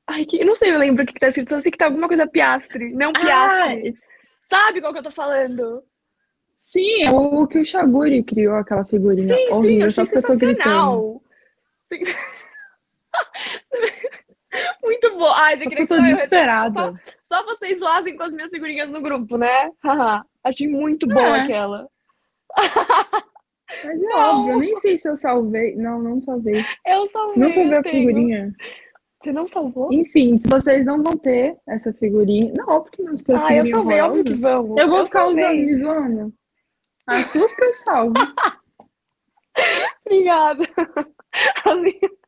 Ai, 0.07 0.25
que... 0.25 0.41
eu 0.41 0.45
não 0.45 0.55
sei, 0.55 0.71
eu 0.71 0.79
lembro 0.79 1.03
o 1.03 1.05
que, 1.05 1.13
que 1.13 1.19
tá 1.19 1.27
escrito. 1.27 1.49
Só 1.49 1.59
sei 1.59 1.71
que 1.71 1.77
tá 1.77 1.85
alguma 1.85 2.07
coisa 2.07 2.25
Piastri, 2.27 2.93
não. 2.93 3.11
Ah, 3.15 3.67
Sabe 4.49 4.81
qual 4.81 4.93
que 4.93 4.99
eu 4.99 5.03
tô 5.03 5.11
falando? 5.11 5.83
sim, 6.61 7.03
é 7.03 7.11
o 7.11 7.47
que 7.47 7.59
o 7.59 7.65
Shaguri 7.65 8.23
criou 8.23 8.55
aquela 8.55 8.85
figurinha 8.85 9.35
Sim, 9.35 9.45
sim, 9.45 9.51
horrível, 9.51 9.85
eu 9.85 9.91
só 9.91 10.01
achei 10.03 10.13
porque 10.13 10.27
eu 10.27 10.31
tô 10.31 10.37
gritando. 10.45 10.57
sensacional. 10.57 11.21
Sim. 11.85 11.99
Muito 14.83 15.15
bom. 15.17 15.31
Ai, 15.35 15.57
Só 15.57 15.63
queria 15.63 15.69
porque 15.69 15.75
que 15.75 15.81
eu 15.81 15.87
tô 15.87 15.95
só 15.95 16.01
eu 16.01 16.05
desesperada. 16.15 17.01
Só 17.23 17.45
vocês 17.45 17.79
zoassem 17.79 18.15
com 18.17 18.23
as 18.23 18.31
minhas 18.31 18.51
figurinhas 18.51 18.89
no 18.89 19.01
grupo, 19.01 19.37
né? 19.37 19.71
Haha. 19.83 20.25
Achei 20.43 20.67
muito 20.67 21.07
boa 21.07 21.37
É. 21.37 21.41
aquela. 21.41 21.87
Mas 22.57 23.85
é 23.85 23.95
Não. 23.97 24.39
óbvio, 24.39 24.53
eu 24.53 24.59
nem 24.59 24.79
sei 24.79 24.97
se 24.97 25.07
eu 25.09 25.15
salvei. 25.17 25.75
Não, 25.75 26.01
não 26.01 26.19
salvei. 26.21 26.63
Eu 26.85 27.07
salvei. 27.09 27.37
Não 27.43 27.51
salvei 27.51 27.73
eu 27.75 27.79
a 27.79 27.83
tenho. 27.83 28.07
figurinha. 28.07 28.53
Você 29.21 29.31
não 29.33 29.47
salvou? 29.47 29.91
Enfim, 29.93 30.39
se 30.39 30.47
vocês 30.47 30.85
não 30.85 31.03
vão 31.03 31.15
ter 31.17 31.57
essa 31.67 31.91
figurinha. 31.93 32.53
Não, 32.57 32.67
óbvio 32.69 32.91
que 32.91 33.03
não. 33.03 33.45
Ah, 33.45 33.53
eu 33.53 33.65
salvei, 33.67 33.99
óbvio 34.01 34.23
que 34.23 34.33
vamos. 34.35 34.77
Eu 34.79 34.87
vou 34.87 35.05
ficar 35.05 35.19
salvei. 35.19 35.43
usando, 35.45 35.65
me 35.65 35.77
zoando. 35.77 36.33
As 37.05 37.27
suas 37.27 37.55
que 37.55 37.63
eu 37.65 37.75
salvo. 37.75 38.13
Obrigada. 40.05 40.63
As 41.65 41.75
minhas- 41.81 42.19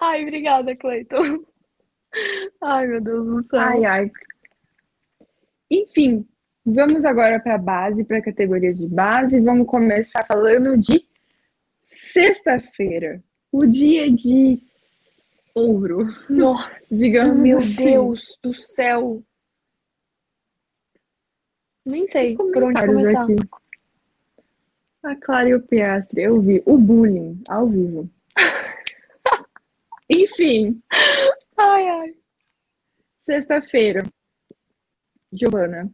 Ai, 0.00 0.22
obrigada, 0.22 0.74
Cleiton. 0.76 1.44
Ai, 2.62 2.86
meu 2.86 3.00
Deus 3.00 3.26
do 3.26 3.38
céu. 3.42 3.60
Ai, 3.60 3.84
ai. 3.84 4.10
Enfim, 5.70 6.26
vamos 6.64 7.04
agora 7.04 7.40
para 7.40 7.54
a 7.54 7.58
base, 7.58 8.04
para 8.04 8.18
a 8.18 8.22
categoria 8.22 8.72
de 8.72 8.86
base. 8.86 9.40
Vamos 9.40 9.66
começar 9.66 10.24
falando 10.26 10.76
de 10.76 11.04
sexta-feira, 12.12 13.22
o 13.50 13.66
dia 13.66 14.10
de 14.10 14.60
ouro. 15.54 16.06
Nossa, 16.28 16.72
Digamos 16.96 17.36
meu 17.38 17.58
assim. 17.58 17.76
Deus 17.76 18.38
do 18.42 18.52
céu. 18.54 19.22
Nem 21.84 22.06
sei 22.06 22.36
por 22.36 22.62
onde 22.62 22.80
começar. 22.86 23.22
aqui. 23.24 23.36
A 25.02 25.16
Clara 25.16 25.48
e 25.48 25.54
o 25.54 25.60
Piastre, 25.60 26.22
eu 26.22 26.40
vi 26.40 26.62
o 26.64 26.78
bullying 26.78 27.42
ao 27.48 27.68
vivo. 27.68 28.08
Enfim, 30.08 30.80
Ai, 31.56 31.88
ai. 31.88 32.14
sexta-feira. 33.26 34.04
Giovana, 35.32 35.90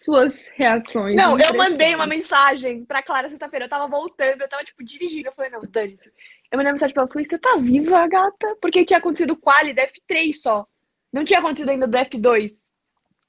suas 0.00 0.34
reações. 0.54 1.14
Não, 1.14 1.38
eu 1.38 1.54
mandei 1.54 1.94
uma 1.94 2.06
mensagem 2.06 2.84
pra 2.86 3.02
Clara 3.02 3.28
sexta-feira. 3.28 3.66
Eu 3.66 3.68
tava 3.68 3.86
voltando, 3.86 4.40
eu 4.40 4.48
tava, 4.48 4.64
tipo, 4.64 4.82
dirigindo. 4.82 5.28
Eu 5.28 5.32
falei, 5.32 5.50
não, 5.50 5.60
dane-se. 5.60 6.08
Eu 6.50 6.56
mandei 6.56 6.68
uma 6.68 6.72
mensagem 6.72 6.94
pra 6.94 7.02
ela. 7.02 7.08
Eu 7.08 7.12
falei, 7.12 7.24
você 7.26 7.38
tá 7.38 7.56
viva, 7.56 8.06
gata? 8.08 8.56
Porque 8.62 8.84
tinha 8.84 8.98
acontecido 8.98 9.32
o 9.32 9.36
quali 9.36 9.74
da 9.74 9.86
F3 9.86 10.32
só. 10.34 10.66
Não 11.12 11.22
tinha 11.22 11.38
acontecido 11.38 11.68
ainda 11.68 11.86
do 11.86 11.98
F2. 11.98 12.50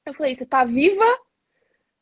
Eu 0.05 0.13
falei, 0.13 0.33
você 0.33 0.45
tá 0.45 0.63
viva? 0.63 1.05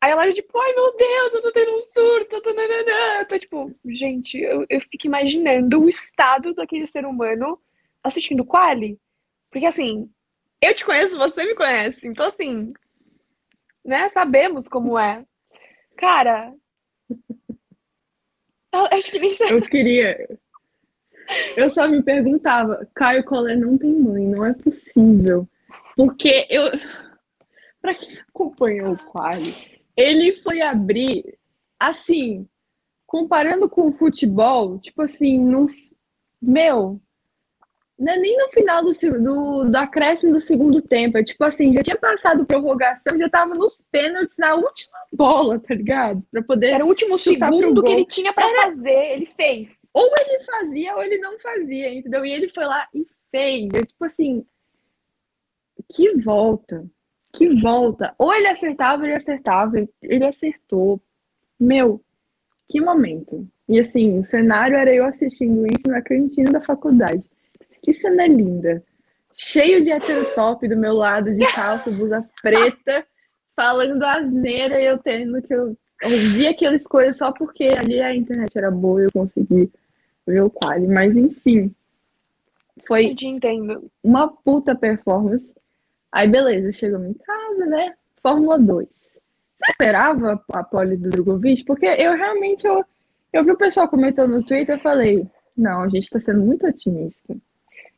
Aí 0.01 0.11
ela, 0.11 0.31
tipo, 0.31 0.57
ai 0.57 0.73
meu 0.73 0.95
Deus, 0.95 1.33
eu 1.33 1.41
tô 1.41 1.51
tendo 1.51 1.75
um 1.75 1.81
surto. 1.81 2.35
Eu 2.35 2.41
tô, 2.41 2.53
nananã. 2.53 3.19
Eu 3.21 3.27
tô 3.27 3.39
tipo, 3.39 3.75
gente, 3.85 4.37
eu, 4.37 4.65
eu 4.69 4.81
fico 4.81 5.07
imaginando 5.07 5.81
o 5.81 5.89
estado 5.89 6.53
daquele 6.53 6.87
ser 6.87 7.05
humano 7.05 7.59
assistindo 8.03 8.41
o 8.41 8.45
quali. 8.45 8.99
Porque 9.49 9.65
assim, 9.65 10.07
eu 10.61 10.75
te 10.75 10.85
conheço, 10.85 11.17
você 11.17 11.43
me 11.43 11.55
conhece. 11.55 12.07
Então, 12.07 12.25
assim, 12.27 12.71
né? 13.89 14.07
Sabemos 14.09 14.67
como 14.67 14.97
é. 14.97 15.25
Cara, 15.97 16.53
eu 18.71 18.85
acho 18.91 19.11
que 19.11 19.19
nem 19.19 19.33
sei. 19.33 19.51
Eu 19.51 19.61
queria. 19.61 20.29
Eu 21.57 21.69
só 21.69 21.87
me 21.87 22.01
perguntava, 22.01 22.87
Caio 22.95 23.23
Collet 23.23 23.59
não 23.59 23.77
tem 23.77 23.93
mãe, 23.93 24.25
não 24.25 24.45
é 24.45 24.53
possível. 24.53 25.47
Porque 25.95 26.47
eu. 26.49 26.63
Pra 27.81 27.95
quem 27.95 28.17
acompanhou 28.27 28.93
o 28.93 29.03
quali, 29.05 29.81
ele 29.95 30.35
foi 30.41 30.61
abrir, 30.61 31.37
assim, 31.79 32.47
comparando 33.07 33.69
com 33.69 33.87
o 33.87 33.93
futebol, 33.93 34.79
tipo 34.79 35.01
assim, 35.01 35.39
no. 35.39 35.67
Meu. 36.41 37.01
Não 37.99 38.13
é 38.13 38.17
nem 38.17 38.37
no 38.37 38.47
final 38.49 38.81
do, 38.81 38.93
do, 38.93 39.65
do 39.65 39.77
acréscimo 39.77 40.31
do 40.31 40.39
segundo 40.39 40.81
tempo. 40.81 41.17
É 41.17 41.23
tipo 41.23 41.43
assim, 41.43 41.73
já 41.73 41.83
tinha 41.83 41.97
passado 41.97 42.45
prorrogação, 42.45 43.17
já 43.17 43.29
tava 43.29 43.53
nos 43.55 43.83
pênaltis 43.91 44.37
na 44.37 44.55
última 44.55 44.97
bola, 45.11 45.59
tá 45.59 45.75
ligado? 45.75 46.23
Pra 46.31 46.41
poder 46.41 46.71
Era 46.71 46.85
o 46.85 46.87
último 46.87 47.17
segundo 47.17 47.83
que 47.83 47.91
ele 47.91 48.05
tinha 48.05 48.31
pra 48.31 48.47
fazer, 48.63 49.11
ele 49.13 49.25
fez. 49.25 49.89
ou 49.93 50.09
ele 50.17 50.43
fazia 50.45 50.95
ou 50.95 51.03
ele 51.03 51.17
não 51.17 51.37
fazia, 51.39 51.93
entendeu? 51.93 52.25
E 52.25 52.31
ele 52.31 52.47
foi 52.47 52.63
lá 52.63 52.87
e 52.93 53.05
fez. 53.29 53.69
Eu, 53.73 53.85
tipo 53.85 54.05
assim, 54.05 54.45
que 55.91 56.15
volta, 56.21 56.85
que 57.33 57.49
volta. 57.61 58.15
Ou 58.17 58.33
ele 58.33 58.47
acertava, 58.47 59.03
ele 59.03 59.15
acertava, 59.15 59.75
ele 60.01 60.25
acertou. 60.25 61.01
Meu, 61.59 62.01
que 62.69 62.79
momento. 62.79 63.45
E 63.67 63.77
assim, 63.77 64.19
o 64.19 64.25
cenário 64.25 64.77
era 64.77 64.93
eu 64.93 65.03
assistindo 65.05 65.65
isso 65.67 65.87
na 65.87 66.01
cantina 66.01 66.49
da 66.49 66.61
faculdade. 66.61 67.29
Que 67.81 67.93
cena 67.93 68.27
linda. 68.27 68.83
Cheio 69.33 69.83
de 69.83 69.91
hétero 69.91 70.33
top 70.35 70.67
do 70.67 70.75
meu 70.75 70.93
lado, 70.93 71.33
de 71.33 71.45
calça, 71.53 71.89
blusa 71.89 72.27
preta, 72.41 73.05
falando 73.55 74.03
asneira 74.03 74.81
e 74.81 74.85
eu 74.85 74.97
tendo 74.97 75.41
que 75.41 75.53
eu 75.53 75.77
ouvir 76.03 76.47
aquelas 76.47 76.85
coisas 76.85 77.17
só 77.17 77.31
porque 77.31 77.65
ali 77.77 78.01
a 78.01 78.15
internet 78.15 78.57
era 78.57 78.71
boa 78.71 79.01
e 79.01 79.05
eu 79.05 79.11
consegui 79.11 79.71
ver 80.25 80.41
o 80.41 80.49
quali. 80.49 80.87
Mas 80.87 81.15
enfim, 81.15 81.73
foi 82.87 83.11
Eu 83.11 83.15
te 83.15 83.27
entendo. 83.27 83.89
uma 84.03 84.27
puta 84.27 84.75
performance. 84.75 85.53
Aí 86.11 86.27
beleza, 86.27 86.71
chegamos 86.71 87.09
em 87.09 87.13
casa, 87.13 87.65
né? 87.65 87.93
Fórmula 88.21 88.59
2. 88.59 88.87
Você 88.87 89.71
esperava 89.71 90.43
a 90.53 90.63
pole 90.63 90.97
do 90.97 91.09
Drogovic? 91.09 91.65
Porque 91.65 91.85
eu 91.85 92.15
realmente, 92.15 92.65
eu, 92.65 92.83
eu 93.33 93.43
vi 93.43 93.51
o 93.51 93.57
pessoal 93.57 93.87
comentando 93.87 94.31
no 94.31 94.43
Twitter 94.45 94.77
e 94.77 94.81
falei, 94.81 95.27
não, 95.55 95.83
a 95.83 95.89
gente 95.89 96.09
tá 96.09 96.19
sendo 96.19 96.41
muito 96.41 96.65
otimista. 96.65 97.35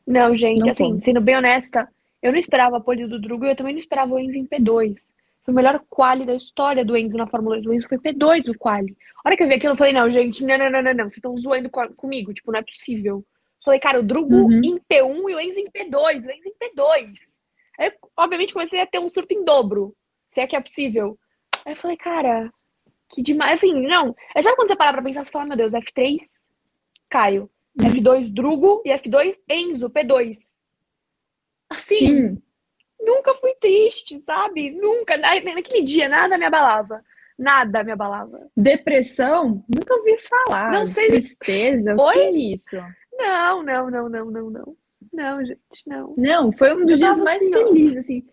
Não, 0.06 0.34
gente, 0.36 0.62
Não 0.62 0.70
assim, 0.70 1.00
sendo 1.02 1.20
bem 1.20 1.36
honesta, 1.36 1.88
eu 2.20 2.32
não 2.32 2.38
esperava 2.38 2.76
a 2.76 2.80
pole 2.80 3.06
do 3.06 3.20
Drugo 3.20 3.44
e 3.44 3.50
eu 3.50 3.56
também 3.56 3.72
não 3.74 3.80
esperava 3.80 4.14
o 4.14 4.18
Enzo 4.18 4.36
em 4.36 4.46
P2. 4.46 5.06
Foi 5.44 5.52
o 5.52 5.56
melhor 5.56 5.82
quali 5.90 6.24
da 6.24 6.34
história 6.34 6.84
do 6.84 6.96
Enzo 6.96 7.16
na 7.16 7.26
Fórmula 7.26 7.56
2. 7.56 7.66
O 7.66 7.72
Enzo 7.72 7.88
foi 7.88 7.98
P2 7.98 8.48
o 8.48 8.58
quali. 8.58 8.96
A 9.24 9.28
hora 9.28 9.36
que 9.36 9.42
eu 9.42 9.48
vi 9.48 9.54
aquilo, 9.54 9.72
eu 9.72 9.76
falei, 9.76 9.92
não, 9.92 10.10
gente, 10.10 10.44
não, 10.44 10.56
não, 10.58 10.70
não, 10.70 10.82
não, 10.82 10.94
não. 10.94 11.04
Vocês 11.04 11.16
estão 11.16 11.36
zoando 11.36 11.68
co- 11.70 11.92
comigo, 11.94 12.32
tipo, 12.34 12.50
não 12.52 12.58
é 12.60 12.62
possível. 12.62 13.24
Falei, 13.64 13.78
cara, 13.80 14.00
o 14.00 14.02
Drugo 14.02 14.34
Uhum. 14.34 14.60
em 14.64 14.78
P1 14.80 15.30
e 15.30 15.34
o 15.34 15.40
Enzo 15.40 15.60
em 15.60 15.70
P2, 15.70 16.26
o 16.26 16.30
Enzo 16.30 16.48
em 16.48 16.54
P2. 16.60 17.42
Aí, 17.78 17.86
eu, 17.88 17.92
obviamente, 18.16 18.52
comecei 18.52 18.80
a 18.80 18.86
ter 18.86 18.98
um 18.98 19.08
surto 19.10 19.32
em 19.34 19.44
dobro, 19.44 19.94
se 20.30 20.40
é 20.40 20.46
que 20.46 20.56
é 20.56 20.60
possível. 20.60 21.16
Aí 21.64 21.72
eu 21.72 21.76
falei, 21.76 21.96
cara, 21.96 22.52
que 23.08 23.22
demais. 23.22 23.54
Assim, 23.54 23.72
não. 23.86 24.14
Aí 24.34 24.42
sabe 24.42 24.56
quando 24.56 24.68
você 24.68 24.76
para 24.76 24.92
pra 24.92 25.02
pensar, 25.02 25.24
você 25.24 25.30
fala, 25.30 25.44
meu 25.46 25.56
Deus, 25.56 25.72
F3, 25.74 26.18
Caio. 27.08 27.48
F2, 27.78 28.32
Drugo 28.32 28.82
e 28.84 28.90
F2, 28.90 29.36
Enzo, 29.48 29.88
P2. 29.90 30.38
Assim, 31.70 31.96
Sim, 31.98 32.42
nunca 33.00 33.34
fui 33.36 33.54
triste, 33.60 34.20
sabe? 34.20 34.70
Nunca. 34.72 35.16
Na- 35.16 35.40
Naquele 35.40 35.82
dia, 35.82 36.08
nada 36.08 36.36
me 36.36 36.44
abalava. 36.44 37.02
Nada 37.38 37.82
me 37.82 37.90
abalava. 37.92 38.48
depressão, 38.56 39.64
nunca 39.68 39.94
ouvi 39.94 40.16
falar. 40.28 40.70
Não 40.70 40.86
sei- 40.86 41.08
Tristeza, 41.08 41.94
o 41.96 42.00
Oi? 42.02 42.12
que 42.12 42.18
é 42.20 42.30
isso? 42.30 42.76
Não, 43.14 43.62
não, 43.62 43.90
não, 43.90 44.08
não, 44.08 44.30
não, 44.30 44.50
não. 44.50 44.76
Não, 45.12 45.44
gente, 45.44 45.60
não. 45.86 46.14
Não, 46.16 46.52
foi 46.52 46.72
um 46.74 46.82
dos 46.86 46.92
Eu 47.00 47.06
dias 47.14 47.18
mais 47.18 47.42
assim, 47.42 47.52
felizes, 47.52 47.96
assim. 47.96 48.26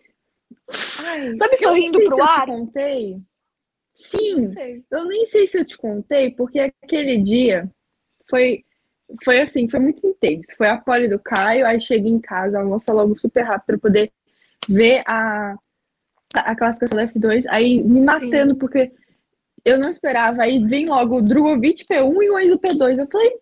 Ai, 1.00 1.36
Sabe 1.36 1.54
eu 1.54 1.58
sorrindo 1.58 1.98
pro 1.98 2.14
se 2.16 2.20
eu 2.20 2.24
ar? 2.24 2.40
te 2.42 2.46
contei. 2.46 3.16
Sim, 3.94 4.42
eu 4.90 5.04
nem 5.06 5.26
sei 5.26 5.48
se 5.48 5.58
eu 5.58 5.64
te 5.64 5.76
contei, 5.76 6.30
porque 6.30 6.58
aquele 6.60 7.18
dia 7.22 7.68
foi, 8.30 8.64
foi 9.24 9.40
assim, 9.40 9.68
foi 9.68 9.80
muito 9.80 10.06
intenso. 10.06 10.46
Foi 10.56 10.68
a 10.68 10.78
pole 10.78 11.08
do 11.08 11.18
Caio, 11.18 11.66
aí 11.66 11.80
cheguei 11.80 12.10
em 12.10 12.20
casa, 12.20 12.58
almoça 12.58 12.92
logo 12.92 13.18
super 13.18 13.42
rápido 13.42 13.66
para 13.66 13.78
poder 13.78 14.12
ver 14.68 15.00
a, 15.06 15.56
a 16.34 16.54
classificação 16.54 16.96
da 16.96 17.08
F2, 17.08 17.44
aí 17.48 17.82
me 17.82 18.04
matando, 18.04 18.56
porque 18.56 18.92
eu 19.64 19.78
não 19.78 19.90
esperava. 19.90 20.42
Aí 20.42 20.64
vem 20.64 20.86
logo 20.86 21.18
o 21.18 21.22
Drogovic 21.22 21.84
P1 21.84 22.22
e 22.22 22.30
o 22.30 22.38
Enzo 22.38 22.58
P2. 22.58 22.98
Eu 22.98 23.08
falei, 23.08 23.32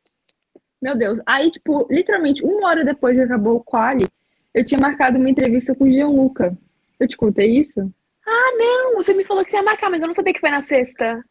meu 0.81 0.97
Deus. 0.97 1.21
Aí, 1.27 1.51
tipo, 1.51 1.87
literalmente, 1.91 2.45
uma 2.45 2.69
hora 2.69 2.85
depois 2.85 3.17
que 3.17 3.23
acabou 3.23 3.57
o 3.57 3.65
quali, 3.65 4.07
eu 4.55 4.65
tinha 4.65 4.81
marcado 4.81 5.19
uma 5.19 5.31
entrevista 5.31 5.75
com 5.75 5.85
o 5.85 5.91
Gianluca. 5.91 6.57
Eu 6.99 7.07
te 7.07 7.17
contei 7.17 7.59
isso? 7.59 7.93
Não, 8.27 8.97
você 8.97 9.15
me 9.15 9.25
falou 9.25 9.45
que 9.45 9.51
você 9.51 9.57
ia 9.57 9.63
marcar, 9.63 9.91
mas 9.91 10.01
eu 10.01 10.07
não 10.07 10.15
sabia 10.15 10.33
que 10.33 10.41
foi 10.41 10.51
na 10.51 10.63
sexta. 10.63 11.25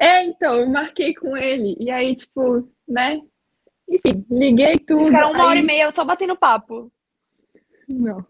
É, 0.00 0.24
então, 0.24 0.56
eu 0.56 0.68
marquei 0.68 1.14
com 1.14 1.36
ele. 1.36 1.76
E 1.78 1.90
aí, 1.90 2.14
tipo, 2.14 2.68
né? 2.86 3.20
Enfim, 3.88 4.24
liguei 4.30 4.78
tudo. 4.78 5.06
Ficaram 5.06 5.32
uma 5.32 5.46
hora 5.46 5.58
aí- 5.58 5.62
e 5.62 5.66
meia 5.66 5.90
só 5.94 6.04
batendo 6.04 6.36
papo. 6.36 6.90
Não. 7.88 8.24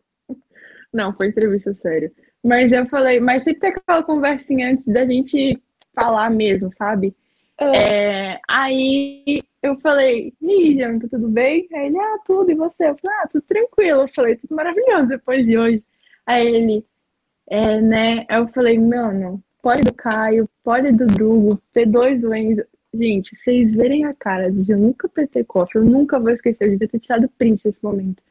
Não, 0.92 1.12
foi 1.12 1.28
entrevista 1.28 1.74
séria. 1.74 2.10
Mas 2.42 2.72
eu 2.72 2.86
falei, 2.86 3.20
mas 3.20 3.42
sempre 3.42 3.60
tem 3.60 3.70
aquela 3.70 4.02
conversinha 4.02 4.70
antes 4.70 4.86
da 4.86 5.04
gente 5.04 5.60
falar 5.92 6.30
mesmo, 6.30 6.70
sabe? 6.78 7.14
É, 7.60 8.38
aí 8.48 9.42
eu 9.62 9.76
falei, 9.80 10.32
aí, 10.42 10.76
Janka, 10.78 11.08
tudo 11.08 11.28
bem? 11.28 11.68
Aí 11.74 11.86
ele, 11.86 11.98
ah, 11.98 12.18
tudo, 12.24 12.50
e 12.50 12.54
você? 12.54 12.84
Eu 12.88 12.96
falei, 13.02 13.18
ah, 13.22 13.28
tudo 13.30 13.42
tranquilo. 13.42 14.02
Eu 14.02 14.08
falei, 14.14 14.36
tudo 14.36 14.54
maravilhoso 14.54 15.08
depois 15.08 15.44
de 15.44 15.58
hoje. 15.58 15.82
Aí 16.24 16.46
ele, 16.46 16.84
é, 17.48 17.80
né? 17.80 18.24
Aí 18.28 18.38
eu 18.38 18.48
falei, 18.48 18.78
mano, 18.78 19.42
pole 19.60 19.82
do 19.82 19.92
Caio, 19.92 20.48
pole 20.62 20.92
do 20.92 21.06
Drugo, 21.06 21.60
P2 21.74 22.20
do 22.20 22.32
Enzo. 22.32 22.64
Gente, 22.94 23.36
vocês 23.36 23.72
verem 23.72 24.04
a 24.04 24.14
cara 24.14 24.50
de 24.50 24.72
eu 24.72 24.78
nunca 24.78 25.06
apertei 25.06 25.44
cofre, 25.44 25.78
eu 25.78 25.84
nunca 25.84 26.18
vou 26.18 26.30
esquecer, 26.30 26.64
eu 26.64 26.70
devia 26.70 26.88
ter 26.88 27.00
tirado 27.00 27.28
print 27.36 27.62
nesse 27.66 27.78
momento. 27.82 28.22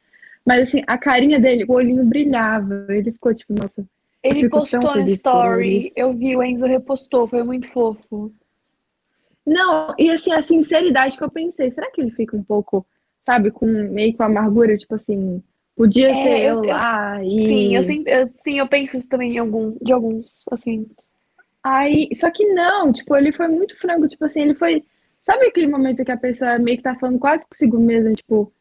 Mas 0.46 0.68
assim, 0.68 0.82
a 0.88 0.98
carinha 0.98 1.40
dele, 1.40 1.66
o 1.68 1.74
olhinho 1.74 2.04
brilhava, 2.06 2.88
ele 2.90 3.12
ficou 3.12 3.34
tipo, 3.36 3.54
nossa, 3.54 3.86
Ele 4.24 4.50
postou 4.50 4.82
no 4.82 4.88
por 4.88 5.08
story. 5.08 5.92
Eu 5.96 6.14
vi, 6.14 6.36
o 6.36 6.42
Enzo 6.44 6.66
repostou, 6.66 7.28
foi 7.28 7.44
muito 7.44 7.68
fofo. 7.72 8.32
Não, 9.46 9.94
e 9.98 10.10
assim, 10.10 10.32
a 10.32 10.44
sinceridade 10.44 11.18
que 11.18 11.24
eu 11.24 11.32
pensei, 11.32 11.72
será 11.72 11.90
que 11.92 12.02
ele 12.02 12.12
fica 12.12 12.36
um 12.36 12.44
pouco, 12.44 12.86
sabe, 13.26 13.52
com 13.52 13.66
meio 13.66 14.16
com 14.16 14.24
amargura, 14.24 14.76
tipo 14.78 14.96
assim, 14.96 15.42
podia 15.76 16.10
É, 16.10 16.24
ser 16.24 16.30
eu, 16.40 16.56
eu- 16.56 16.64
eu- 16.64 16.70
lá 16.70 17.24
e. 17.24 17.48
Sim, 17.48 17.76
eu 17.76 17.84
sempre, 17.84 18.14
eu, 18.14 18.26
sim, 18.26 18.60
eu 18.60 18.68
penso 18.68 18.98
isso 18.98 19.10
também 19.10 19.34
em 19.36 19.38
algum, 19.38 19.78
de 19.82 19.94
alguns, 19.94 20.44
assim. 20.52 20.86
Aí, 21.70 22.10
só 22.16 22.30
que 22.32 22.46
não, 22.54 22.92
tipo, 22.92 23.16
ele 23.16 23.32
foi 23.32 23.48
muito 23.48 23.78
franco, 23.78 24.08
tipo 24.08 24.24
assim, 24.26 24.42
ele 24.42 24.54
foi. 24.56 24.84
Sabe 25.24 25.48
aquele 25.48 25.68
momento 25.68 26.06
que 26.06 26.12
a 26.12 26.18
pessoa 26.18 26.58
meio 26.58 26.78
que 26.78 26.84
tá 26.84 26.96
falando 26.96 27.20
quase 27.20 27.44
consigo 27.46 27.78
mesma, 27.80 28.14
tipo, 28.14 28.52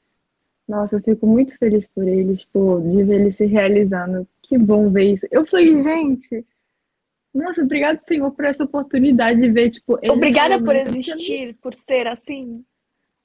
nossa, 0.66 0.96
eu 0.96 1.00
fico 1.00 1.26
muito 1.26 1.56
feliz 1.58 1.86
por 1.94 2.06
ele, 2.08 2.36
tipo, 2.36 2.80
de 2.80 3.04
ver 3.04 3.20
ele 3.20 3.32
se 3.32 3.46
realizando. 3.46 4.26
Que 4.42 4.58
bom 4.58 4.90
ver 4.90 5.12
isso. 5.12 5.26
Eu 5.30 5.46
falei, 5.46 5.80
gente, 5.82 6.44
nossa, 7.32 7.62
obrigado, 7.62 8.00
Senhor, 8.02 8.30
por 8.32 8.44
essa 8.44 8.64
oportunidade 8.64 9.40
de 9.40 9.48
ver, 9.50 9.70
tipo, 9.70 9.98
ele 10.02 10.10
Obrigada 10.12 10.58
por 10.60 10.74
existir, 10.74 11.54
por 11.62 11.74
ser 11.74 12.06
assim. 12.08 12.64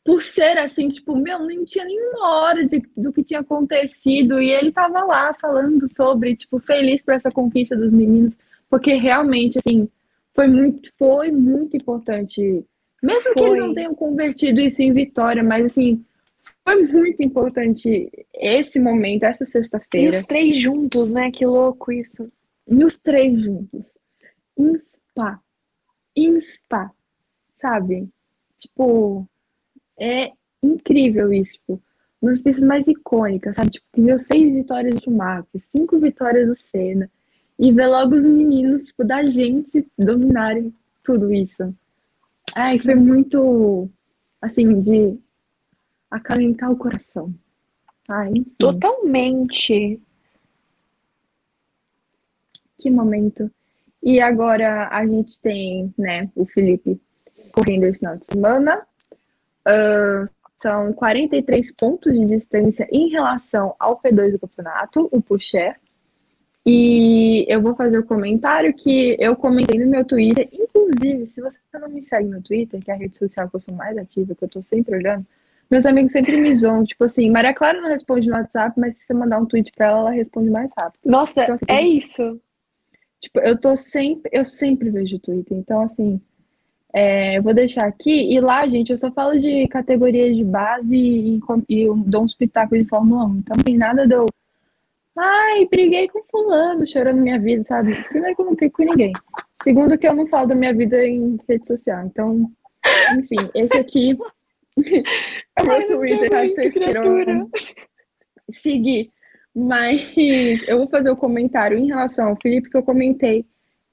por 0.04 0.22
ser 0.22 0.58
assim, 0.58 0.90
tipo, 0.90 1.16
meu, 1.16 1.40
nem 1.46 1.64
tinha 1.64 1.86
nenhuma 1.86 2.28
hora 2.42 2.68
de- 2.68 2.84
do 2.98 3.14
que 3.14 3.24
tinha 3.24 3.40
acontecido 3.40 4.42
e 4.42 4.50
ele 4.52 4.72
tava 4.72 5.04
lá 5.06 5.34
falando 5.36 5.88
sobre, 5.96 6.36
tipo, 6.36 6.60
feliz 6.60 7.02
por 7.02 7.14
essa 7.14 7.30
conquista 7.32 7.76
dos 7.76 7.92
meninos, 7.92 8.34
porque 8.72 8.94
realmente, 8.94 9.60
assim, 9.60 9.90
foi 10.34 10.48
muito, 10.48 10.90
foi 10.98 11.30
muito 11.30 11.76
importante. 11.76 12.66
Mesmo 13.04 13.34
que 13.34 13.40
Foi. 13.40 13.50
eles 13.50 13.60
não 13.60 13.74
tenham 13.74 13.94
convertido 13.94 14.62
isso 14.62 14.82
em 14.82 14.94
vitória, 14.94 15.44
mas 15.44 15.66
assim, 15.66 16.06
foi 16.64 16.82
muito 16.88 17.22
importante 17.22 18.10
esse 18.34 18.80
momento, 18.80 19.24
essa 19.24 19.44
E 19.44 19.48
sexta-feira, 19.48 20.18
os 20.18 20.26
três 20.26 20.58
juntos, 20.58 21.12
né? 21.12 21.30
Que 21.32 21.46
louco 21.46 21.92
isso. 21.92 22.32
e 22.66 22.86
os 22.86 22.98
três 23.00 23.38
juntos, 23.42 23.84
em 24.58 24.78
spa, 24.78 25.42
em 26.16 26.40
spa, 26.40 26.92
sabe? 27.60 28.08
Tipo, 28.58 29.28
é 30.00 30.32
incrível 30.64 31.34
isso, 31.34 31.52
tipo, 31.54 31.82
uma 32.22 32.32
das 32.32 32.42
pistas 32.42 32.64
mais 32.64 32.88
icônicas, 32.88 33.54
sabe? 33.54 33.72
Tipo, 33.72 33.86
que 33.92 34.02
viu 34.02 34.20
seis 34.32 34.54
vitórias 34.54 34.96
do 34.96 35.04
Schumacher, 35.04 35.62
cinco 35.76 36.00
vitórias 36.00 36.48
do 36.48 36.56
Senna, 36.56 37.10
e 37.62 37.72
ver 37.72 37.86
logo 37.86 38.16
os 38.16 38.24
meninos, 38.24 38.86
tipo, 38.86 39.03
da 39.03 39.24
gente 39.24 39.88
dominarem 39.95 40.74
tudo 41.03 41.32
isso. 41.32 41.72
Ai, 42.55 42.80
foi 42.80 42.95
muito, 42.95 43.88
assim, 44.41 44.82
de 44.82 45.20
acalentar 46.09 46.72
o 46.72 46.76
coração. 46.76 47.32
Ai, 48.09 48.32
enfim, 48.32 48.55
Totalmente. 48.57 50.01
que 52.80 52.89
momento. 52.89 53.49
E 54.01 54.20
agora 54.20 54.89
a 54.89 55.05
gente 55.05 55.39
tem, 55.39 55.93
né, 55.95 56.32
o 56.36 56.47
Felipe 56.47 56.99
correndo 57.53 57.84
esse 57.84 57.99
final 57.99 58.18
de 58.18 58.26
semana. 58.26 58.88
Ah, 59.64 60.28
são 60.62 60.93
43 60.93 61.72
pontos 61.74 62.12
de 62.12 62.26
distância 62.26 62.88
em 62.91 63.09
relação 63.09 63.76
ao 63.80 63.99
P2 63.99 64.32
do 64.32 64.39
campeonato, 64.39 65.07
o 65.12 65.22
Pucher. 65.22 65.80
E 66.66 67.45
eu 67.47 67.62
vou 67.62 67.76
fazer 67.76 67.97
o 67.97 68.05
comentário 68.05 68.74
que 68.74 69.18
eu 69.20 69.36
comentei 69.36 69.80
no 69.80 69.89
meu 69.89 70.05
Twitter. 70.05 70.47
Inclusive, 70.53 71.28
se 71.28 71.41
você 71.41 71.57
não 71.74 71.89
me 71.89 72.03
segue 72.03 72.30
no 72.30 72.41
Twitter, 72.41 72.80
que 72.84 72.91
é 72.91 72.93
a 72.93 72.97
rede 72.97 73.18
social 73.18 73.49
que 73.49 73.55
eu 73.55 73.62
sou 73.62 73.74
mais 73.74 73.97
ativa, 73.97 74.36
que 74.36 74.43
eu 74.43 74.49
tô 74.49 74.62
sempre 74.62 74.95
olhando, 74.95 75.26
meus 75.70 75.86
amigos 75.86 76.12
sempre 76.12 76.38
me 76.38 76.55
zoam. 76.55 76.84
Tipo 76.84 77.05
assim, 77.05 77.32
Maria 77.32 77.53
Clara 77.53 77.82
não 77.82 77.89
responde 77.89 78.28
no 78.28 78.36
WhatsApp, 78.36 78.80
mas 78.80 78.97
se 78.97 79.05
você 79.05 79.14
mandar 79.14 79.39
um 79.39 79.45
tweet 79.45 79.72
pra 79.76 79.88
ela, 79.88 79.99
ela 79.99 80.12
responde 80.12 80.49
mais 80.49 80.72
rápido. 80.78 81.01
Nossa, 81.05 81.43
Então, 81.43 81.55
assim, 81.55 81.66
é 81.68 81.82
isso. 81.82 82.39
Tipo, 83.22 83.39
eu 83.39 83.57
tô 83.59 83.78
sempre, 83.78 84.30
eu 84.34 84.45
sempre 84.45 84.89
vejo 84.89 85.16
o 85.16 85.20
Twitter, 85.20 85.55
então 85.55 85.84
assim, 85.84 86.20
é, 86.91 87.38
eu 87.38 87.43
vou 87.43 87.53
deixar 87.53 87.86
aqui, 87.86 88.34
e 88.34 88.39
lá, 88.39 88.68
gente, 88.68 88.91
eu 88.91 88.97
só 88.97 89.12
falo 89.12 89.39
de 89.39 89.68
categorias 89.68 90.36
de 90.36 90.43
base 90.43 90.95
e, 90.95 91.39
e 91.70 91.88
dou 92.07 92.24
uns 92.24 92.34
pitacos 92.34 92.80
de 92.80 92.86
Fórmula 92.86 93.26
1, 93.26 93.36
então 93.38 93.55
não 93.57 93.64
tem 93.64 93.78
nada 93.78 94.07
de 94.07 94.16
eu, 94.16 94.26
ai, 95.18 95.66
briguei 95.66 96.07
com 96.09 96.24
fulano, 96.30 96.88
chorando 96.88 97.22
minha 97.22 97.39
vida, 97.39 97.64
sabe? 97.68 97.95
Primeiro 98.03 98.36
que 98.36 98.41
eu 98.41 98.45
não 98.45 98.55
brigo 98.55 98.74
com 98.74 98.84
ninguém, 98.84 99.14
segundo 99.64 99.97
que 99.97 100.07
eu 100.07 100.14
não 100.14 100.28
falo 100.28 100.47
da 100.47 100.55
minha 100.55 100.74
vida 100.74 101.05
em 101.05 101.38
rede 101.47 101.68
social, 101.68 102.05
então, 102.05 102.51
enfim, 103.18 103.49
esse 103.53 103.78
aqui 103.78 104.18
é 105.57 105.64
o 105.64 105.68
meu 105.68 105.88
Twitter, 105.88 106.30
caso 106.30 106.53
vocês 106.53 106.74
queiram 106.74 107.49
seguir. 108.51 109.12
Mas 109.53 110.14
eu 110.68 110.78
vou 110.78 110.88
fazer 110.88 111.09
o 111.09 111.16
comentário 111.16 111.78
em 111.78 111.88
relação 111.88 112.30
ao 112.30 112.38
Felipe 112.41 112.70
que 112.70 112.78
eu 112.78 112.84
comentei 112.84 113.45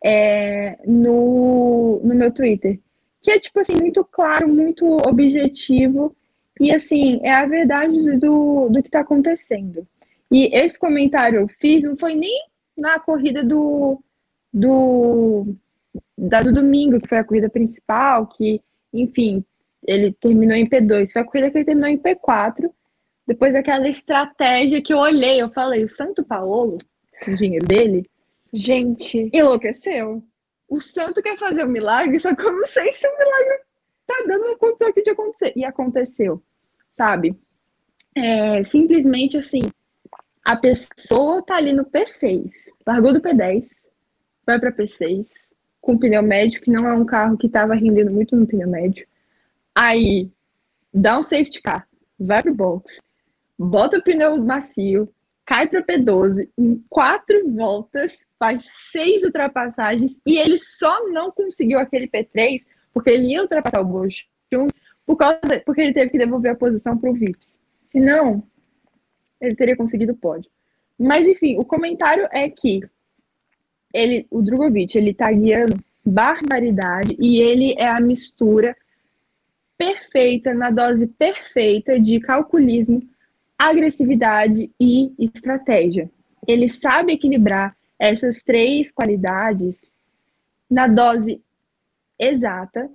é, 0.05 0.79
no, 0.87 2.01
no 2.03 2.15
meu 2.15 2.33
Twitter. 2.33 2.79
Que 3.21 3.33
é, 3.33 3.41
tipo 3.41 3.59
assim, 3.59 3.75
muito 3.75 4.05
claro, 4.05 4.49
muito 4.49 4.87
objetivo. 5.07 6.15
E, 6.61 6.73
assim, 6.73 7.21
é 7.23 7.33
a 7.33 7.47
verdade 7.47 8.19
do, 8.19 8.69
do 8.69 8.83
que 8.83 8.91
tá 8.91 9.01
acontecendo. 9.01 9.87
E 10.31 10.55
esse 10.57 10.79
comentário 10.79 11.41
eu 11.41 11.49
fiz 11.61 11.85
não 11.85 11.97
foi 11.97 12.15
nem 12.15 12.47
na 12.77 12.99
corrida 12.99 13.43
do, 13.43 14.03
do, 14.53 15.55
da, 16.17 16.41
do 16.41 16.53
domingo, 16.53 17.01
que 17.01 17.09
foi 17.09 17.19
a 17.19 17.25
corrida 17.25 17.49
principal, 17.49 18.27
que, 18.27 18.61
enfim, 18.93 19.45
ele 19.87 20.13
terminou 20.13 20.57
em 20.57 20.69
P2. 20.69 21.13
Foi 21.13 21.23
a 21.23 21.25
corrida 21.25 21.51
que 21.51 21.59
ele 21.59 21.65
terminou 21.65 21.91
em 21.91 21.99
P4. 21.99 22.71
Depois 23.27 23.53
daquela 23.53 23.89
estratégia 23.89 24.83
que 24.83 24.93
eu 24.93 24.99
olhei, 24.99 25.41
eu 25.41 25.51
falei, 25.51 25.85
o 25.85 25.89
Santo 25.89 26.25
Paolo, 26.25 26.79
o 27.27 27.31
engenheiro 27.31 27.67
dele, 27.67 28.09
Gente, 28.53 29.31
enlouqueceu. 29.33 30.23
O 30.69 30.81
santo 30.81 31.23
quer 31.23 31.39
fazer 31.39 31.65
um 31.65 31.69
milagre, 31.69 32.19
só 32.21 32.35
que 32.35 32.43
eu 32.43 32.53
não 32.53 32.67
sei 32.67 32.93
se 32.95 33.07
o 33.07 33.19
milagre 33.19 33.59
tá 34.07 34.25
dando 34.27 34.47
uma 34.47 34.59
condição 34.59 34.89
aqui 34.89 35.03
de 35.03 35.11
acontecer. 35.11 35.53
E 35.57 35.65
aconteceu, 35.65 36.43
sabe? 36.97 37.37
É, 38.15 38.65
simplesmente 38.65 39.37
assim, 39.37 39.63
a 40.49 40.57
pessoa 40.57 41.45
tá 41.45 41.57
ali 41.57 41.75
no 41.75 41.85
P6, 41.85 42.51
largou 42.87 43.13
do 43.13 43.21
P10, 43.21 43.69
vai 44.47 44.59
para 44.59 44.73
P6, 44.73 45.27
com 45.79 45.99
pneu 45.99 46.23
médio, 46.23 46.63
que 46.63 46.71
não 46.71 46.89
é 46.89 46.95
um 46.95 47.05
carro 47.05 47.37
que 47.37 47.51
tava 47.51 47.75
rendendo 47.75 48.11
muito 48.11 48.35
no 48.35 48.47
pneu 48.47 48.67
médio. 48.67 49.07
Aí, 49.75 50.31
dá 50.93 51.19
um 51.19 51.23
safety 51.23 51.61
car, 51.61 51.87
vai 52.19 52.43
pro 52.43 52.55
box, 52.55 52.99
bota 53.59 53.99
o 53.99 54.03
pneu 54.03 54.39
macio, 54.39 55.13
cai 55.45 55.69
para 55.69 55.85
P12, 55.85 56.49
em 56.57 56.83
quatro 56.89 57.47
voltas, 57.53 58.17
faz 58.39 58.65
seis 58.91 59.25
ultrapassagens 59.25 60.19
e 60.25 60.39
ele 60.39 60.57
só 60.57 61.11
não 61.11 61.31
conseguiu 61.31 61.79
aquele 61.79 62.09
P3 62.09 62.65
porque 62.95 63.11
ele 63.11 63.35
ia 63.35 63.43
ultrapassar 63.43 63.83
o 63.83 63.85
Bochum 63.85 64.67
por 65.05 65.17
causa, 65.17 65.61
porque 65.67 65.83
ele 65.83 65.93
teve 65.93 66.11
que 66.11 66.17
devolver 66.17 66.53
a 66.53 66.57
posição 66.57 66.97
para 66.97 67.11
o 67.11 67.13
Vips. 67.13 67.61
Se 67.85 68.01
não, 68.01 68.43
ele 69.41 69.55
teria 69.55 69.77
conseguido 69.77 70.13
o 70.13 70.17
pódio. 70.17 70.51
Mas 70.99 71.27
enfim, 71.27 71.57
o 71.59 71.65
comentário 71.65 72.29
é 72.33 72.49
que 72.49 72.81
ele, 73.93 74.27
o 74.31 74.43
Drogovic, 74.43 74.97
ele 74.97 75.15
tá 75.15 75.31
guiando 75.31 75.79
barbaridade 76.05 77.17
e 77.19 77.39
ele 77.39 77.75
é 77.79 77.87
a 77.87 78.01
mistura 78.01 78.77
perfeita, 79.77 80.53
na 80.53 80.71
dose 80.71 81.07
perfeita 81.07 82.01
de 82.01 82.19
calculismo, 82.19 83.03
agressividade 83.57 84.71
e 84.81 85.13
estratégia. 85.19 86.11
Ele 86.47 86.69
sabe 86.69 87.13
equilibrar 87.13 87.77
essas 87.99 88.43
três 88.43 88.91
qualidades 88.91 89.81
na 90.69 90.87
dose 90.87 91.41
exata. 92.19 92.91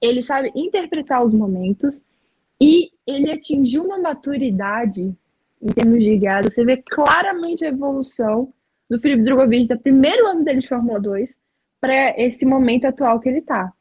Ele 0.00 0.22
sabe 0.22 0.50
interpretar 0.54 1.24
os 1.24 1.34
momentos 1.34 2.04
e 2.60 2.90
ele 3.06 3.30
atingiu 3.30 3.84
uma 3.84 3.98
maturidade 3.98 5.14
em 5.64 5.68
termos 5.68 5.98
de 5.98 6.16
guiada. 6.18 6.50
Você 6.50 6.64
vê 6.64 6.76
claramente 6.76 7.64
a 7.64 7.68
evolução 7.68 8.52
do 8.88 9.00
Felipe 9.00 9.22
Drogovic 9.22 9.66
do 9.68 9.80
primeiro 9.80 10.26
ano 10.26 10.44
dele 10.44 10.60
de 10.60 10.68
Fórmula 10.68 11.00
2 11.00 11.30
para 11.80 12.20
esse 12.20 12.44
momento 12.44 12.84
atual 12.84 13.18
que 13.18 13.28
ele 13.28 13.38
está. 13.38 13.72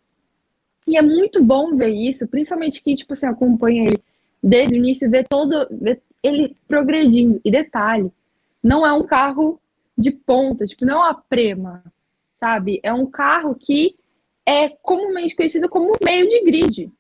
E 0.88 0.98
é 0.98 1.02
muito 1.02 1.44
bom 1.44 1.76
ver 1.76 1.90
isso, 1.90 2.28
principalmente 2.28 2.82
que 2.82 2.96
tipo 2.96 3.14
assim 3.14 3.28
acompanha 3.28 3.86
ele 3.86 4.04
desde 4.42 4.74
o 4.74 4.78
início, 4.78 5.10
ver 5.10 5.28
todo 5.28 5.68
ver 5.72 6.02
ele 6.22 6.56
progredindo. 6.68 7.40
E 7.44 7.52
detalhe, 7.52 8.12
não 8.62 8.86
é 8.86 8.94
um 8.94 9.06
carro 9.06 9.60
de 9.98 10.12
ponta, 10.12 10.66
tipo, 10.66 10.86
não 10.86 10.96
é 10.96 11.10
uma 11.10 11.14
prema, 11.14 11.84
sabe? 12.40 12.80
É 12.82 12.94
um 12.94 13.06
carro 13.06 13.56
que 13.56 13.96
é 14.46 14.70
comumente 14.70 15.36
conhecido 15.36 15.70
como 15.70 15.92
meio 16.04 16.28
de 16.28 16.44
grid, 16.44 16.92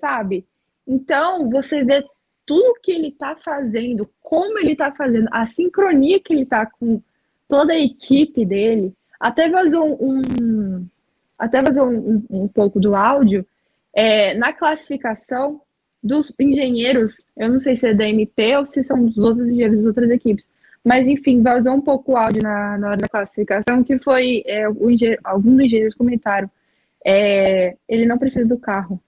sabe? 0.00 0.46
Então, 0.86 1.50
você 1.50 1.84
vê 1.84 2.04
tudo 2.50 2.80
que 2.82 2.90
ele 2.90 3.10
está 3.10 3.36
fazendo, 3.36 4.10
como 4.20 4.58
ele 4.58 4.72
está 4.72 4.90
fazendo, 4.90 5.28
a 5.30 5.46
sincronia 5.46 6.18
que 6.18 6.32
ele 6.32 6.42
está 6.42 6.66
com 6.66 7.00
toda 7.46 7.74
a 7.74 7.78
equipe 7.78 8.44
dele, 8.44 8.92
até 9.20 9.48
vazou 9.48 9.96
um, 10.04 10.84
até 11.38 11.62
vazou 11.62 11.88
um, 11.88 12.24
um, 12.28 12.48
pouco 12.48 12.80
do 12.80 12.96
áudio 12.96 13.46
é, 13.94 14.34
na 14.34 14.52
classificação 14.52 15.60
dos 16.02 16.34
engenheiros, 16.40 17.24
eu 17.36 17.48
não 17.48 17.60
sei 17.60 17.76
se 17.76 17.86
é 17.86 17.94
da 17.94 18.08
MP 18.08 18.56
ou 18.56 18.66
se 18.66 18.82
são 18.82 19.06
dos 19.06 19.16
outros 19.16 19.46
engenheiros 19.46 19.76
das 19.76 19.86
outras 19.86 20.10
equipes, 20.10 20.44
mas 20.84 21.06
enfim, 21.06 21.44
vazou 21.44 21.74
um 21.74 21.80
pouco 21.80 22.14
o 22.14 22.16
áudio 22.16 22.42
na, 22.42 22.76
na 22.76 22.88
hora 22.88 22.96
da 22.96 23.08
classificação, 23.08 23.84
que 23.84 23.96
foi 24.00 24.42
é, 24.44 24.64
alguns 24.64 25.54
dos 25.54 25.64
engenheiros 25.66 25.94
comentaram, 25.94 26.50
é, 27.06 27.76
ele 27.88 28.06
não 28.06 28.18
precisa 28.18 28.44
do 28.44 28.58
carro. 28.58 29.00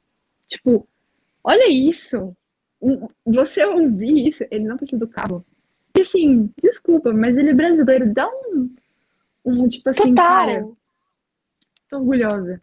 Tipo, 0.47 0.87
olha 1.43 1.69
isso! 1.69 2.37
Você 3.25 3.65
ouvir 3.65 4.29
isso, 4.29 4.45
ele 4.51 4.65
não 4.65 4.77
precisa 4.77 4.99
do 4.99 5.09
carro. 5.09 5.45
E 5.97 6.01
assim, 6.01 6.51
desculpa, 6.63 7.13
mas 7.13 7.37
ele 7.37 7.51
é 7.51 7.55
brasileiro, 7.55 8.13
dá 8.13 8.29
um, 8.29 8.75
um 9.45 9.69
tipo 9.69 9.89
assim, 9.89 10.15
Total. 10.15 10.15
cara, 10.15 10.69
tô 11.89 11.99
orgulhosa. 11.99 12.61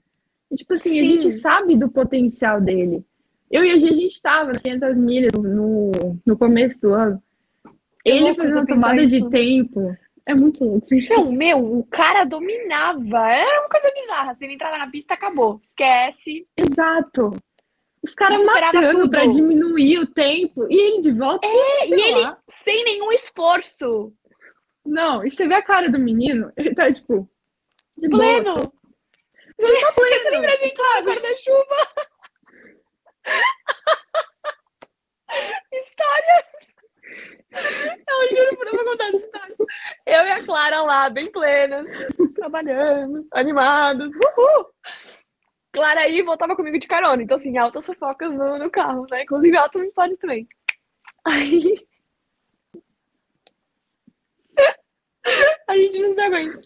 E, 0.52 0.56
tipo 0.56 0.74
assim, 0.74 0.90
Sim. 0.90 1.00
a 1.00 1.04
gente 1.04 1.32
sabe 1.32 1.78
do 1.78 1.90
potencial 1.90 2.60
dele. 2.60 3.06
Eu 3.52 3.64
e 3.64 3.72
a 3.72 3.78
gente, 3.78 3.94
a 3.94 3.98
gente 3.98 4.22
tava 4.22 4.52
500 4.54 4.98
milhas 4.98 5.32
no, 5.34 5.92
no 6.26 6.38
começo 6.38 6.82
do 6.82 6.94
ano. 6.94 7.22
ele 8.06 8.36
fazendo 8.36 8.66
tomada 8.66 9.02
isso. 9.02 9.20
de 9.20 9.30
tempo. 9.30 9.96
É 10.26 10.36
muito 10.36 10.64
louco. 10.64 10.88
Não, 11.10 11.32
meu, 11.32 11.80
o 11.80 11.84
cara 11.86 12.24
dominava. 12.24 13.32
Era 13.32 13.62
uma 13.62 13.70
coisa 13.70 13.92
bizarra. 13.92 14.36
Se 14.36 14.46
ele 14.46 14.54
entrava 14.54 14.78
na 14.78 14.88
pista, 14.88 15.16
acabou. 15.16 15.60
Esquece. 15.64 16.46
Exato. 16.56 17.32
Os 18.04 18.14
caras 18.14 18.44
matando 18.44 19.02
tudo. 19.02 19.12
pra 19.12 19.26
diminuir 19.26 20.00
o 20.00 20.14
tempo. 20.14 20.66
E 20.70 20.76
ele 20.76 21.02
de 21.02 21.12
volta. 21.12 21.46
É, 21.46 21.88
e 21.88 21.94
ele 21.94 22.20
lá. 22.22 22.38
sem 22.48 22.84
nenhum 22.84 23.12
esforço. 23.12 24.14
Não, 24.86 25.26
e 25.26 25.32
você 25.32 25.48
vê 25.48 25.56
a 25.56 25.62
cara 25.62 25.90
do 25.90 26.00
menino, 26.00 26.52
ele 26.58 26.74
tá 26.74 26.92
tipo. 26.92 27.30
De 27.98 28.10
pleno! 28.10 28.56
Boa. 28.56 28.72
Ele 29.58 29.80
tá 29.82 29.92
pleno! 29.92 30.16
Você 30.16 30.30
lembra 30.30 30.54
a 30.54 30.58
gente 30.58 30.82
lá 30.82 31.02
guarda-chuva? 31.02 31.78
Histórias! 35.72 36.46
Eu 37.52 38.38
juro 38.38 38.56
por 38.58 38.66
não 38.66 38.84
contar 38.86 39.06
essa 39.08 39.18
história. 39.18 39.56
Eu 40.06 40.26
e 40.26 40.32
a 40.32 40.44
Clara 40.44 40.82
lá, 40.82 41.10
bem 41.10 41.32
plenas, 41.32 41.86
trabalhando, 42.36 43.28
animados. 43.34 44.08
Uhul! 44.08 44.66
Clara 45.72 46.02
aí 46.02 46.22
voltava 46.22 46.56
comigo 46.56 46.80
de 46.80 46.88
carona. 46.88 47.22
Então, 47.22 47.38
assim, 47.38 47.58
altas 47.58 47.86
fofocas 47.86 48.38
no, 48.38 48.58
no 48.58 48.70
carro, 48.70 49.06
né? 49.10 49.24
Inclusive 49.24 49.58
altas 49.58 49.84
histórias 49.84 50.18
também. 50.20 50.48
Aí. 51.26 51.88
A 55.68 55.78
gente 55.78 56.00
não 56.00 56.14
se 56.14 56.22
aguenta. 56.22 56.62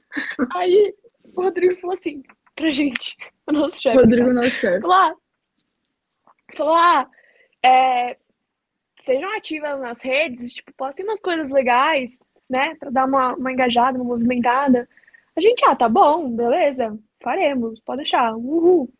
Aí 0.53 0.95
o 1.33 1.41
Rodrigo 1.41 1.75
falou 1.81 1.93
assim 1.93 2.23
pra 2.55 2.71
gente, 2.71 3.17
o 3.47 3.51
nosso 3.51 3.81
chefe. 3.81 3.97
Rodrigo, 3.97 4.31
nosso 4.31 4.51
chefe. 4.51 4.81
Falou, 4.81 4.95
ah, 4.95 5.15
falou, 6.55 6.75
ah, 6.75 7.09
é, 7.63 8.17
sejam 9.01 9.29
ativas 9.35 9.79
nas 9.79 10.01
redes, 10.01 10.53
tipo, 10.53 10.71
postem 10.73 11.05
umas 11.05 11.19
coisas 11.19 11.49
legais, 11.49 12.23
né? 12.49 12.75
Pra 12.75 12.89
dar 12.89 13.05
uma, 13.05 13.35
uma 13.35 13.51
engajada, 13.51 13.97
uma 13.97 14.05
movimentada. 14.05 14.87
A 15.35 15.41
gente, 15.41 15.65
ah, 15.65 15.75
tá 15.75 15.89
bom, 15.89 16.29
beleza, 16.29 16.97
faremos, 17.23 17.81
pode 17.81 17.97
deixar, 17.97 18.35
uhul. 18.35 18.91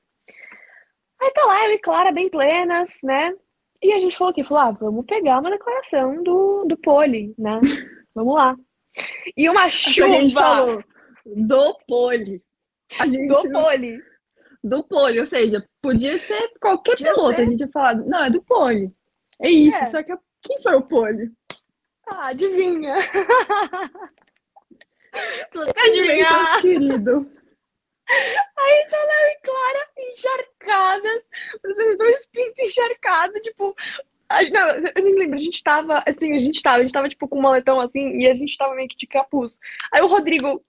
Aí 1.22 1.32
tá 1.32 1.46
lá, 1.46 1.66
eu 1.66 1.74
e 1.74 1.80
Clara 1.80 2.12
bem 2.12 2.30
plenas, 2.30 3.00
né? 3.04 3.34
E 3.82 3.92
a 3.94 4.00
gente 4.00 4.18
falou 4.18 4.32
aqui, 4.32 4.44
falou, 4.44 4.64
ah, 4.64 4.72
vamos 4.72 5.06
pegar 5.06 5.40
uma 5.40 5.52
declaração 5.52 6.24
do, 6.24 6.66
do 6.66 6.78
Poli, 6.78 7.36
né? 7.38 7.60
Vamos 8.16 8.36
lá. 8.36 8.56
E 9.36 9.50
uma 9.50 9.72
chuva 9.72 10.84
do 11.26 11.78
Poli. 11.88 12.44
Do 13.28 13.52
Poli. 13.52 14.00
Do 14.64 14.84
Poli, 14.84 15.20
ou 15.20 15.26
seja, 15.26 15.68
podia 15.82 16.18
ser 16.20 16.54
qualquer 16.62 16.92
podia 16.92 17.14
piloto. 17.14 17.36
Ser. 17.36 17.42
A 17.42 17.46
gente 17.46 17.60
ia 17.62 17.70
falar, 17.70 17.96
não, 17.96 18.24
é 18.24 18.30
do 18.30 18.44
Poli. 18.44 18.94
É 19.42 19.50
isso, 19.50 19.78
é. 19.78 19.86
só 19.88 20.04
que 20.04 20.16
quem 20.44 20.62
foi 20.62 20.76
o 20.76 20.84
Poli? 20.84 21.32
Ah, 22.08 22.28
adivinha. 22.28 23.02
Se 23.02 23.10
você 25.58 25.80
adivinhar. 25.80 26.62
querido. 26.62 27.32
Aí 28.10 28.88
tá 28.90 28.98
Léo 28.98 29.28
e 29.28 29.40
Clara 29.44 29.90
encharcadas, 29.98 31.24
dois 31.98 32.26
pintos 32.28 32.60
encharcados, 32.60 33.42
tipo. 33.42 33.76
A, 34.30 34.42
não, 34.50 34.70
eu 34.70 35.04
nem 35.04 35.16
lembro, 35.16 35.38
a 35.38 35.42
gente 35.42 35.62
tava, 35.64 36.04
assim, 36.06 36.36
a 36.36 36.40
gente 36.40 36.62
tava, 36.62 36.78
a 36.78 36.82
gente 36.82 36.94
tava, 36.94 37.10
tipo, 37.10 37.28
com 37.28 37.38
um 37.38 37.42
moletom, 37.42 37.80
assim, 37.80 38.20
e 38.20 38.28
a 38.28 38.34
gente 38.34 38.58
tava 38.58 38.74
meio 38.76 38.88
que 38.88 38.96
de 38.96 39.06
capuz. 39.06 39.60
Aí 39.92 40.02
o 40.02 40.08
Rodrigo 40.08 40.64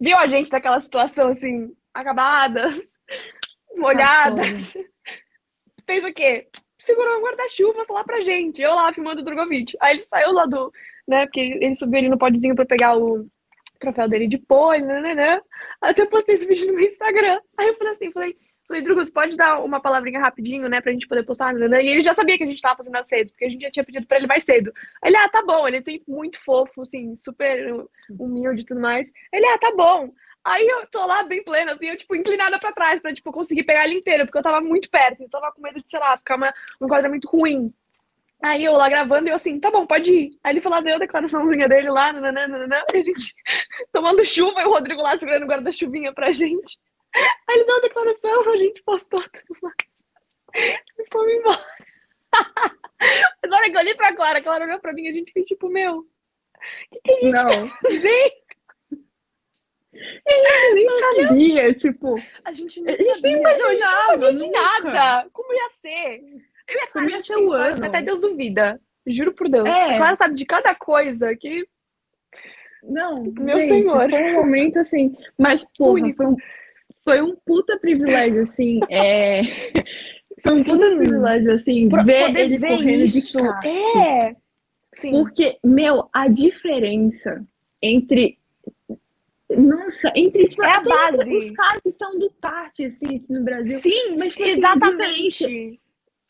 viu 0.00 0.18
a 0.18 0.26
gente 0.26 0.50
naquela 0.50 0.80
situação, 0.80 1.28
assim, 1.28 1.74
acabadas, 1.92 2.98
molhadas. 3.76 4.76
Fez 5.86 6.04
o 6.04 6.12
quê? 6.12 6.48
Segurou 6.78 7.18
o 7.18 7.22
guarda-chuva 7.22 7.84
lá 7.90 8.02
pra 8.04 8.20
gente, 8.20 8.62
eu 8.62 8.74
lá 8.74 8.92
filmando 8.92 9.20
o 9.20 9.24
Drogovic. 9.24 9.76
Aí 9.80 9.96
ele 9.96 10.04
saiu 10.04 10.32
lá 10.32 10.46
do, 10.46 10.72
né, 11.06 11.26
porque 11.26 11.40
ele 11.40 11.74
subiu 11.76 11.98
ali 11.98 12.08
no 12.08 12.18
podzinho 12.18 12.54
pra 12.54 12.64
pegar 12.64 12.96
o 12.96 13.28
troféu 13.82 14.08
dele 14.08 14.26
de 14.26 14.38
pole, 14.38 14.84
né, 14.84 15.00
né, 15.00 15.14
né. 15.14 15.40
Até 15.80 16.06
postei 16.06 16.34
esse 16.34 16.46
vídeo 16.46 16.66
no 16.68 16.74
meu 16.74 16.86
Instagram. 16.86 17.40
Aí 17.58 17.68
eu 17.68 17.74
falei 17.76 17.92
assim, 17.92 18.12
falei, 18.12 18.36
falei, 18.66 18.82
Drugos, 18.82 19.10
pode 19.10 19.36
dar 19.36 19.62
uma 19.62 19.80
palavrinha 19.80 20.20
rapidinho, 20.20 20.68
né, 20.68 20.80
pra 20.80 20.92
gente 20.92 21.06
poder 21.06 21.24
postar, 21.24 21.52
né, 21.52 21.68
né? 21.68 21.84
E 21.84 21.88
ele 21.88 22.02
já 22.02 22.14
sabia 22.14 22.38
que 22.38 22.44
a 22.44 22.46
gente 22.46 22.62
tava 22.62 22.78
fazendo 22.78 22.96
as 22.96 23.10
redes, 23.10 23.30
porque 23.30 23.44
a 23.44 23.48
gente 23.48 23.62
já 23.62 23.70
tinha 23.70 23.84
pedido 23.84 24.06
pra 24.06 24.16
ele 24.16 24.26
mais 24.26 24.44
cedo. 24.44 24.72
Ele, 25.04 25.16
ah, 25.16 25.28
tá 25.28 25.42
bom, 25.44 25.66
ele 25.68 25.78
é 25.78 25.82
muito 26.08 26.42
fofo, 26.42 26.82
assim, 26.82 27.14
super 27.16 27.86
humilde 28.18 28.62
e 28.62 28.64
tudo 28.64 28.80
mais. 28.80 29.10
Ele, 29.32 29.46
ah, 29.46 29.58
tá 29.58 29.72
bom. 29.76 30.10
Aí 30.44 30.66
eu 30.66 30.86
tô 30.88 31.04
lá 31.06 31.22
bem 31.22 31.44
plena, 31.44 31.72
assim, 31.72 31.88
eu, 31.88 31.96
tipo, 31.96 32.16
inclinada 32.16 32.58
pra 32.58 32.72
trás, 32.72 33.00
pra, 33.00 33.12
tipo, 33.12 33.30
conseguir 33.30 33.62
pegar 33.62 33.84
ele 33.84 33.98
inteiro, 33.98 34.24
porque 34.24 34.38
eu 34.38 34.42
tava 34.42 34.60
muito 34.60 34.90
perto, 34.90 35.22
eu 35.22 35.28
tava 35.30 35.52
com 35.52 35.62
medo 35.62 35.80
de, 35.80 35.88
sei 35.88 36.00
lá, 36.00 36.16
ficar 36.16 36.36
uma, 36.36 36.52
um 36.80 36.86
enquadramento 36.86 37.28
ruim. 37.28 37.72
Aí 38.42 38.64
eu 38.64 38.72
lá 38.72 38.88
gravando, 38.88 39.28
e 39.28 39.30
eu 39.30 39.36
assim, 39.36 39.60
tá 39.60 39.70
bom, 39.70 39.86
pode 39.86 40.12
ir. 40.12 40.38
Aí 40.42 40.52
ele 40.52 40.60
falou, 40.60 40.78
ah, 40.78 40.82
deu 40.82 40.96
a 40.96 40.98
declaraçãozinha 40.98 41.68
dele 41.68 41.88
lá, 41.90 42.12
nananana, 42.12 42.84
e 42.92 42.96
a 42.96 43.02
gente 43.02 43.34
tomando 43.92 44.24
chuva, 44.24 44.60
e 44.60 44.64
o 44.64 44.70
Rodrigo 44.70 45.00
lá 45.00 45.16
segurando 45.16 45.46
guarda-chuvinha 45.46 46.12
pra 46.12 46.32
gente. 46.32 46.78
Aí 47.14 47.56
ele 47.56 47.64
deu 47.64 47.76
a 47.76 47.80
declaração, 47.80 48.52
a 48.52 48.56
gente 48.56 48.82
postou 48.82 49.22
tudo 49.22 49.58
mais. 49.62 49.76
E 50.98 51.06
fomos 51.12 51.32
embora. 51.32 51.66
Mas 53.42 53.50
na 53.50 53.56
hora 53.56 53.70
que 53.70 53.76
eu 53.76 53.80
olhei 53.80 53.94
pra 53.94 54.14
Clara, 54.14 54.38
a 54.38 54.42
Clara 54.42 54.64
olhou 54.64 54.80
pra 54.80 54.92
mim, 54.92 55.08
a 55.08 55.12
gente 55.12 55.32
fez 55.32 55.46
tipo, 55.46 55.68
meu, 55.68 55.98
o 55.98 56.06
que, 56.90 57.00
que 57.00 57.12
a 57.12 57.20
gente 57.20 57.34
Não. 57.34 57.68
tá 57.68 57.76
fazendo? 57.82 58.42
Ele 59.94 60.74
nem 60.74 60.90
sabia, 60.98 61.74
tipo. 61.74 62.16
A 62.44 62.52
gente, 62.52 62.80
nem 62.80 62.94
a 62.94 63.02
gente 63.02 63.22
nem 63.22 63.36
imaginava. 63.36 63.68
A 63.68 63.74
gente 63.74 63.80
não 63.80 64.06
sabia 64.06 64.34
de 64.34 64.50
nada. 64.50 65.30
Como 65.32 65.52
ia 65.52 65.68
ser? 65.80 66.22
Eu 66.68 66.74
ia 66.74 66.86
Como 66.92 67.10
ia 67.10 67.22
ser 67.22 67.36
o 67.36 67.52
ano. 67.52 67.84
Até 67.84 68.02
Deus 68.02 68.20
duvida. 68.20 68.80
Juro 69.06 69.32
por 69.32 69.48
Deus. 69.48 69.66
É. 69.66 69.94
A 69.94 69.96
Clara 69.96 70.16
sabe 70.16 70.34
de 70.34 70.46
cada 70.46 70.74
coisa 70.74 71.34
que. 71.36 71.66
Não, 72.82 73.22
meu 73.38 73.60
gente, 73.60 73.68
senhor. 73.68 74.10
Foi 74.10 74.22
um 74.22 74.32
momento 74.32 74.78
assim. 74.78 75.14
Mas, 75.38 75.64
porra, 75.76 76.12
foi 76.14 76.26
um, 76.26 76.36
foi 77.04 77.22
um 77.22 77.36
puta 77.44 77.78
privilégio, 77.78 78.42
assim. 78.42 78.80
É. 78.90 79.42
Foi 80.42 80.54
um 80.54 80.64
puta 80.64 80.96
privilégio, 80.96 81.52
assim, 81.52 81.88
ver 82.04 82.36
ele 82.36 82.58
ver 82.58 82.76
correndo 82.76 83.04
isso. 83.04 83.38
de 83.38 83.44
kart. 83.44 83.64
É. 83.64 84.36
Sim. 84.94 85.12
Porque, 85.12 85.58
meu, 85.64 86.08
a 86.12 86.28
diferença 86.28 87.44
entre. 87.80 88.38
Nossa, 89.48 90.12
entre. 90.16 90.48
Tipo, 90.48 90.64
É 90.64 90.70
a 90.70 90.76
até 90.78 90.88
base. 90.88 91.36
Os 91.36 91.50
caras 91.52 91.82
que 91.82 91.92
são 91.92 92.18
do 92.18 92.28
Tart, 92.30 92.74
assim, 92.80 93.16
aqui 93.16 93.26
no 93.28 93.44
Brasil. 93.44 93.78
Sim, 93.78 94.16
mas, 94.18 94.34
tipo 94.34 94.44
assim, 94.44 94.50
exatamente. 94.50 95.80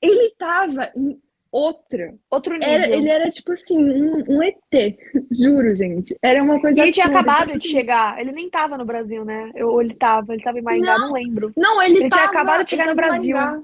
Ele 0.03 0.31
tava 0.39 0.91
em 0.97 1.19
outra. 1.51 2.15
Outro 2.31 2.55
nível. 2.55 2.69
Era, 2.69 2.89
ele 2.95 3.09
era, 3.09 3.31
tipo 3.31 3.53
assim, 3.53 3.79
um, 3.79 4.25
um 4.29 4.43
ET. 4.43 4.57
Juro, 5.31 5.77
gente. 5.77 6.17
Era 6.21 6.43
uma 6.43 6.61
coisa 6.61 6.79
E 6.79 6.83
ele 6.83 6.93
tinha 6.93 7.07
absurda. 7.07 7.21
acabado 7.31 7.47
Tipo 7.49 7.59
de 7.61 7.67
assim, 7.67 7.77
chegar. 7.77 8.21
Ele 8.21 8.33
nem 8.33 8.51
tava 8.51 8.77
no 8.77 8.85
Brasil, 8.85 9.25
né? 9.25 9.51
Eu- 9.55 9.69
Ou 9.69 9.81
ele 9.81 9.95
tava, 9.95 10.35
ele 10.35 10.43
tava 10.43 10.59
em 10.59 10.63
Maringá, 10.63 10.99
não, 10.99 11.13
lembro. 11.13 11.53
Não, 11.57 11.81
ele, 11.83 11.93
Ele 11.93 11.99
tinha 12.01 12.11
tava- 12.11 12.25
acabado 12.25 12.65
de 12.65 12.71
chegar 12.71 12.87
no 12.89 12.95
Brasil. 12.97 13.37
Maringá. 13.37 13.63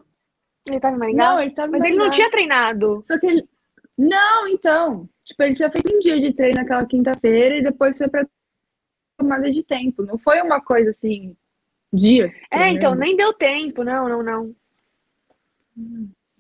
Ele 0.69 0.81
tava 0.81 0.97
em 0.97 0.99
Maringá? 0.99 1.25
Não, 1.25 1.41
ele 1.41 1.51
tava 1.51 1.69
em 1.69 1.81
Mas 1.81 1.85
ele 1.89 1.97
não 1.97 2.11
tinha 2.11 2.31
treinado. 2.31 3.03
Só 3.05 3.19
que 3.19 3.27
ele. 3.27 3.49
Não, 3.97 4.47
então. 4.47 5.09
Tipo, 5.25 5.43
ele 5.43 5.55
tinha 5.55 5.71
feito 5.71 5.95
um 5.95 5.99
dia 5.99 6.21
de 6.21 6.33
treino 6.33 6.57
naquela 6.59 6.87
quinta-feira 6.87 7.57
e 7.57 7.63
depois 7.63 7.99
foi 7.99 8.09
pra 8.09 8.25
tomada 9.19 9.51
de 9.51 9.63
tempo. 9.65 10.03
Não 10.05 10.17
foi 10.19 10.41
uma 10.41 10.61
coisa 10.61 10.91
assim, 10.91 11.35
dias. 11.93 12.31
É, 12.53 12.69
então, 12.69 12.93
treinando. 12.93 13.01
nem 13.01 13.17
deu 13.17 13.33
tempo. 13.33 13.83
Não, 13.83 14.09
não, 14.09 14.23
não. 14.23 14.55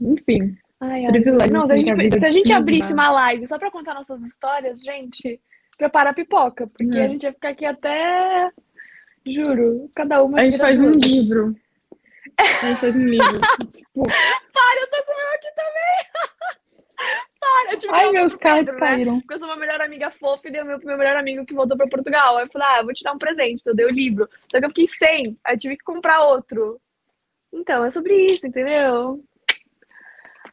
Enfim. 0.00 0.56
Ai. 0.80 1.06
Privilégio 1.10 1.52
Não, 1.52 1.66
se 1.66 1.72
a 1.72 1.74
assim, 1.76 1.84
a 1.90 1.94
gente, 1.94 2.02
vida 2.02 2.18
se 2.20 2.26
a 2.26 2.30
gente 2.30 2.52
abrisse 2.52 2.92
uma 2.92 3.10
live 3.10 3.46
só 3.48 3.58
pra 3.58 3.70
contar 3.70 3.94
nossas 3.94 4.22
histórias, 4.22 4.80
gente, 4.82 5.40
prepara 5.76 6.10
a 6.10 6.14
pipoca. 6.14 6.66
Porque 6.68 6.96
É. 6.96 7.04
a 7.04 7.08
gente 7.08 7.24
ia 7.24 7.32
ficar 7.32 7.48
aqui 7.50 7.64
até. 7.64 8.50
Juro, 9.26 9.90
cada 9.94 10.22
uma. 10.22 10.40
A 10.40 10.44
gente 10.44 10.58
faz 10.58 10.80
um 10.80 10.90
duas. 10.92 10.96
livro. 10.96 11.56
A 12.38 12.44
gente 12.68 12.80
faz 12.80 12.94
um 12.96 13.04
livro. 13.04 13.26
tipo, 13.72 14.02
Para, 14.04 14.80
eu 14.80 14.90
tô 14.90 15.04
com 15.04 15.12
o 15.12 15.16
meu 15.16 15.28
aqui 15.34 15.48
também. 15.56 16.58
Para, 17.40 17.72
eu 17.72 17.78
tive 17.78 17.92
que 17.92 17.98
ai, 17.98 18.10
meus 18.10 18.36
cards 18.36 18.64
Pedro, 18.66 18.80
né? 18.80 18.86
caíram. 18.90 19.20
Porque 19.20 19.34
eu 19.34 19.38
sou 19.38 19.48
uma 19.48 19.56
melhor 19.56 19.80
amiga 19.80 20.10
fofa 20.10 20.48
e 20.48 20.52
dei 20.52 20.62
o 20.62 20.64
meu 20.66 20.78
pro 20.78 20.86
meu 20.88 20.98
melhor 20.98 21.16
amigo 21.16 21.44
que 21.44 21.54
voltou 21.54 21.76
pra 21.76 21.86
Portugal. 21.88 22.36
Aí 22.36 22.44
eu 22.44 22.50
falei, 22.52 22.68
ah, 22.70 22.78
eu 22.78 22.84
vou 22.84 22.92
te 22.94 23.02
dar 23.04 23.12
um 23.12 23.18
presente. 23.18 23.60
Então 23.60 23.72
eu 23.72 23.76
dei 23.76 23.86
o 23.86 23.90
livro. 23.90 24.28
Só 24.50 24.58
que 24.58 24.64
eu 24.64 24.70
fiquei 24.70 24.88
sem. 24.88 25.36
Aí 25.44 25.54
eu 25.54 25.58
tive 25.58 25.76
que 25.76 25.84
comprar 25.84 26.22
outro. 26.24 26.80
Então, 27.52 27.84
é 27.84 27.90
sobre 27.90 28.14
isso, 28.32 28.46
entendeu? 28.46 29.22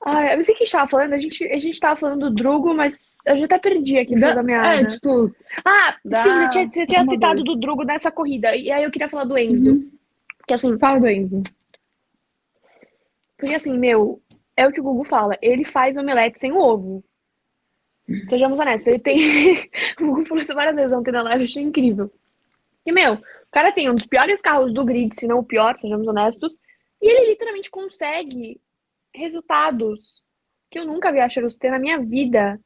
Eu 0.06 0.38
não 0.38 0.44
sei 0.44 0.54
o 0.54 0.58
que 0.58 0.64
a 0.64 0.66
gente 0.66 0.72
tava 0.72 0.90
falando. 0.90 1.14
A 1.14 1.20
gente, 1.20 1.44
a 1.46 1.60
gente 1.60 1.80
tava 1.80 2.00
falando 2.00 2.30
do 2.30 2.36
Drugo, 2.36 2.74
mas 2.74 3.18
eu 3.26 3.38
já 3.38 3.46
até 3.46 3.58
perdi 3.60 3.98
aqui 3.98 4.16
fio 4.16 4.20
da 4.36 4.44
meada. 4.44 4.82
É, 4.82 4.86
tipo, 4.86 5.34
Ah, 5.64 5.96
Dá 6.04 6.18
sim, 6.18 6.30
você 6.34 6.50
tinha, 6.50 6.72
você 6.72 6.86
tinha 6.86 7.06
citado 7.06 7.44
do 7.44 7.56
Drugo 7.56 7.84
nessa 7.84 8.12
corrida. 8.12 8.56
E 8.56 8.72
aí 8.72 8.84
eu 8.84 8.92
queria 8.92 9.10
falar 9.10 9.24
do 9.26 9.38
Enzo. 9.38 9.72
uhum. 9.72 9.92
Que 10.48 10.54
assim, 10.54 10.78
fala 10.78 11.00
do 11.00 11.08
Enzo. 11.08 11.42
porque 13.38 13.56
assim, 13.56 13.78
meu, 13.78 14.22
é 14.56 14.68
o 14.68 14.72
que 14.72 14.80
o 14.80 14.84
Google 14.84 15.06
fala. 15.06 15.38
Ele 15.42 15.66
faz 15.66 15.98
omelete 15.98 16.40
sem 16.40 16.52
ovo. 16.52 17.04
Sejamos 18.30 18.60
honestos, 18.60 18.88
ele 18.88 19.00
tem. 19.00 19.20
o 20.00 20.06
Google 20.06 20.26
falou 20.26 20.42
isso 20.42 20.54
várias 20.54 20.76
vezes 20.76 20.92
ontem 20.96 21.12
na 21.12 21.24
live, 21.24 21.42
eu 21.44 21.46
achei 21.46 21.64
incrível. 21.64 22.12
E, 22.86 22.92
meu, 22.92 23.16
o 23.16 23.20
cara 23.52 23.72
tem 23.72 23.90
um 23.90 23.96
dos 23.96 24.06
piores 24.06 24.40
carros 24.42 24.72
do 24.72 24.86
grid, 24.86 25.16
se 25.16 25.26
não 25.28 25.40
o 25.40 25.44
pior, 25.44 25.76
sejamos 25.78 26.08
honestos. 26.08 26.60
E 27.02 27.08
ele 27.12 27.32
literalmente 27.32 27.70
consegue 27.72 28.62
resultados 29.16 30.24
que 30.70 30.80
eu 30.80 30.86
nunca 30.86 31.12
vi 31.12 31.20
a 31.20 31.30
Cheruto 31.30 31.58
ter 31.58 31.72
na 31.72 31.80
minha 31.80 32.00
vida. 32.00 32.60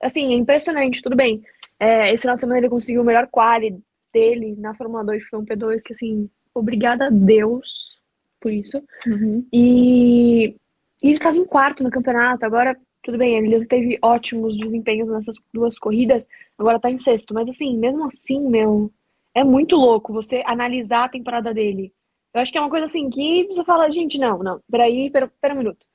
Assim, 0.00 0.32
é 0.32 0.36
impressionante, 0.36 1.02
tudo 1.02 1.16
bem. 1.16 1.42
É, 1.78 2.12
esse 2.12 2.22
final 2.22 2.36
de 2.36 2.42
semana 2.42 2.58
ele 2.58 2.68
conseguiu 2.68 3.02
o 3.02 3.04
melhor 3.04 3.28
quali 3.28 3.78
dele 4.12 4.54
na 4.58 4.74
Fórmula 4.74 5.04
2, 5.04 5.24
que 5.24 5.30
foi 5.30 5.38
um 5.38 5.44
P2, 5.44 5.82
que 5.82 5.92
assim, 5.92 6.28
obrigada 6.54 7.06
a 7.06 7.10
Deus 7.10 8.00
por 8.40 8.52
isso. 8.52 8.82
Uhum. 9.06 9.46
E, 9.52 10.56
e 11.02 11.06
ele 11.06 11.12
estava 11.14 11.36
em 11.36 11.44
quarto 11.44 11.84
no 11.84 11.90
campeonato. 11.90 12.44
Agora, 12.44 12.76
tudo 13.02 13.16
bem, 13.16 13.36
ele 13.36 13.66
teve 13.66 13.98
ótimos 14.02 14.58
desempenhos 14.58 15.08
nessas 15.08 15.36
duas 15.52 15.78
corridas. 15.78 16.26
Agora 16.58 16.80
tá 16.80 16.90
em 16.90 16.98
sexto. 16.98 17.32
Mas 17.32 17.48
assim, 17.48 17.76
mesmo 17.76 18.04
assim, 18.04 18.48
meu, 18.48 18.92
é 19.34 19.42
muito 19.42 19.76
louco 19.76 20.12
você 20.12 20.42
analisar 20.46 21.04
a 21.04 21.08
temporada 21.08 21.54
dele. 21.54 21.92
Eu 22.34 22.40
acho 22.40 22.50
que 22.50 22.58
é 22.58 22.60
uma 22.60 22.70
coisa 22.70 22.86
assim 22.86 23.10
que 23.10 23.46
você 23.46 23.62
fala, 23.64 23.90
gente, 23.90 24.18
não, 24.18 24.38
não, 24.38 24.60
peraí, 24.70 25.10
pera, 25.10 25.30
pera 25.40 25.54
um 25.54 25.58
minuto. 25.58 25.86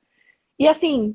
E 0.58 0.66
assim, 0.68 1.14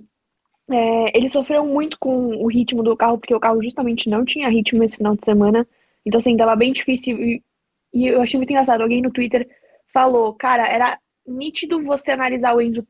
é, 0.72 1.18
ele 1.18 1.30
sofreu 1.30 1.66
muito 1.66 1.98
com 2.00 2.36
o 2.38 2.48
ritmo 2.48 2.84
do 2.84 2.96
carro, 2.98 3.18
porque 3.18 3.36
o 3.36 3.39
carro 3.39 3.62
justamente 3.62 4.10
não 4.10 4.26
tinha 4.26 4.50
ritmo 4.50 4.84
esse 4.84 4.98
final 4.98 5.16
de 5.16 5.26
semana. 5.26 5.68
Então, 6.06 6.18
assim, 6.20 6.38
tava 6.38 6.56
bem 6.56 6.72
difícil. 6.74 7.18
E, 7.22 7.44
e 7.94 8.08
eu 8.08 8.22
achei 8.22 8.38
muito 8.38 8.50
engraçado. 8.52 8.82
Alguém 8.82 9.02
no 9.02 9.12
Twitter 9.12 9.48
falou, 9.94 10.34
cara, 10.34 10.68
era 10.68 11.00
nítido 11.28 11.84
você 11.84 12.12
analisar 12.12 12.56
o 12.56 12.62
Enzo 12.62 12.86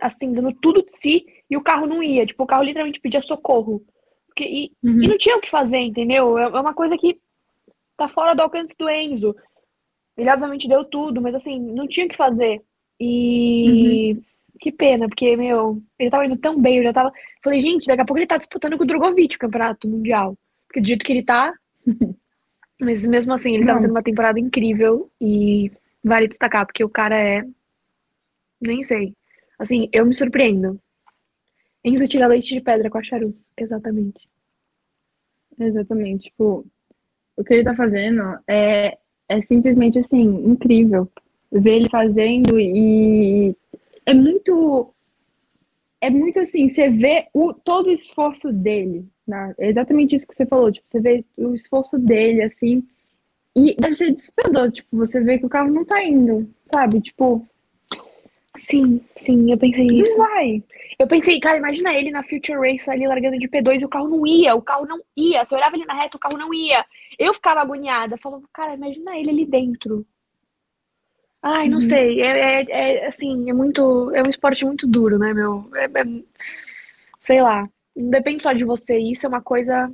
assim, 0.00 0.32
dando 0.32 0.52
tudo 0.54 0.82
de 0.84 0.92
si 0.98 1.26
e 1.50 1.56
o 1.56 1.62
carro 1.62 1.86
não 1.86 2.02
ia. 2.02 2.24
Tipo, 2.26 2.44
o 2.44 2.46
carro 2.46 2.62
literalmente 2.62 3.00
pedia 3.00 3.22
socorro. 3.22 3.82
Porque, 4.26 4.44
e, 4.44 4.72
Uhum. 4.82 5.02
e 5.02 5.08
não 5.08 5.18
tinha 5.18 5.36
o 5.36 5.40
que 5.40 5.50
fazer, 5.50 5.78
entendeu? 5.78 6.38
É 6.38 6.44
é 6.44 6.60
uma 6.60 6.74
coisa 6.74 6.96
que 6.96 7.18
tá 7.96 8.08
fora 8.08 8.34
do 8.34 8.42
alcance 8.42 8.74
do 8.78 8.88
Enzo. 8.88 9.34
Ele 10.16 10.30
obviamente 10.30 10.68
deu 10.68 10.84
tudo, 10.84 11.20
mas 11.20 11.34
assim, 11.34 11.58
não 11.60 11.86
tinha 11.88 12.06
o 12.06 12.08
que 12.08 12.16
fazer. 12.16 12.62
E 13.00 14.16
que 14.58 14.72
pena, 14.72 15.08
porque, 15.08 15.36
meu, 15.36 15.82
ele 15.98 16.10
tava 16.10 16.26
indo 16.26 16.36
tão 16.36 16.60
bem, 16.60 16.78
eu 16.78 16.84
já 16.84 16.92
tava. 16.92 17.12
Falei, 17.42 17.60
gente, 17.60 17.86
daqui 17.86 18.02
a 18.02 18.04
pouco 18.04 18.18
ele 18.18 18.26
tá 18.26 18.36
disputando 18.36 18.76
com 18.76 18.84
o 18.84 18.86
Drogovic 18.86 19.36
o 19.36 19.38
campeonato 19.38 19.88
mundial. 19.88 20.36
Porque 20.66 20.80
do 20.80 20.86
jeito 20.86 21.04
que 21.04 21.12
ele 21.12 21.22
tá. 21.22 21.52
Mas 22.80 23.04
mesmo 23.04 23.32
assim, 23.32 23.54
ele 23.54 23.64
tava 23.64 23.76
Não. 23.76 23.82
tendo 23.82 23.90
uma 23.90 24.02
temporada 24.02 24.38
incrível 24.38 25.10
e 25.20 25.72
vale 26.02 26.28
destacar, 26.28 26.64
porque 26.66 26.84
o 26.84 26.88
cara 26.88 27.16
é. 27.16 27.44
Nem 28.60 28.84
sei. 28.84 29.14
Assim, 29.58 29.88
eu 29.92 30.06
me 30.06 30.14
surpreendo. 30.14 30.80
Enzo 31.84 32.06
tira 32.06 32.26
leite 32.26 32.54
de 32.54 32.60
pedra 32.60 32.90
com 32.90 32.98
a 32.98 33.02
Charus, 33.02 33.48
exatamente. 33.56 34.28
Exatamente. 35.58 36.30
Tipo, 36.30 36.66
o 37.36 37.44
que 37.44 37.54
ele 37.54 37.64
tá 37.64 37.74
fazendo 37.74 38.38
é, 38.46 38.98
é 39.28 39.42
simplesmente 39.42 39.98
assim, 39.98 40.22
incrível. 40.44 41.10
Ver 41.50 41.76
ele 41.76 41.88
fazendo 41.88 42.60
e 42.60 43.56
é 44.10 44.14
muito. 44.14 44.94
É 46.00 46.10
muito 46.10 46.38
assim, 46.40 46.68
você 46.68 46.88
vê 46.88 47.26
o, 47.34 47.52
todo 47.52 47.88
o 47.88 47.92
esforço 47.92 48.52
dele. 48.52 49.06
Né? 49.26 49.54
É 49.58 49.68
exatamente 49.68 50.14
isso 50.14 50.26
que 50.26 50.34
você 50.34 50.46
falou. 50.46 50.70
Tipo, 50.70 50.88
você 50.88 51.00
vê 51.00 51.24
o 51.36 51.54
esforço 51.54 51.98
dele, 51.98 52.42
assim. 52.42 52.86
E 53.56 53.74
deve 53.74 53.96
ser 53.96 54.12
desesperador, 54.14 54.70
tipo, 54.70 54.96
você 54.96 55.20
vê 55.20 55.38
que 55.38 55.46
o 55.46 55.48
carro 55.48 55.72
não 55.72 55.84
tá 55.84 56.04
indo, 56.04 56.48
sabe? 56.72 57.00
Tipo, 57.00 57.44
Sim, 58.58 59.00
sim, 59.16 59.50
eu 59.50 59.56
pensei 59.56 59.86
não 59.86 60.00
isso. 60.00 60.16
vai. 60.16 60.62
Eu 60.98 61.06
pensei, 61.06 61.38
cara, 61.38 61.58
imagina 61.58 61.94
ele 61.94 62.10
na 62.10 62.24
Future 62.24 62.58
Race 62.58 62.90
ali 62.90 63.06
largando 63.06 63.38
de 63.38 63.48
P2 63.48 63.80
e 63.80 63.84
o 63.84 63.88
carro 63.88 64.08
não 64.08 64.26
ia, 64.26 64.54
o 64.54 64.62
carro 64.62 64.84
não 64.84 64.98
ia. 65.16 65.44
Se 65.44 65.54
eu 65.54 65.58
olhava 65.58 65.76
ele 65.76 65.84
na 65.86 65.94
reta, 65.94 66.16
o 66.16 66.20
carro 66.20 66.36
não 66.36 66.52
ia. 66.52 66.84
Eu 67.18 67.32
ficava 67.32 67.60
agoniada, 67.60 68.16
falava, 68.16 68.42
cara, 68.52 68.74
imagina 68.74 69.16
ele 69.16 69.30
ali 69.30 69.46
dentro. 69.46 70.04
Ai, 71.42 71.68
não 71.68 71.76
Uhum. 71.76 71.80
sei, 71.80 72.20
é, 72.20 72.62
é- 72.62 72.66
é, 73.04 73.06
assim, 73.06 73.48
é 73.48 73.52
muito, 73.52 74.10
é 74.14 74.22
um 74.22 74.28
esporte 74.30 74.64
muito 74.64 74.86
duro, 74.86 75.18
né, 75.18 75.32
meu? 75.32 75.70
É- 75.74 75.84
é- 75.84 76.22
sei 77.20 77.42
lá, 77.42 77.68
não 77.96 78.10
depende 78.10 78.42
só 78.42 78.52
de 78.52 78.64
você, 78.64 78.98
isso 78.98 79.26
é 79.26 79.28
uma 79.28 79.42
coisa... 79.42 79.90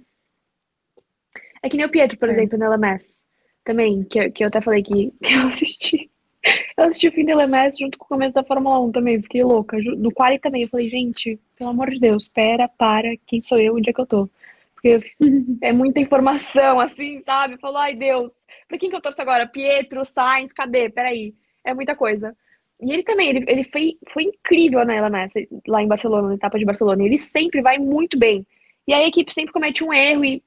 É 1.62 1.68
que 1.68 1.76
nem 1.76 1.86
o 1.86 1.90
Pietro, 1.90 2.18
por 2.18 2.28
É. 2.28 2.32
exemplo, 2.32 2.58
na 2.58 2.66
LMS, 2.66 3.26
também, 3.64 4.04
que, 4.04 4.18
eu- 4.18 4.32
que 4.32 4.44
eu 4.44 4.48
até 4.48 4.60
falei 4.60 4.82
que, 4.82 5.12
que 5.22 5.34
eu 5.34 5.46
assisti. 5.46 6.10
Eu 6.76 6.84
assisti 6.86 7.08
o 7.08 7.12
fim 7.12 7.24
da 7.24 7.32
LMS 7.32 7.78
junto 7.78 7.98
com 7.98 8.04
o 8.04 8.08
começo 8.08 8.34
da 8.34 8.44
Fórmula 8.44 8.80
1 8.80 8.92
também, 8.92 9.22
fiquei 9.22 9.42
louca. 9.44 9.78
No 9.96 10.12
quali 10.12 10.38
também, 10.38 10.62
eu 10.62 10.68
falei, 10.68 10.88
gente, 10.90 11.38
pelo 11.56 11.70
amor 11.70 11.90
de 11.90 11.98
Deus, 12.00 12.28
pera, 12.28 12.68
para, 12.68 13.16
quem 13.26 13.42
sou 13.42 13.58
eu, 13.58 13.76
onde 13.76 13.90
é 13.90 13.92
que 13.92 14.00
eu 14.00 14.06
tô? 14.06 14.28
Porque 14.84 15.16
é 15.62 15.72
muita 15.72 15.98
informação, 15.98 16.78
assim, 16.78 17.22
sabe? 17.22 17.56
Falou, 17.58 17.78
ai 17.78 17.94
Deus, 17.94 18.44
pra 18.68 18.76
quem 18.78 18.90
que 18.90 18.96
eu 18.96 19.00
torço 19.00 19.20
agora? 19.22 19.46
Pietro, 19.46 20.04
Sainz, 20.04 20.52
cadê? 20.52 20.90
Peraí, 20.90 21.34
é 21.64 21.72
muita 21.72 21.96
coisa. 21.96 22.36
E 22.82 22.92
ele 22.92 23.02
também, 23.02 23.30
ele, 23.30 23.44
ele 23.48 23.64
foi, 23.64 23.96
foi 24.12 24.24
incrível 24.24 24.84
na 24.84 24.94
LMS, 24.94 25.48
lá 25.66 25.82
em 25.82 25.88
Barcelona, 25.88 26.28
na 26.28 26.34
etapa 26.34 26.58
de 26.58 26.66
Barcelona. 26.66 27.02
Ele 27.02 27.18
sempre 27.18 27.62
vai 27.62 27.78
muito 27.78 28.18
bem. 28.18 28.46
E 28.86 28.92
aí 28.92 29.04
a 29.04 29.08
equipe 29.08 29.32
sempre 29.32 29.52
comete 29.54 29.82
um 29.82 29.90
erro 29.92 30.22
e 30.22 30.42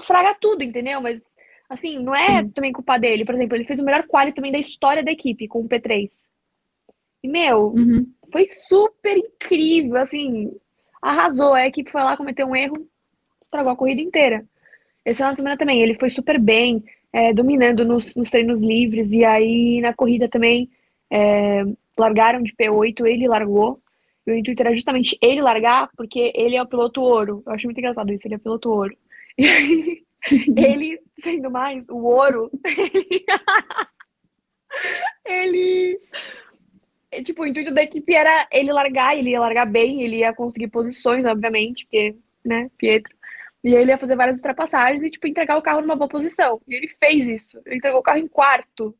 estraga 0.00 0.34
tudo, 0.40 0.62
entendeu? 0.62 1.02
Mas, 1.02 1.22
assim, 1.68 1.98
não 1.98 2.14
é 2.14 2.42
também 2.54 2.72
culpa 2.72 2.96
dele. 2.96 3.26
Por 3.26 3.34
exemplo, 3.34 3.56
ele 3.58 3.66
fez 3.66 3.78
o 3.78 3.84
melhor 3.84 4.06
quali 4.06 4.32
também 4.32 4.52
da 4.52 4.58
história 4.58 5.02
da 5.04 5.12
equipe, 5.12 5.46
com 5.48 5.60
o 5.60 5.68
P3. 5.68 6.08
E, 7.22 7.28
meu, 7.28 7.72
Uhum. 7.74 8.06
foi 8.32 8.46
super 8.48 9.18
incrível, 9.18 9.96
assim, 9.96 10.50
arrasou. 11.02 11.52
A 11.52 11.66
equipe 11.66 11.90
foi 11.90 12.02
lá, 12.02 12.16
cometeu 12.16 12.46
um 12.46 12.56
erro, 12.56 12.88
estragou 13.56 13.72
a 13.72 13.76
corrida 13.76 14.00
inteira. 14.00 14.44
Esse 15.04 15.18
final 15.18 15.32
de 15.32 15.38
semana 15.38 15.56
também, 15.56 15.80
ele 15.80 15.94
foi 15.94 16.10
super 16.10 16.38
bem, 16.38 16.84
é, 17.12 17.32
dominando 17.32 17.84
nos, 17.84 18.14
nos 18.14 18.30
treinos 18.30 18.62
livres, 18.62 19.12
e 19.12 19.24
aí 19.24 19.80
na 19.80 19.94
corrida 19.94 20.28
também 20.28 20.68
é, 21.10 21.64
largaram 21.98 22.42
de 22.42 22.54
P8, 22.54 23.06
ele 23.06 23.28
largou. 23.28 23.80
E 24.26 24.32
o 24.32 24.34
intuito 24.34 24.60
era 24.60 24.74
justamente 24.74 25.16
ele 25.22 25.40
largar, 25.40 25.88
porque 25.96 26.32
ele 26.34 26.56
é 26.56 26.62
o 26.62 26.66
piloto 26.66 27.00
ouro. 27.00 27.42
Eu 27.46 27.52
acho 27.52 27.66
muito 27.66 27.78
engraçado 27.78 28.12
isso, 28.12 28.26
ele 28.26 28.34
é 28.34 28.38
piloto 28.38 28.70
ouro. 28.70 28.96
E 30.28 30.58
aí, 30.58 30.72
ele, 30.72 31.00
sendo 31.20 31.48
mais 31.48 31.88
o 31.88 31.98
ouro, 31.98 32.50
ele, 35.24 36.00
é, 37.12 37.22
tipo, 37.22 37.42
o 37.42 37.46
intuito 37.46 37.72
da 37.72 37.84
equipe 37.84 38.12
era 38.12 38.48
ele 38.50 38.72
largar, 38.72 39.16
ele 39.16 39.30
ia 39.30 39.38
largar 39.38 39.66
bem, 39.66 40.02
ele 40.02 40.16
ia 40.16 40.34
conseguir 40.34 40.66
posições, 40.66 41.24
obviamente, 41.24 41.84
porque, 41.84 42.16
né, 42.44 42.68
Pietro. 42.76 43.15
E 43.66 43.74
ele 43.74 43.90
ia 43.90 43.98
fazer 43.98 44.14
várias 44.14 44.36
ultrapassagens 44.36 45.02
e, 45.02 45.10
tipo, 45.10 45.26
entregar 45.26 45.58
o 45.58 45.62
carro 45.62 45.80
numa 45.80 45.96
boa 45.96 46.08
posição. 46.08 46.62
E 46.68 46.74
ele 46.76 46.86
fez 47.00 47.26
isso. 47.26 47.60
Ele 47.66 47.78
entregou 47.78 47.98
o 47.98 48.02
carro 48.02 48.20
em 48.20 48.28
quarto. 48.28 48.96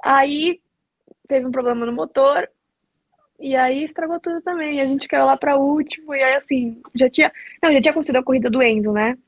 Aí 0.00 0.60
teve 1.26 1.44
um 1.44 1.50
problema 1.50 1.84
no 1.84 1.92
motor. 1.92 2.48
E 3.40 3.56
aí 3.56 3.82
estragou 3.82 4.20
tudo 4.20 4.40
também. 4.42 4.80
A 4.80 4.86
gente 4.86 5.08
caiu 5.08 5.24
lá 5.24 5.36
para 5.36 5.56
último. 5.56 6.14
E 6.14 6.22
aí, 6.22 6.34
assim, 6.34 6.80
já 6.94 7.10
tinha. 7.10 7.32
Não, 7.60 7.72
já 7.72 7.80
tinha 7.80 7.90
acontecido 7.90 8.14
a 8.14 8.22
corrida 8.22 8.48
do 8.48 8.62
Enzo, 8.62 8.92
né? 8.92 9.18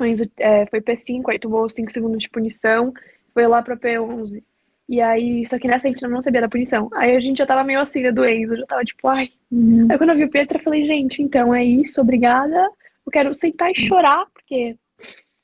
O 0.00 0.04
Enzo 0.04 0.28
é, 0.36 0.66
foi 0.66 0.80
P5, 0.80 1.22
aí 1.30 1.38
tomou 1.38 1.68
5 1.68 1.92
segundos 1.92 2.20
de 2.20 2.28
punição. 2.28 2.92
Foi 3.32 3.46
lá 3.46 3.62
pra 3.62 3.76
P11. 3.76 4.42
E 4.88 5.00
aí, 5.00 5.46
só 5.46 5.60
que 5.60 5.68
nessa 5.68 5.86
a 5.86 5.90
gente 5.90 6.04
não 6.08 6.20
sabia 6.20 6.40
da 6.40 6.48
punição. 6.48 6.90
Aí 6.92 7.14
a 7.14 7.20
gente 7.20 7.38
já 7.38 7.46
tava 7.46 7.62
meio 7.62 7.78
assim, 7.78 8.02
né, 8.02 8.10
do 8.10 8.26
Enzo. 8.26 8.56
Já 8.56 8.66
tava 8.66 8.82
tipo, 8.82 9.06
ai. 9.06 9.30
Uhum. 9.48 9.86
Aí 9.88 9.96
quando 9.96 10.10
eu 10.10 10.16
vi 10.16 10.24
o 10.24 10.28
Pietro, 10.28 10.58
eu 10.58 10.62
falei, 10.62 10.84
gente, 10.84 11.22
então 11.22 11.54
é 11.54 11.62
isso, 11.62 12.00
obrigada 12.00 12.68
eu 13.08 13.10
quero 13.10 13.34
sentar 13.34 13.70
e 13.70 13.80
chorar, 13.80 14.26
porque, 14.32 14.76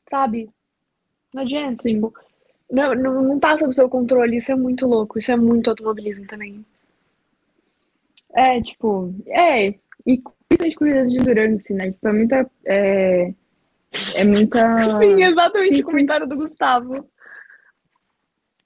sabe? 0.09 0.51
Não 1.33 1.43
adianta. 1.43 1.83
Sim. 1.83 1.95
Tipo, 1.95 2.15
não, 2.71 2.95
não, 2.95 3.23
não 3.23 3.39
tá 3.41 3.57
sob 3.57 3.75
seu 3.75 3.89
controle, 3.89 4.37
isso 4.37 4.53
é 4.53 4.55
muito 4.55 4.87
louco, 4.87 5.19
isso 5.19 5.33
é 5.33 5.37
muito 5.37 5.71
automobilismo 5.71 6.27
também. 6.27 6.65
É, 8.35 8.61
tipo, 8.61 9.15
é, 9.29 9.69
e 10.07 10.23
principalmente 10.49 10.77
corridas 10.77 11.11
de 11.11 11.17
endurance, 11.19 11.73
né? 11.73 11.93
Tipo, 11.93 12.09
é 12.09 12.13
muita. 12.13 12.51
É, 12.67 13.35
é 14.17 14.25
muita. 14.25 14.79
Sim, 15.01 15.23
exatamente 15.23 15.77
Sim. 15.77 15.83
o 15.83 15.87
comentário 15.87 16.27
do 16.27 16.37
Gustavo. 16.37 17.09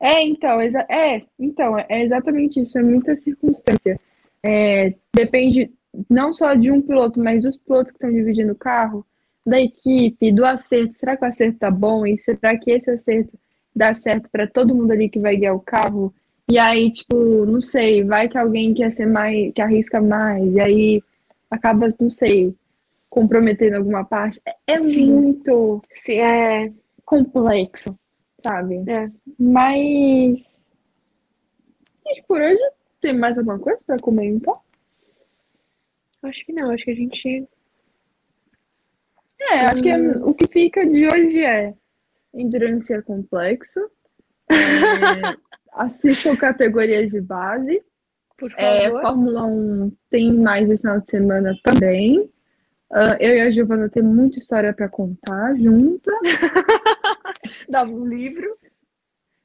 É, 0.00 0.22
então, 0.22 0.60
é, 0.60 1.22
então, 1.38 1.78
é 1.78 2.04
exatamente 2.04 2.60
isso, 2.60 2.78
é 2.78 2.82
muita 2.82 3.16
circunstância. 3.16 4.00
É, 4.42 4.94
depende 5.12 5.72
não 6.08 6.32
só 6.32 6.54
de 6.54 6.70
um 6.70 6.82
piloto, 6.82 7.20
mas 7.20 7.42
dos 7.42 7.56
pilotos 7.56 7.92
que 7.92 7.96
estão 7.96 8.12
dividindo 8.12 8.52
o 8.52 8.56
carro, 8.56 9.06
da 9.48 9.60
equipe, 9.60 10.30
do 10.30 10.44
acerto. 10.44 10.94
Será 10.94 11.16
que 11.16 11.24
o 11.24 11.28
acerto 11.28 11.58
tá 11.58 11.70
bom? 11.70 12.06
E 12.06 12.18
será 12.18 12.56
que 12.56 12.70
esse 12.70 12.90
acerto 12.90 13.38
dá 13.74 13.94
certo 13.94 14.28
para 14.30 14.46
todo 14.46 14.74
mundo 14.74 14.92
ali 14.92 15.08
que 15.08 15.18
vai 15.18 15.36
guiar 15.36 15.54
o 15.54 15.60
carro? 15.60 16.14
E 16.50 16.58
aí, 16.58 16.90
tipo, 16.92 17.44
não 17.46 17.60
sei, 17.60 18.04
vai 18.04 18.28
que 18.28 18.38
alguém 18.38 18.74
quer 18.74 18.90
ser 18.92 19.06
mais, 19.06 19.52
que 19.52 19.60
arrisca 19.60 20.00
mais, 20.00 20.44
e 20.52 20.60
aí 20.60 21.02
acaba, 21.50 21.88
não 22.00 22.10
sei, 22.10 22.54
comprometendo 23.10 23.76
alguma 23.76 24.04
parte. 24.04 24.40
É, 24.46 24.54
é 24.66 24.84
Sim. 24.84 25.12
muito 25.12 25.82
Sim, 25.94 26.18
é 26.20 26.72
complexo, 27.04 27.98
sabe? 28.42 28.82
É. 28.88 29.10
Mas. 29.38 30.66
Gente, 32.06 32.22
por 32.26 32.40
hoje 32.40 32.62
tem 33.00 33.12
mais 33.14 33.36
alguma 33.36 33.58
coisa 33.58 33.80
para 33.86 33.96
comentar? 33.98 34.56
Acho 36.22 36.44
que 36.44 36.52
não, 36.52 36.70
acho 36.70 36.84
que 36.84 36.90
a 36.90 36.94
gente. 36.94 37.48
É, 39.40 39.60
acho 39.60 39.82
que 39.82 39.88
é, 39.88 39.98
o 39.98 40.34
que 40.34 40.48
fica 40.48 40.84
de 40.84 41.06
hoje 41.06 41.44
é 41.44 41.74
endurance 42.34 42.92
é 42.92 43.00
complexo. 43.02 43.80
É, 44.50 44.54
assistam 45.72 46.36
categorias 46.36 47.10
de 47.10 47.20
base. 47.20 47.82
Por 48.36 48.52
é, 48.56 48.84
favor. 48.84 48.98
É, 48.98 49.02
Fórmula 49.02 49.44
1 49.44 49.92
tem 50.10 50.36
mais 50.36 50.68
esse 50.70 50.82
final 50.82 51.00
de 51.00 51.10
semana 51.10 51.58
também. 51.62 52.20
Uh, 52.90 53.14
eu 53.20 53.36
e 53.36 53.40
a 53.40 53.50
Giovana 53.50 53.88
temos 53.88 54.14
muita 54.14 54.38
história 54.38 54.72
para 54.72 54.88
contar 54.88 55.54
junta. 55.56 56.10
Dava 57.68 57.90
um 57.90 58.06
livro. 58.06 58.56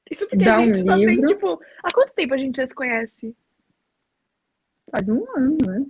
Isso 0.09 0.27
porque 0.27 0.45
Dá 0.45 0.57
a 0.57 0.65
gente 0.65 0.79
um 0.79 0.83
só 0.83 0.95
livro. 0.95 1.15
tem, 1.15 1.25
tipo. 1.25 1.61
Há 1.83 1.91
quanto 1.91 2.15
tempo 2.15 2.33
a 2.33 2.37
gente 2.37 2.55
já 2.55 2.65
se 2.65 2.73
conhece? 2.73 3.35
Faz 4.89 5.09
um 5.09 5.25
ano, 5.35 5.57
né? 5.67 5.85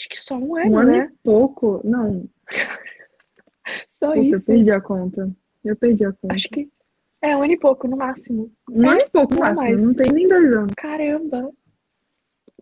Acho 0.00 0.08
que 0.08 0.18
só 0.18 0.34
um 0.34 0.56
ano, 0.56 0.70
um 0.70 0.78
ano 0.78 0.92
né? 0.92 1.10
e 1.12 1.16
pouco. 1.22 1.82
Não. 1.84 2.26
só 3.86 4.14
Puta, 4.14 4.18
isso. 4.18 4.50
Eu 4.50 4.56
perdi 4.56 4.70
a 4.70 4.80
conta. 4.80 5.30
Eu 5.62 5.76
perdi 5.76 6.04
a 6.06 6.12
conta. 6.12 6.34
Acho 6.34 6.48
que 6.48 6.70
é 7.20 7.36
um 7.36 7.42
ano 7.42 7.52
e 7.52 7.58
pouco, 7.58 7.86
no 7.86 7.98
máximo. 7.98 8.50
Um 8.70 8.88
ano 8.88 9.00
e 9.00 9.10
pouco, 9.10 9.34
no 9.34 9.40
máximo. 9.40 9.60
Mais. 9.60 9.84
Não 9.84 9.94
tem 9.94 10.10
nem 10.10 10.26
dois 10.26 10.56
anos. 10.56 10.72
Caramba. 10.74 11.50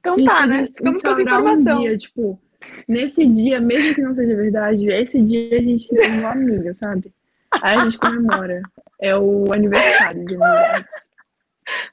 Então 0.00 0.24
tá, 0.24 0.46
né? 0.48 0.66
Ficamos 0.66 1.00
com 1.00 1.10
essa 1.10 1.22
informação. 1.22 1.78
Um 1.78 1.82
dia, 1.82 1.96
tipo, 1.96 2.40
nesse 2.88 3.24
dia, 3.24 3.60
mesmo 3.60 3.94
que 3.94 4.02
não 4.02 4.16
seja 4.16 4.34
verdade, 4.34 4.90
esse 4.90 5.22
dia 5.22 5.58
a 5.58 5.62
gente 5.62 5.88
tem 5.88 6.18
uma 6.18 6.32
amiga, 6.32 6.76
sabe? 6.82 7.14
Aí 7.62 7.78
a 7.78 7.84
gente 7.84 7.98
comemora. 7.98 8.62
É 9.00 9.16
o 9.16 9.44
aniversário 9.52 10.24
de 10.24 10.34
aniversário. 10.34 10.86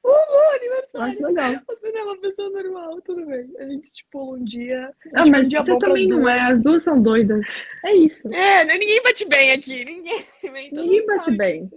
Uhul, 0.04 0.56
aniversário. 0.56 1.28
Legal. 1.28 1.62
Você 1.68 1.92
não 1.92 2.00
é 2.00 2.04
uma 2.04 2.18
pessoa 2.18 2.50
normal, 2.50 3.02
tudo 3.02 3.26
bem. 3.26 3.52
A 3.58 3.66
gente 3.66 3.86
estipula 3.86 4.38
um 4.38 4.44
dia. 4.44 4.94
Ah, 5.14 5.26
mas 5.26 5.48
um 5.48 5.50
dia 5.50 5.62
você 5.62 5.78
também 5.78 6.08
não 6.08 6.28
é, 6.28 6.40
as 6.42 6.62
duas 6.62 6.84
são 6.84 7.02
doidas. 7.02 7.44
É 7.84 7.96
isso. 7.96 8.28
É, 8.34 8.66
né? 8.66 8.78
ninguém 8.78 9.02
bate 9.02 9.26
bem 9.28 9.52
aqui. 9.52 9.84
Ninguém, 9.86 10.26
ninguém 10.72 11.06
bate 11.08 11.32
bem. 11.36 11.70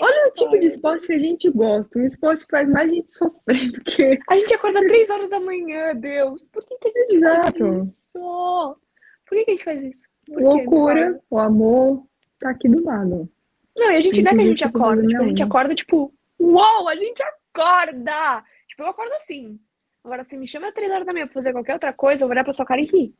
Olha 0.00 0.28
o 0.28 0.30
tipo 0.32 0.58
de 0.58 0.66
esporte 0.66 1.06
que 1.06 1.12
a 1.12 1.18
gente 1.18 1.50
gosta. 1.50 1.98
Um 1.98 2.06
esporte 2.06 2.44
que 2.44 2.50
faz 2.50 2.68
mais 2.68 2.90
gente 2.90 3.12
sofrer 3.12 3.70
do 3.72 3.80
que. 3.82 4.18
A 4.28 4.36
gente 4.38 4.54
acorda 4.54 4.80
três 4.86 5.10
horas 5.10 5.28
da 5.28 5.40
manhã, 5.40 5.94
Deus. 5.94 6.48
Por 6.48 6.64
que, 6.64 6.76
que 6.78 6.88
a 6.88 7.02
gente 7.02 7.16
Exato. 7.16 7.58
faz 7.58 7.92
isso? 7.92 8.78
Por 9.26 9.38
que, 9.38 9.44
que 9.44 9.50
a 9.50 9.54
gente 9.54 9.64
faz 9.64 9.82
isso? 9.82 10.02
Por 10.26 10.42
Loucura, 10.42 11.20
o 11.28 11.38
amor 11.38 12.06
tá 12.38 12.50
aqui 12.50 12.68
do 12.68 12.82
lado. 12.82 13.28
Não, 13.76 13.90
e 13.90 13.96
a 13.96 14.00
gente 14.00 14.22
não 14.22 14.32
é 14.32 14.34
que 14.34 14.40
a 14.40 14.46
gente 14.46 14.64
acorda. 14.64 15.06
Tipo, 15.06 15.22
a 15.22 15.26
gente 15.26 15.42
acorda, 15.42 15.74
tipo, 15.74 16.14
Uou, 16.44 16.88
a 16.88 16.96
gente 16.96 17.22
acorda! 17.22 18.44
Tipo, 18.68 18.82
eu 18.82 18.88
acordo 18.88 19.12
assim. 19.14 19.58
Agora, 20.04 20.24
se 20.24 20.36
me 20.36 20.46
chama 20.46 20.72
três 20.72 20.92
horas 20.92 21.06
da 21.06 21.12
manhã 21.12 21.26
pra 21.26 21.34
fazer 21.34 21.52
qualquer 21.52 21.74
outra 21.74 21.92
coisa, 21.92 22.22
eu 22.22 22.28
vou 22.28 22.34
olhar 22.34 22.44
pra 22.44 22.52
sua 22.52 22.66
cara 22.66 22.80
e 22.80 22.84
rir. 22.84 23.14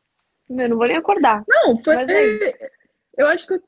Eu 0.50 0.68
não 0.68 0.76
vou 0.76 0.86
nem 0.86 0.96
acordar. 0.96 1.42
Não, 1.48 1.82
foi. 1.82 1.96
Aí... 1.96 2.54
Eu 3.16 3.26
acho 3.28 3.46
que 3.46 3.54
eu. 3.54 3.62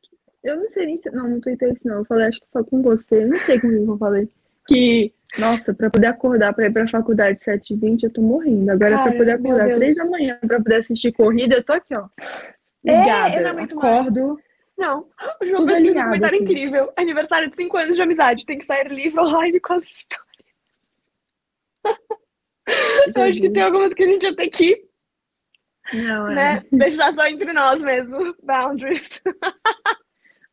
Eu 0.44 0.56
não 0.56 0.70
sei 0.70 0.86
nem 0.86 1.00
se. 1.00 1.10
Não, 1.10 1.28
não 1.28 1.40
tuitei 1.40 1.70
isso, 1.70 1.80
não. 1.84 1.98
Eu 1.98 2.04
falei, 2.04 2.26
acho 2.26 2.38
que 2.38 2.46
foi 2.52 2.64
com 2.64 2.82
você. 2.82 3.24
Não 3.24 3.38
sei 3.40 3.58
com 3.58 3.68
quem 3.68 3.84
eu 3.84 3.98
falei. 3.98 4.28
Que, 4.68 5.12
nossa, 5.38 5.74
pra 5.74 5.90
poder 5.90 6.08
acordar 6.08 6.52
pra 6.52 6.66
ir 6.66 6.72
pra 6.72 6.88
faculdade 6.88 7.38
7h20, 7.38 8.02
eu 8.02 8.12
tô 8.12 8.20
morrendo. 8.20 8.70
Agora, 8.70 8.96
Cara, 8.96 9.10
pra 9.10 9.18
poder 9.18 9.32
acordar 9.32 9.74
3 9.74 9.96
da 9.96 10.04
manhã 10.04 10.38
pra 10.46 10.58
poder 10.58 10.76
assistir 10.76 11.12
corrida, 11.12 11.56
eu 11.56 11.64
tô 11.64 11.72
aqui, 11.72 11.96
ó. 11.96 12.06
Ligada. 12.84 13.34
É, 13.34 13.38
eu 13.38 13.54
não 13.54 13.64
acordo. 13.64 14.34
Mais. 14.34 14.45
Não, 14.76 15.08
o 15.40 15.46
João 15.46 15.64
Pedro 15.64 15.82
fez 15.82 15.96
um 15.96 16.02
comentário 16.02 16.36
aqui. 16.36 16.44
incrível. 16.44 16.92
Aniversário 16.96 17.48
de 17.48 17.56
5 17.56 17.76
anos 17.76 17.96
de 17.96 18.02
amizade. 18.02 18.44
Tem 18.44 18.58
que 18.58 18.66
sair 18.66 18.88
livro 18.88 19.22
online 19.24 19.58
com 19.58 19.72
as 19.72 19.84
histórias. 19.84 20.26
Eu 23.14 23.22
acho 23.22 23.40
que 23.40 23.50
tem 23.50 23.62
algumas 23.62 23.94
que 23.94 24.02
a 24.02 24.06
gente 24.06 24.26
até 24.26 24.48
que. 24.48 24.84
Não, 25.92 26.30
é. 26.30 26.34
Né? 26.34 26.64
Deixar 26.72 27.12
só 27.12 27.26
entre 27.26 27.52
nós 27.52 27.82
mesmo. 27.82 28.34
Boundaries. 28.42 29.22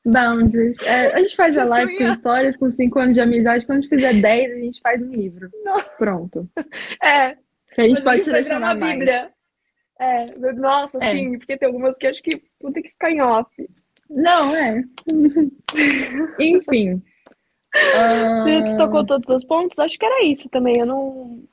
Boundaries. 0.05 0.77
É, 0.85 1.13
a 1.13 1.19
gente 1.19 1.35
faz 1.35 1.57
a 1.57 1.65
live 1.65 1.97
com 1.97 2.11
histórias 2.11 2.55
com 2.55 2.71
5 2.71 2.99
anos 2.99 3.15
de 3.15 3.21
amizade. 3.21 3.65
Quando 3.65 3.79
a 3.79 3.81
gente 3.81 3.89
fizer 3.89 4.21
10, 4.21 4.51
a 4.51 4.55
gente 4.55 4.79
faz 4.81 5.01
um 5.01 5.11
livro. 5.11 5.49
Não. 5.63 5.81
Pronto. 5.97 6.47
É. 7.01 7.35
Que 7.73 7.81
a 7.81 7.87
gente 7.87 8.03
pode 8.03 8.23
selecionar 8.23 8.77
mais. 8.77 8.93
Bíblia. 8.93 9.33
É, 9.99 10.35
nossa, 10.53 10.97
é. 11.01 11.11
sim, 11.11 11.37
porque 11.37 11.57
tem 11.57 11.67
algumas 11.67 11.97
que 11.97 12.07
acho 12.07 12.21
que 12.21 12.41
vão 12.61 12.71
ter 12.71 12.81
que 12.81 12.89
ficar 12.89 13.11
em 13.11 13.21
off. 13.21 13.49
Não, 14.13 14.55
é. 14.55 14.83
Enfim. 16.39 17.01
Você 17.73 18.61
destacou 18.61 19.05
todos 19.05 19.27
os 19.35 19.43
pontos? 19.43 19.79
Acho 19.79 19.97
que 19.97 20.05
era 20.05 20.23
isso 20.23 20.47
também. 20.49 20.79
Eu 20.79 20.85
não. 20.85 21.43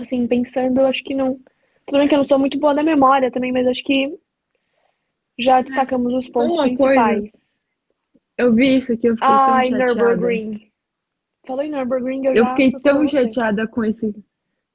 Assim, 0.00 0.26
pensando, 0.26 0.80
acho 0.82 1.02
que 1.04 1.14
não. 1.14 1.38
Tudo 1.86 1.98
bem 1.98 2.08
que 2.08 2.14
eu 2.14 2.18
não 2.18 2.24
sou 2.24 2.38
muito 2.38 2.58
boa 2.58 2.74
da 2.74 2.82
memória 2.82 3.30
também, 3.30 3.52
mas 3.52 3.66
acho 3.66 3.82
que 3.84 4.12
já 5.38 5.62
destacamos 5.62 6.12
os 6.12 6.28
pontos 6.28 6.54
Uma 6.54 6.64
principais. 6.64 7.20
Coisa. 7.20 7.52
Eu 8.36 8.52
vi 8.52 8.78
isso 8.78 8.92
aqui, 8.92 9.08
eu 9.08 9.14
fiquei 9.14 9.28
ah, 9.28 9.46
tão 9.46 9.66
chateada. 9.66 9.94
Nürburgring. 9.94 10.72
Falou 11.46 11.64
em 11.64 11.70
Nürburgring, 11.70 12.26
eu, 12.26 12.34
eu 12.34 12.46
fiquei 12.48 12.72
tão 12.72 13.08
chateada 13.08 13.66
com 13.66 13.84
esse. 13.84 14.14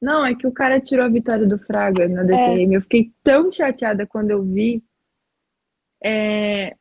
Não, 0.01 0.25
é 0.25 0.35
que 0.35 0.47
o 0.47 0.51
cara 0.51 0.79
tirou 0.79 1.05
a 1.05 1.09
vitória 1.09 1.45
do 1.45 1.57
Fraga 1.57 2.07
na 2.07 2.23
DTM. 2.23 2.73
É. 2.73 2.77
Eu 2.77 2.81
fiquei 2.81 3.11
tão 3.23 3.51
chateada 3.51 4.05
quando 4.05 4.31
eu 4.31 4.43
vi 4.43 4.83
é, 6.01 6.75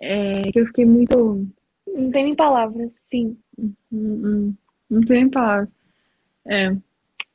é, 0.00 0.42
que 0.52 0.60
eu 0.60 0.66
fiquei 0.66 0.84
muito. 0.84 1.46
Não 1.86 2.10
tem 2.10 2.24
nem 2.24 2.34
palavras, 2.34 2.94
sim. 2.94 3.36
Não, 3.56 3.74
não, 3.90 4.54
não 4.90 5.00
tem 5.02 5.22
nem 5.22 5.30
palavras. 5.30 5.68
É. 6.44 6.76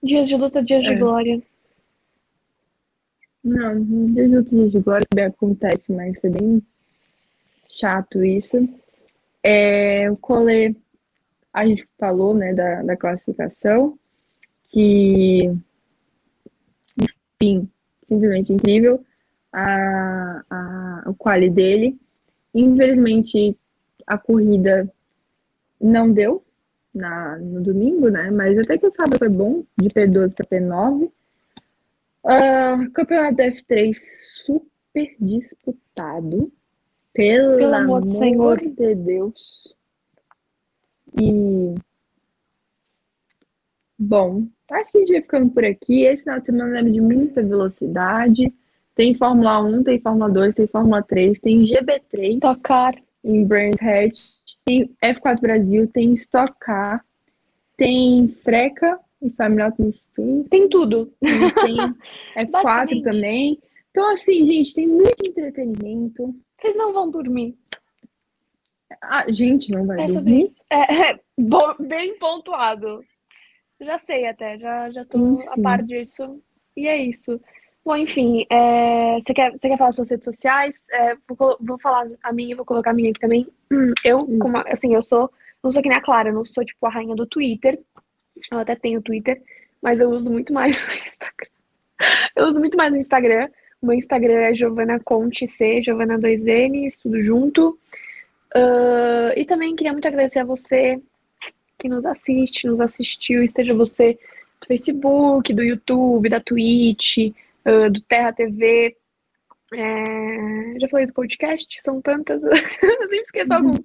Dias 0.02 0.28
de 0.28 0.36
luta, 0.36 0.64
dias 0.64 0.86
é. 0.86 0.90
de 0.90 0.96
glória. 0.96 1.42
Não, 3.44 3.84
dias 4.14 4.30
de 4.30 4.36
luta, 4.36 4.50
dias 4.50 4.72
de 4.72 4.80
glória 4.80 5.08
também 5.10 5.26
acontece, 5.26 5.92
mas 5.92 6.20
foi 6.20 6.30
bem 6.30 6.62
chato 7.70 8.24
isso. 8.24 8.58
É, 9.42 10.12
o 10.12 10.18
Colê, 10.18 10.76
a 11.54 11.66
gente 11.66 11.88
falou, 11.98 12.34
né, 12.34 12.54
da, 12.54 12.84
da 12.84 12.98
classificação, 12.98 13.98
que, 14.70 15.52
enfim, 17.42 17.70
simplesmente 18.08 18.54
incrível 18.54 19.04
a, 19.52 20.44
a, 20.50 21.04
o 21.08 21.14
quali 21.14 21.50
dele. 21.50 22.00
Infelizmente, 22.54 23.58
a 24.06 24.18
corrida 24.18 24.92
não 25.80 26.12
deu 26.12 26.44
na, 26.94 27.38
no 27.38 27.62
domingo, 27.62 28.10
né? 28.10 28.30
Mas 28.32 28.58
até 28.58 28.78
que 28.78 28.88
o 28.88 28.92
sábado 28.92 29.18
foi 29.18 29.30
bom, 29.30 29.64
de 29.78 29.90
P12 29.90 30.34
para 30.34 30.46
P9. 30.46 31.12
Uh, 32.24 32.92
campeonato 32.92 33.42
F3 33.42 33.96
super 34.46 35.16
disputado. 35.20 36.52
Pelo, 37.14 37.58
Pelo 37.58 37.74
amor 37.74 38.02
do 38.02 38.12
Senhor 38.12 38.60
de 38.60 38.96
Deus. 38.96 39.76
E. 41.20 41.76
Bom, 43.98 44.48
acho 44.72 44.92
que 44.92 44.98
a 44.98 45.02
gente 45.02 45.12
vai 45.12 45.22
ficando 45.22 45.50
por 45.52 45.66
aqui. 45.66 46.04
Esse 46.04 46.24
final 46.24 46.40
de 46.40 46.46
semana 46.46 46.74
lembra 46.74 46.92
de 46.92 47.02
muita 47.02 47.44
velocidade. 47.44 48.54
Tem 49.00 49.16
Fórmula 49.16 49.62
1, 49.62 49.84
tem 49.86 49.98
Fórmula 50.02 50.30
2, 50.30 50.56
tem 50.56 50.68
Fórmula 50.68 51.02
3, 51.02 51.40
tem 51.40 51.64
GB3. 51.64 52.32
Stock 52.32 52.60
Car. 52.60 52.94
Em 53.24 53.46
Brands 53.46 53.82
Hatch. 53.82 54.20
Tem 54.66 54.94
F4 55.02 55.40
Brasil, 55.40 55.88
tem 55.88 56.12
Stock 56.16 56.52
Car. 56.60 57.06
Tem 57.78 58.28
Freca 58.44 59.00
e 59.22 59.30
Family 59.30 59.62
Auto 59.62 59.90
Tem 60.50 60.68
tudo. 60.68 61.14
Tem 61.22 61.78
F4 62.46 63.02
também. 63.02 63.58
Então, 63.90 64.12
assim, 64.12 64.46
gente, 64.46 64.74
tem 64.74 64.86
muito 64.86 65.26
entretenimento. 65.26 66.36
Vocês 66.58 66.76
não 66.76 66.92
vão 66.92 67.10
dormir. 67.10 67.58
Ah, 69.02 69.32
gente 69.32 69.72
não 69.72 69.86
vai 69.86 70.04
é 70.04 70.08
dormir. 70.08 70.44
Isso. 70.44 70.62
É, 70.70 71.12
é 71.12 71.20
bom, 71.40 71.74
bem 71.80 72.20
pontuado. 72.20 73.02
Já 73.80 73.98
sei 73.98 74.28
até, 74.28 74.58
já, 74.58 74.92
já 74.92 75.06
tô 75.06 75.36
enfim. 75.36 75.48
a 75.48 75.62
par 75.62 75.84
disso. 75.84 76.44
E 76.76 76.86
é 76.86 76.98
isso. 76.98 77.40
Bom, 77.90 77.98
enfim, 77.98 78.46
é, 78.52 79.20
você, 79.20 79.34
quer, 79.34 79.52
você 79.52 79.68
quer 79.68 79.76
falar 79.76 79.92
suas 79.92 80.12
redes 80.12 80.24
sociais? 80.24 80.86
É, 80.92 81.16
vou, 81.28 81.58
vou 81.60 81.80
falar 81.80 82.08
a 82.22 82.32
minha, 82.32 82.56
vou 82.56 82.64
colocar 82.64 82.92
a 82.92 82.94
minha 82.94 83.10
aqui 83.10 83.20
também. 83.20 83.48
Eu, 84.06 84.20
hum. 84.20 84.38
como, 84.38 84.58
assim, 84.58 84.94
eu 84.94 85.02
sou, 85.02 85.32
não 85.64 85.72
sou 85.72 85.82
que 85.82 85.90
nem 85.90 85.98
a 85.98 86.02
Clara, 86.02 86.30
eu 86.30 86.34
não 86.36 86.46
sou, 86.46 86.64
tipo, 86.64 86.86
a 86.86 86.90
rainha 86.92 87.16
do 87.16 87.26
Twitter. 87.26 87.80
Eu 88.52 88.60
até 88.60 88.76
tenho 88.76 89.02
Twitter, 89.02 89.42
mas 89.82 90.00
eu 90.00 90.12
uso 90.12 90.30
muito 90.30 90.54
mais 90.54 90.84
o 90.86 90.92
Instagram. 90.92 91.50
Eu 92.36 92.46
uso 92.46 92.60
muito 92.60 92.78
mais 92.78 92.94
o 92.94 92.96
Instagram. 92.96 93.50
O 93.82 93.88
meu 93.88 93.96
Instagram 93.96 94.40
é 94.40 94.54
Giovana 94.54 95.00
Conte 95.00 95.48
C, 95.48 95.82
Giovana 95.82 96.20
2N, 96.20 96.88
tudo 97.02 97.20
junto. 97.24 97.70
Uh, 98.56 99.34
e 99.36 99.46
também 99.46 99.76
queria 99.76 99.94
muito 99.94 100.08
agradecer 100.08 100.42
a 100.42 100.46
você 100.46 101.02
que 101.76 101.90
nos 101.90 102.06
assiste, 102.06 102.68
nos 102.68 102.80
assistiu, 102.80 103.42
esteja 103.42 103.74
você 103.74 104.14
do 104.62 104.68
Facebook, 104.68 105.52
do 105.52 105.64
YouTube, 105.64 106.30
da 106.30 106.40
Twitch, 106.40 107.34
uh, 107.66 107.90
do 107.90 108.02
Terra 108.02 108.34
TV. 108.34 108.96
É... 109.74 110.80
Já 110.80 110.88
falei 110.90 111.06
do 111.06 111.14
podcast, 111.14 111.80
são 111.82 112.02
tantas, 112.02 112.42
eu 112.44 112.56
sempre 112.56 113.20
esqueço 113.20 113.54
algum. 113.54 113.76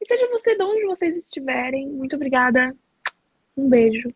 E 0.00 0.06
seja 0.08 0.28
você 0.30 0.56
de 0.56 0.62
onde 0.62 0.86
vocês 0.86 1.16
estiverem, 1.16 1.88
muito 1.88 2.16
obrigada. 2.16 2.74
Um 3.56 3.68
beijo. 3.68 4.10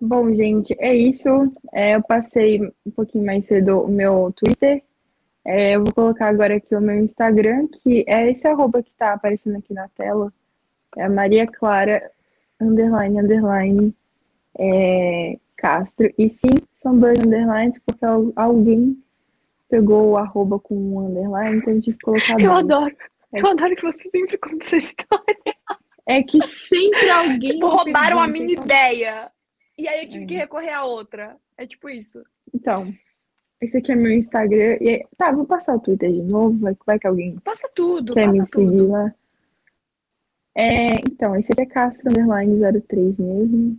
Bom, 0.00 0.34
gente, 0.34 0.74
é 0.78 0.94
isso. 0.94 1.28
É, 1.72 1.94
eu 1.94 2.02
passei 2.02 2.60
um 2.84 2.90
pouquinho 2.90 3.24
mais 3.24 3.46
cedo 3.46 3.80
o 3.80 3.88
meu 3.88 4.32
Twitter. 4.36 4.82
É, 5.44 5.76
eu 5.76 5.84
vou 5.84 5.94
colocar 5.94 6.28
agora 6.28 6.56
aqui 6.56 6.74
o 6.74 6.80
meu 6.80 6.96
Instagram, 6.96 7.68
que 7.68 8.04
é 8.08 8.30
esse 8.30 8.46
arroba 8.46 8.82
que 8.82 8.90
está 8.90 9.12
aparecendo 9.12 9.56
aqui 9.56 9.72
na 9.72 9.88
tela. 9.88 10.32
É 10.96 11.04
a 11.04 11.08
Maria 11.08 11.46
Clara, 11.46 12.10
underline, 12.60 13.20
underline, 13.20 13.94
é, 14.58 15.38
Castro. 15.56 16.12
E 16.18 16.28
sim, 16.28 16.56
são 16.84 16.98
dois 16.98 17.18
underlines, 17.18 17.80
porque 17.84 18.04
alguém 18.36 19.02
pegou 19.70 20.10
o 20.10 20.16
arroba 20.18 20.60
com 20.60 20.76
um 20.76 21.08
underline, 21.08 21.56
então 21.56 21.72
a 21.72 21.76
gente 21.76 21.98
colocar 21.98 22.38
Eu 22.38 22.52
adoro. 22.52 22.94
É. 23.32 23.40
Eu 23.40 23.46
adoro 23.48 23.74
que 23.74 23.82
você 23.82 24.08
sempre 24.10 24.36
conta 24.38 24.62
essa 24.62 24.76
história. 24.76 25.56
É 26.06 26.22
que 26.22 26.40
sempre 26.42 27.08
alguém. 27.10 27.40
tipo, 27.40 27.66
roubaram 27.66 28.20
a 28.20 28.28
minha 28.28 28.52
ideia. 28.52 29.32
E 29.76 29.88
aí 29.88 30.04
eu 30.04 30.08
tive 30.08 30.24
é. 30.24 30.26
que 30.26 30.34
recorrer 30.34 30.72
a 30.72 30.84
outra. 30.84 31.36
É 31.56 31.66
tipo 31.66 31.88
isso. 31.88 32.22
Então, 32.54 32.86
esse 33.60 33.76
aqui 33.78 33.90
é 33.90 33.96
meu 33.96 34.12
Instagram. 34.12 34.76
E 34.80 34.88
aí, 34.90 35.06
tá, 35.16 35.32
vou 35.32 35.46
passar 35.46 35.74
o 35.74 35.80
Twitter 35.80 36.12
de 36.12 36.22
novo. 36.22 36.58
Vai, 36.58 36.76
vai 36.86 36.98
que 36.98 37.06
alguém. 37.06 37.36
Passa 37.38 37.68
tudo, 37.74 38.12
quer 38.12 38.26
passa 38.26 38.42
me 38.42 38.48
seguir 38.48 38.78
tudo. 38.78 38.88
lá. 38.90 39.14
É, 40.56 40.94
então, 41.10 41.34
esse 41.34 41.50
aqui 41.50 41.62
é 41.62 41.66
Castro 41.66 42.08
Underline 42.10 42.60
03 42.86 43.16
mesmo. 43.16 43.78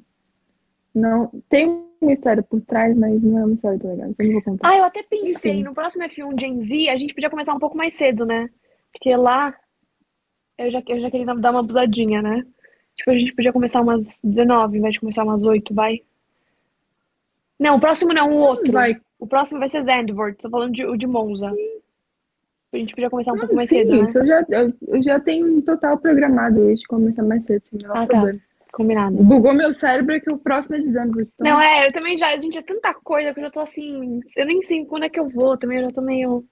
Não, 0.96 1.30
tem 1.50 1.84
uma 2.02 2.14
história 2.14 2.42
por 2.42 2.62
trás, 2.62 2.96
mas 2.96 3.22
não 3.22 3.40
é 3.40 3.46
uma 3.46 3.54
história 3.54 3.78
tão 3.78 3.92
legal. 3.92 4.10
Então 4.10 4.26
eu 4.26 4.32
não 4.32 4.42
vou 4.42 4.44
contar. 4.44 4.70
Ah, 4.70 4.78
eu 4.78 4.84
até 4.86 5.04
pensei, 5.04 5.52
Enfim. 5.52 5.64
no 5.64 5.74
próximo 5.74 6.06
F1 6.06 6.40
Gen 6.40 6.62
Z, 6.62 6.90
a 6.90 6.98
gente 6.98 7.14
podia 7.14 7.30
começar 7.30 7.54
um 7.54 7.60
pouco 7.60 7.78
mais 7.78 7.96
cedo, 7.96 8.26
né? 8.26 8.50
Porque 8.94 9.14
lá 9.16 9.54
eu 10.58 10.72
já, 10.72 10.82
eu 10.88 11.02
já 11.02 11.12
queria 11.12 11.36
dar 11.36 11.52
uma 11.52 11.60
abusadinha, 11.60 12.22
né? 12.22 12.46
Tipo, 12.96 13.12
a 13.12 13.18
gente 13.18 13.36
podia 13.36 13.52
começar 13.52 13.82
umas 13.82 14.22
19, 14.24 14.78
em 14.78 14.82
vez 14.82 14.94
de 14.94 15.00
começar 15.02 15.24
umas 15.24 15.44
8, 15.44 15.74
vai? 15.74 16.02
Não, 17.60 17.76
o 17.76 17.80
próximo 17.80 18.14
não, 18.14 18.32
o 18.32 18.38
outro. 18.38 18.72
Vai. 18.72 18.96
O 19.20 19.28
próximo 19.28 19.60
vai 19.60 19.68
ser 19.68 19.82
Zandvoort, 19.82 20.38
tô 20.42 20.50
falando 20.50 20.74
de, 20.74 20.86
o 20.86 20.96
de 20.96 21.08
Monza. 21.08 21.50
Sim. 21.52 21.76
A 22.74 22.78
gente 22.78 22.94
podia 22.94 23.10
começar 23.10 23.34
um 23.34 23.38
pouco 23.38 23.56
mais 23.56 23.70
sim, 23.70 23.78
cedo, 23.78 24.04
né? 24.04 24.10
Eu 24.14 24.28
já, 24.28 24.46
eu, 24.50 24.74
eu, 24.88 25.04
já 25.04 25.20
tenho 25.20 25.58
um 25.58 25.62
total 25.62 25.98
programado 25.98 26.70
esse 26.70 26.82
de 26.82 26.88
começar 26.88 27.24
mais 27.24 27.44
cedo, 27.46 27.64
sem 27.66 27.80
menor 27.80 27.98
ah, 27.98 28.02
tá. 28.02 28.08
problema. 28.08 28.40
Combinado. 28.76 29.16
Bugou 29.24 29.54
meu 29.54 29.74
cérebro 29.74 30.20
que 30.20 30.30
o 30.30 30.38
próximo 30.38 30.76
é 30.76 30.80
de 30.80 30.92
Zandvoort. 30.92 31.30
Então... 31.34 31.54
Não, 31.54 31.62
é, 31.62 31.88
eu 31.88 31.94
também 31.94 32.18
já, 32.18 32.34
a 32.34 32.38
gente 32.38 32.58
é 32.58 32.62
tanta 32.62 32.94
coisa 32.94 33.34
que 33.34 33.40
eu 33.40 33.46
já 33.46 33.50
tô 33.50 33.62
assim, 33.62 34.20
eu 34.36 34.46
nem 34.46 34.62
sei 34.62 34.84
quando 34.84 35.04
é 35.06 35.10
que 35.10 35.18
eu 35.18 35.30
vou, 35.30 35.58
também 35.58 35.78
eu 35.78 35.86
já 35.86 35.92
tô 35.92 36.02
meio... 36.02 36.44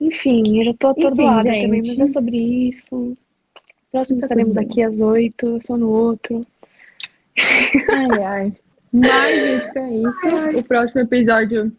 Enfim, 0.00 0.42
eu 0.58 0.64
já 0.64 0.74
tô 0.74 0.88
atordoada 0.88 1.48
Enfim, 1.48 1.62
também, 1.62 1.82
mas 1.86 2.00
é 2.00 2.06
sobre 2.08 2.36
isso. 2.36 3.16
Próximo 3.92 4.18
tá 4.18 4.26
estaremos 4.26 4.56
aqui 4.56 4.82
às 4.82 4.98
oito, 5.00 5.60
só 5.64 5.76
no 5.76 5.90
outro. 5.90 6.44
Ai, 7.88 8.24
ai. 8.24 8.52
Mas, 8.92 9.40
gente, 9.40 9.78
é 9.78 9.94
isso. 9.94 10.26
Ai. 10.26 10.56
O 10.56 10.64
próximo 10.64 11.02
episódio, 11.02 11.72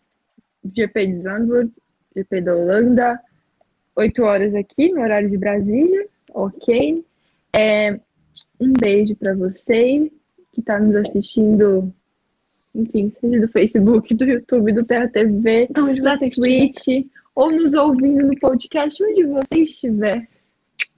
GP 0.74 1.08
de 1.08 1.22
Zandvoort, 1.22 1.72
GP 2.16 2.42
da 2.42 2.56
Holanda, 2.56 3.20
8 3.94 4.24
horas 4.24 4.56
aqui, 4.56 4.94
no 4.94 5.02
horário 5.02 5.30
de 5.30 5.38
Brasília, 5.38 6.08
ok? 6.34 7.04
É, 7.52 8.00
um 8.60 8.74
beijo 8.74 9.16
para 9.16 9.36
você 9.36 10.12
que 10.54 10.60
está 10.60 10.80
nos 10.80 10.96
assistindo, 10.96 11.92
enfim, 12.76 13.12
seja 13.20 13.42
do 13.42 13.48
Facebook, 13.48 14.14
do 14.14 14.26
YouTube, 14.26 14.74
do 14.74 14.86
Terra 14.86 15.08
TV, 15.08 15.68
da 15.68 16.18
Twitch, 16.18 17.08
ou 17.36 17.52
nos 17.52 17.74
ouvindo 17.74 18.28
no 18.28 18.40
podcast, 18.40 19.04
onde 19.04 19.24
você 19.26 19.56
estiver. 19.56 20.28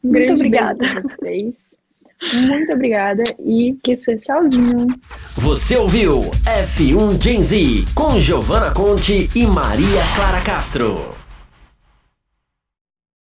Um 0.04 0.12
Muito 0.12 0.34
obrigada. 0.34 1.02
vocês. 1.02 1.54
Muito 2.48 2.72
obrigada 2.72 3.24
e 3.40 3.78
que 3.84 3.98
seja 3.98 4.20
tchauzinho. 4.22 4.88
Você 5.38 5.78
ouviu 5.78 6.22
F1 6.46 7.22
Gen 7.22 7.44
Z 7.44 7.58
com 7.94 8.20
Giovana 8.20 8.74
Conte 8.74 9.28
e 9.38 9.46
Maria 9.46 10.02
Clara 10.16 10.42
Castro. 10.42 11.25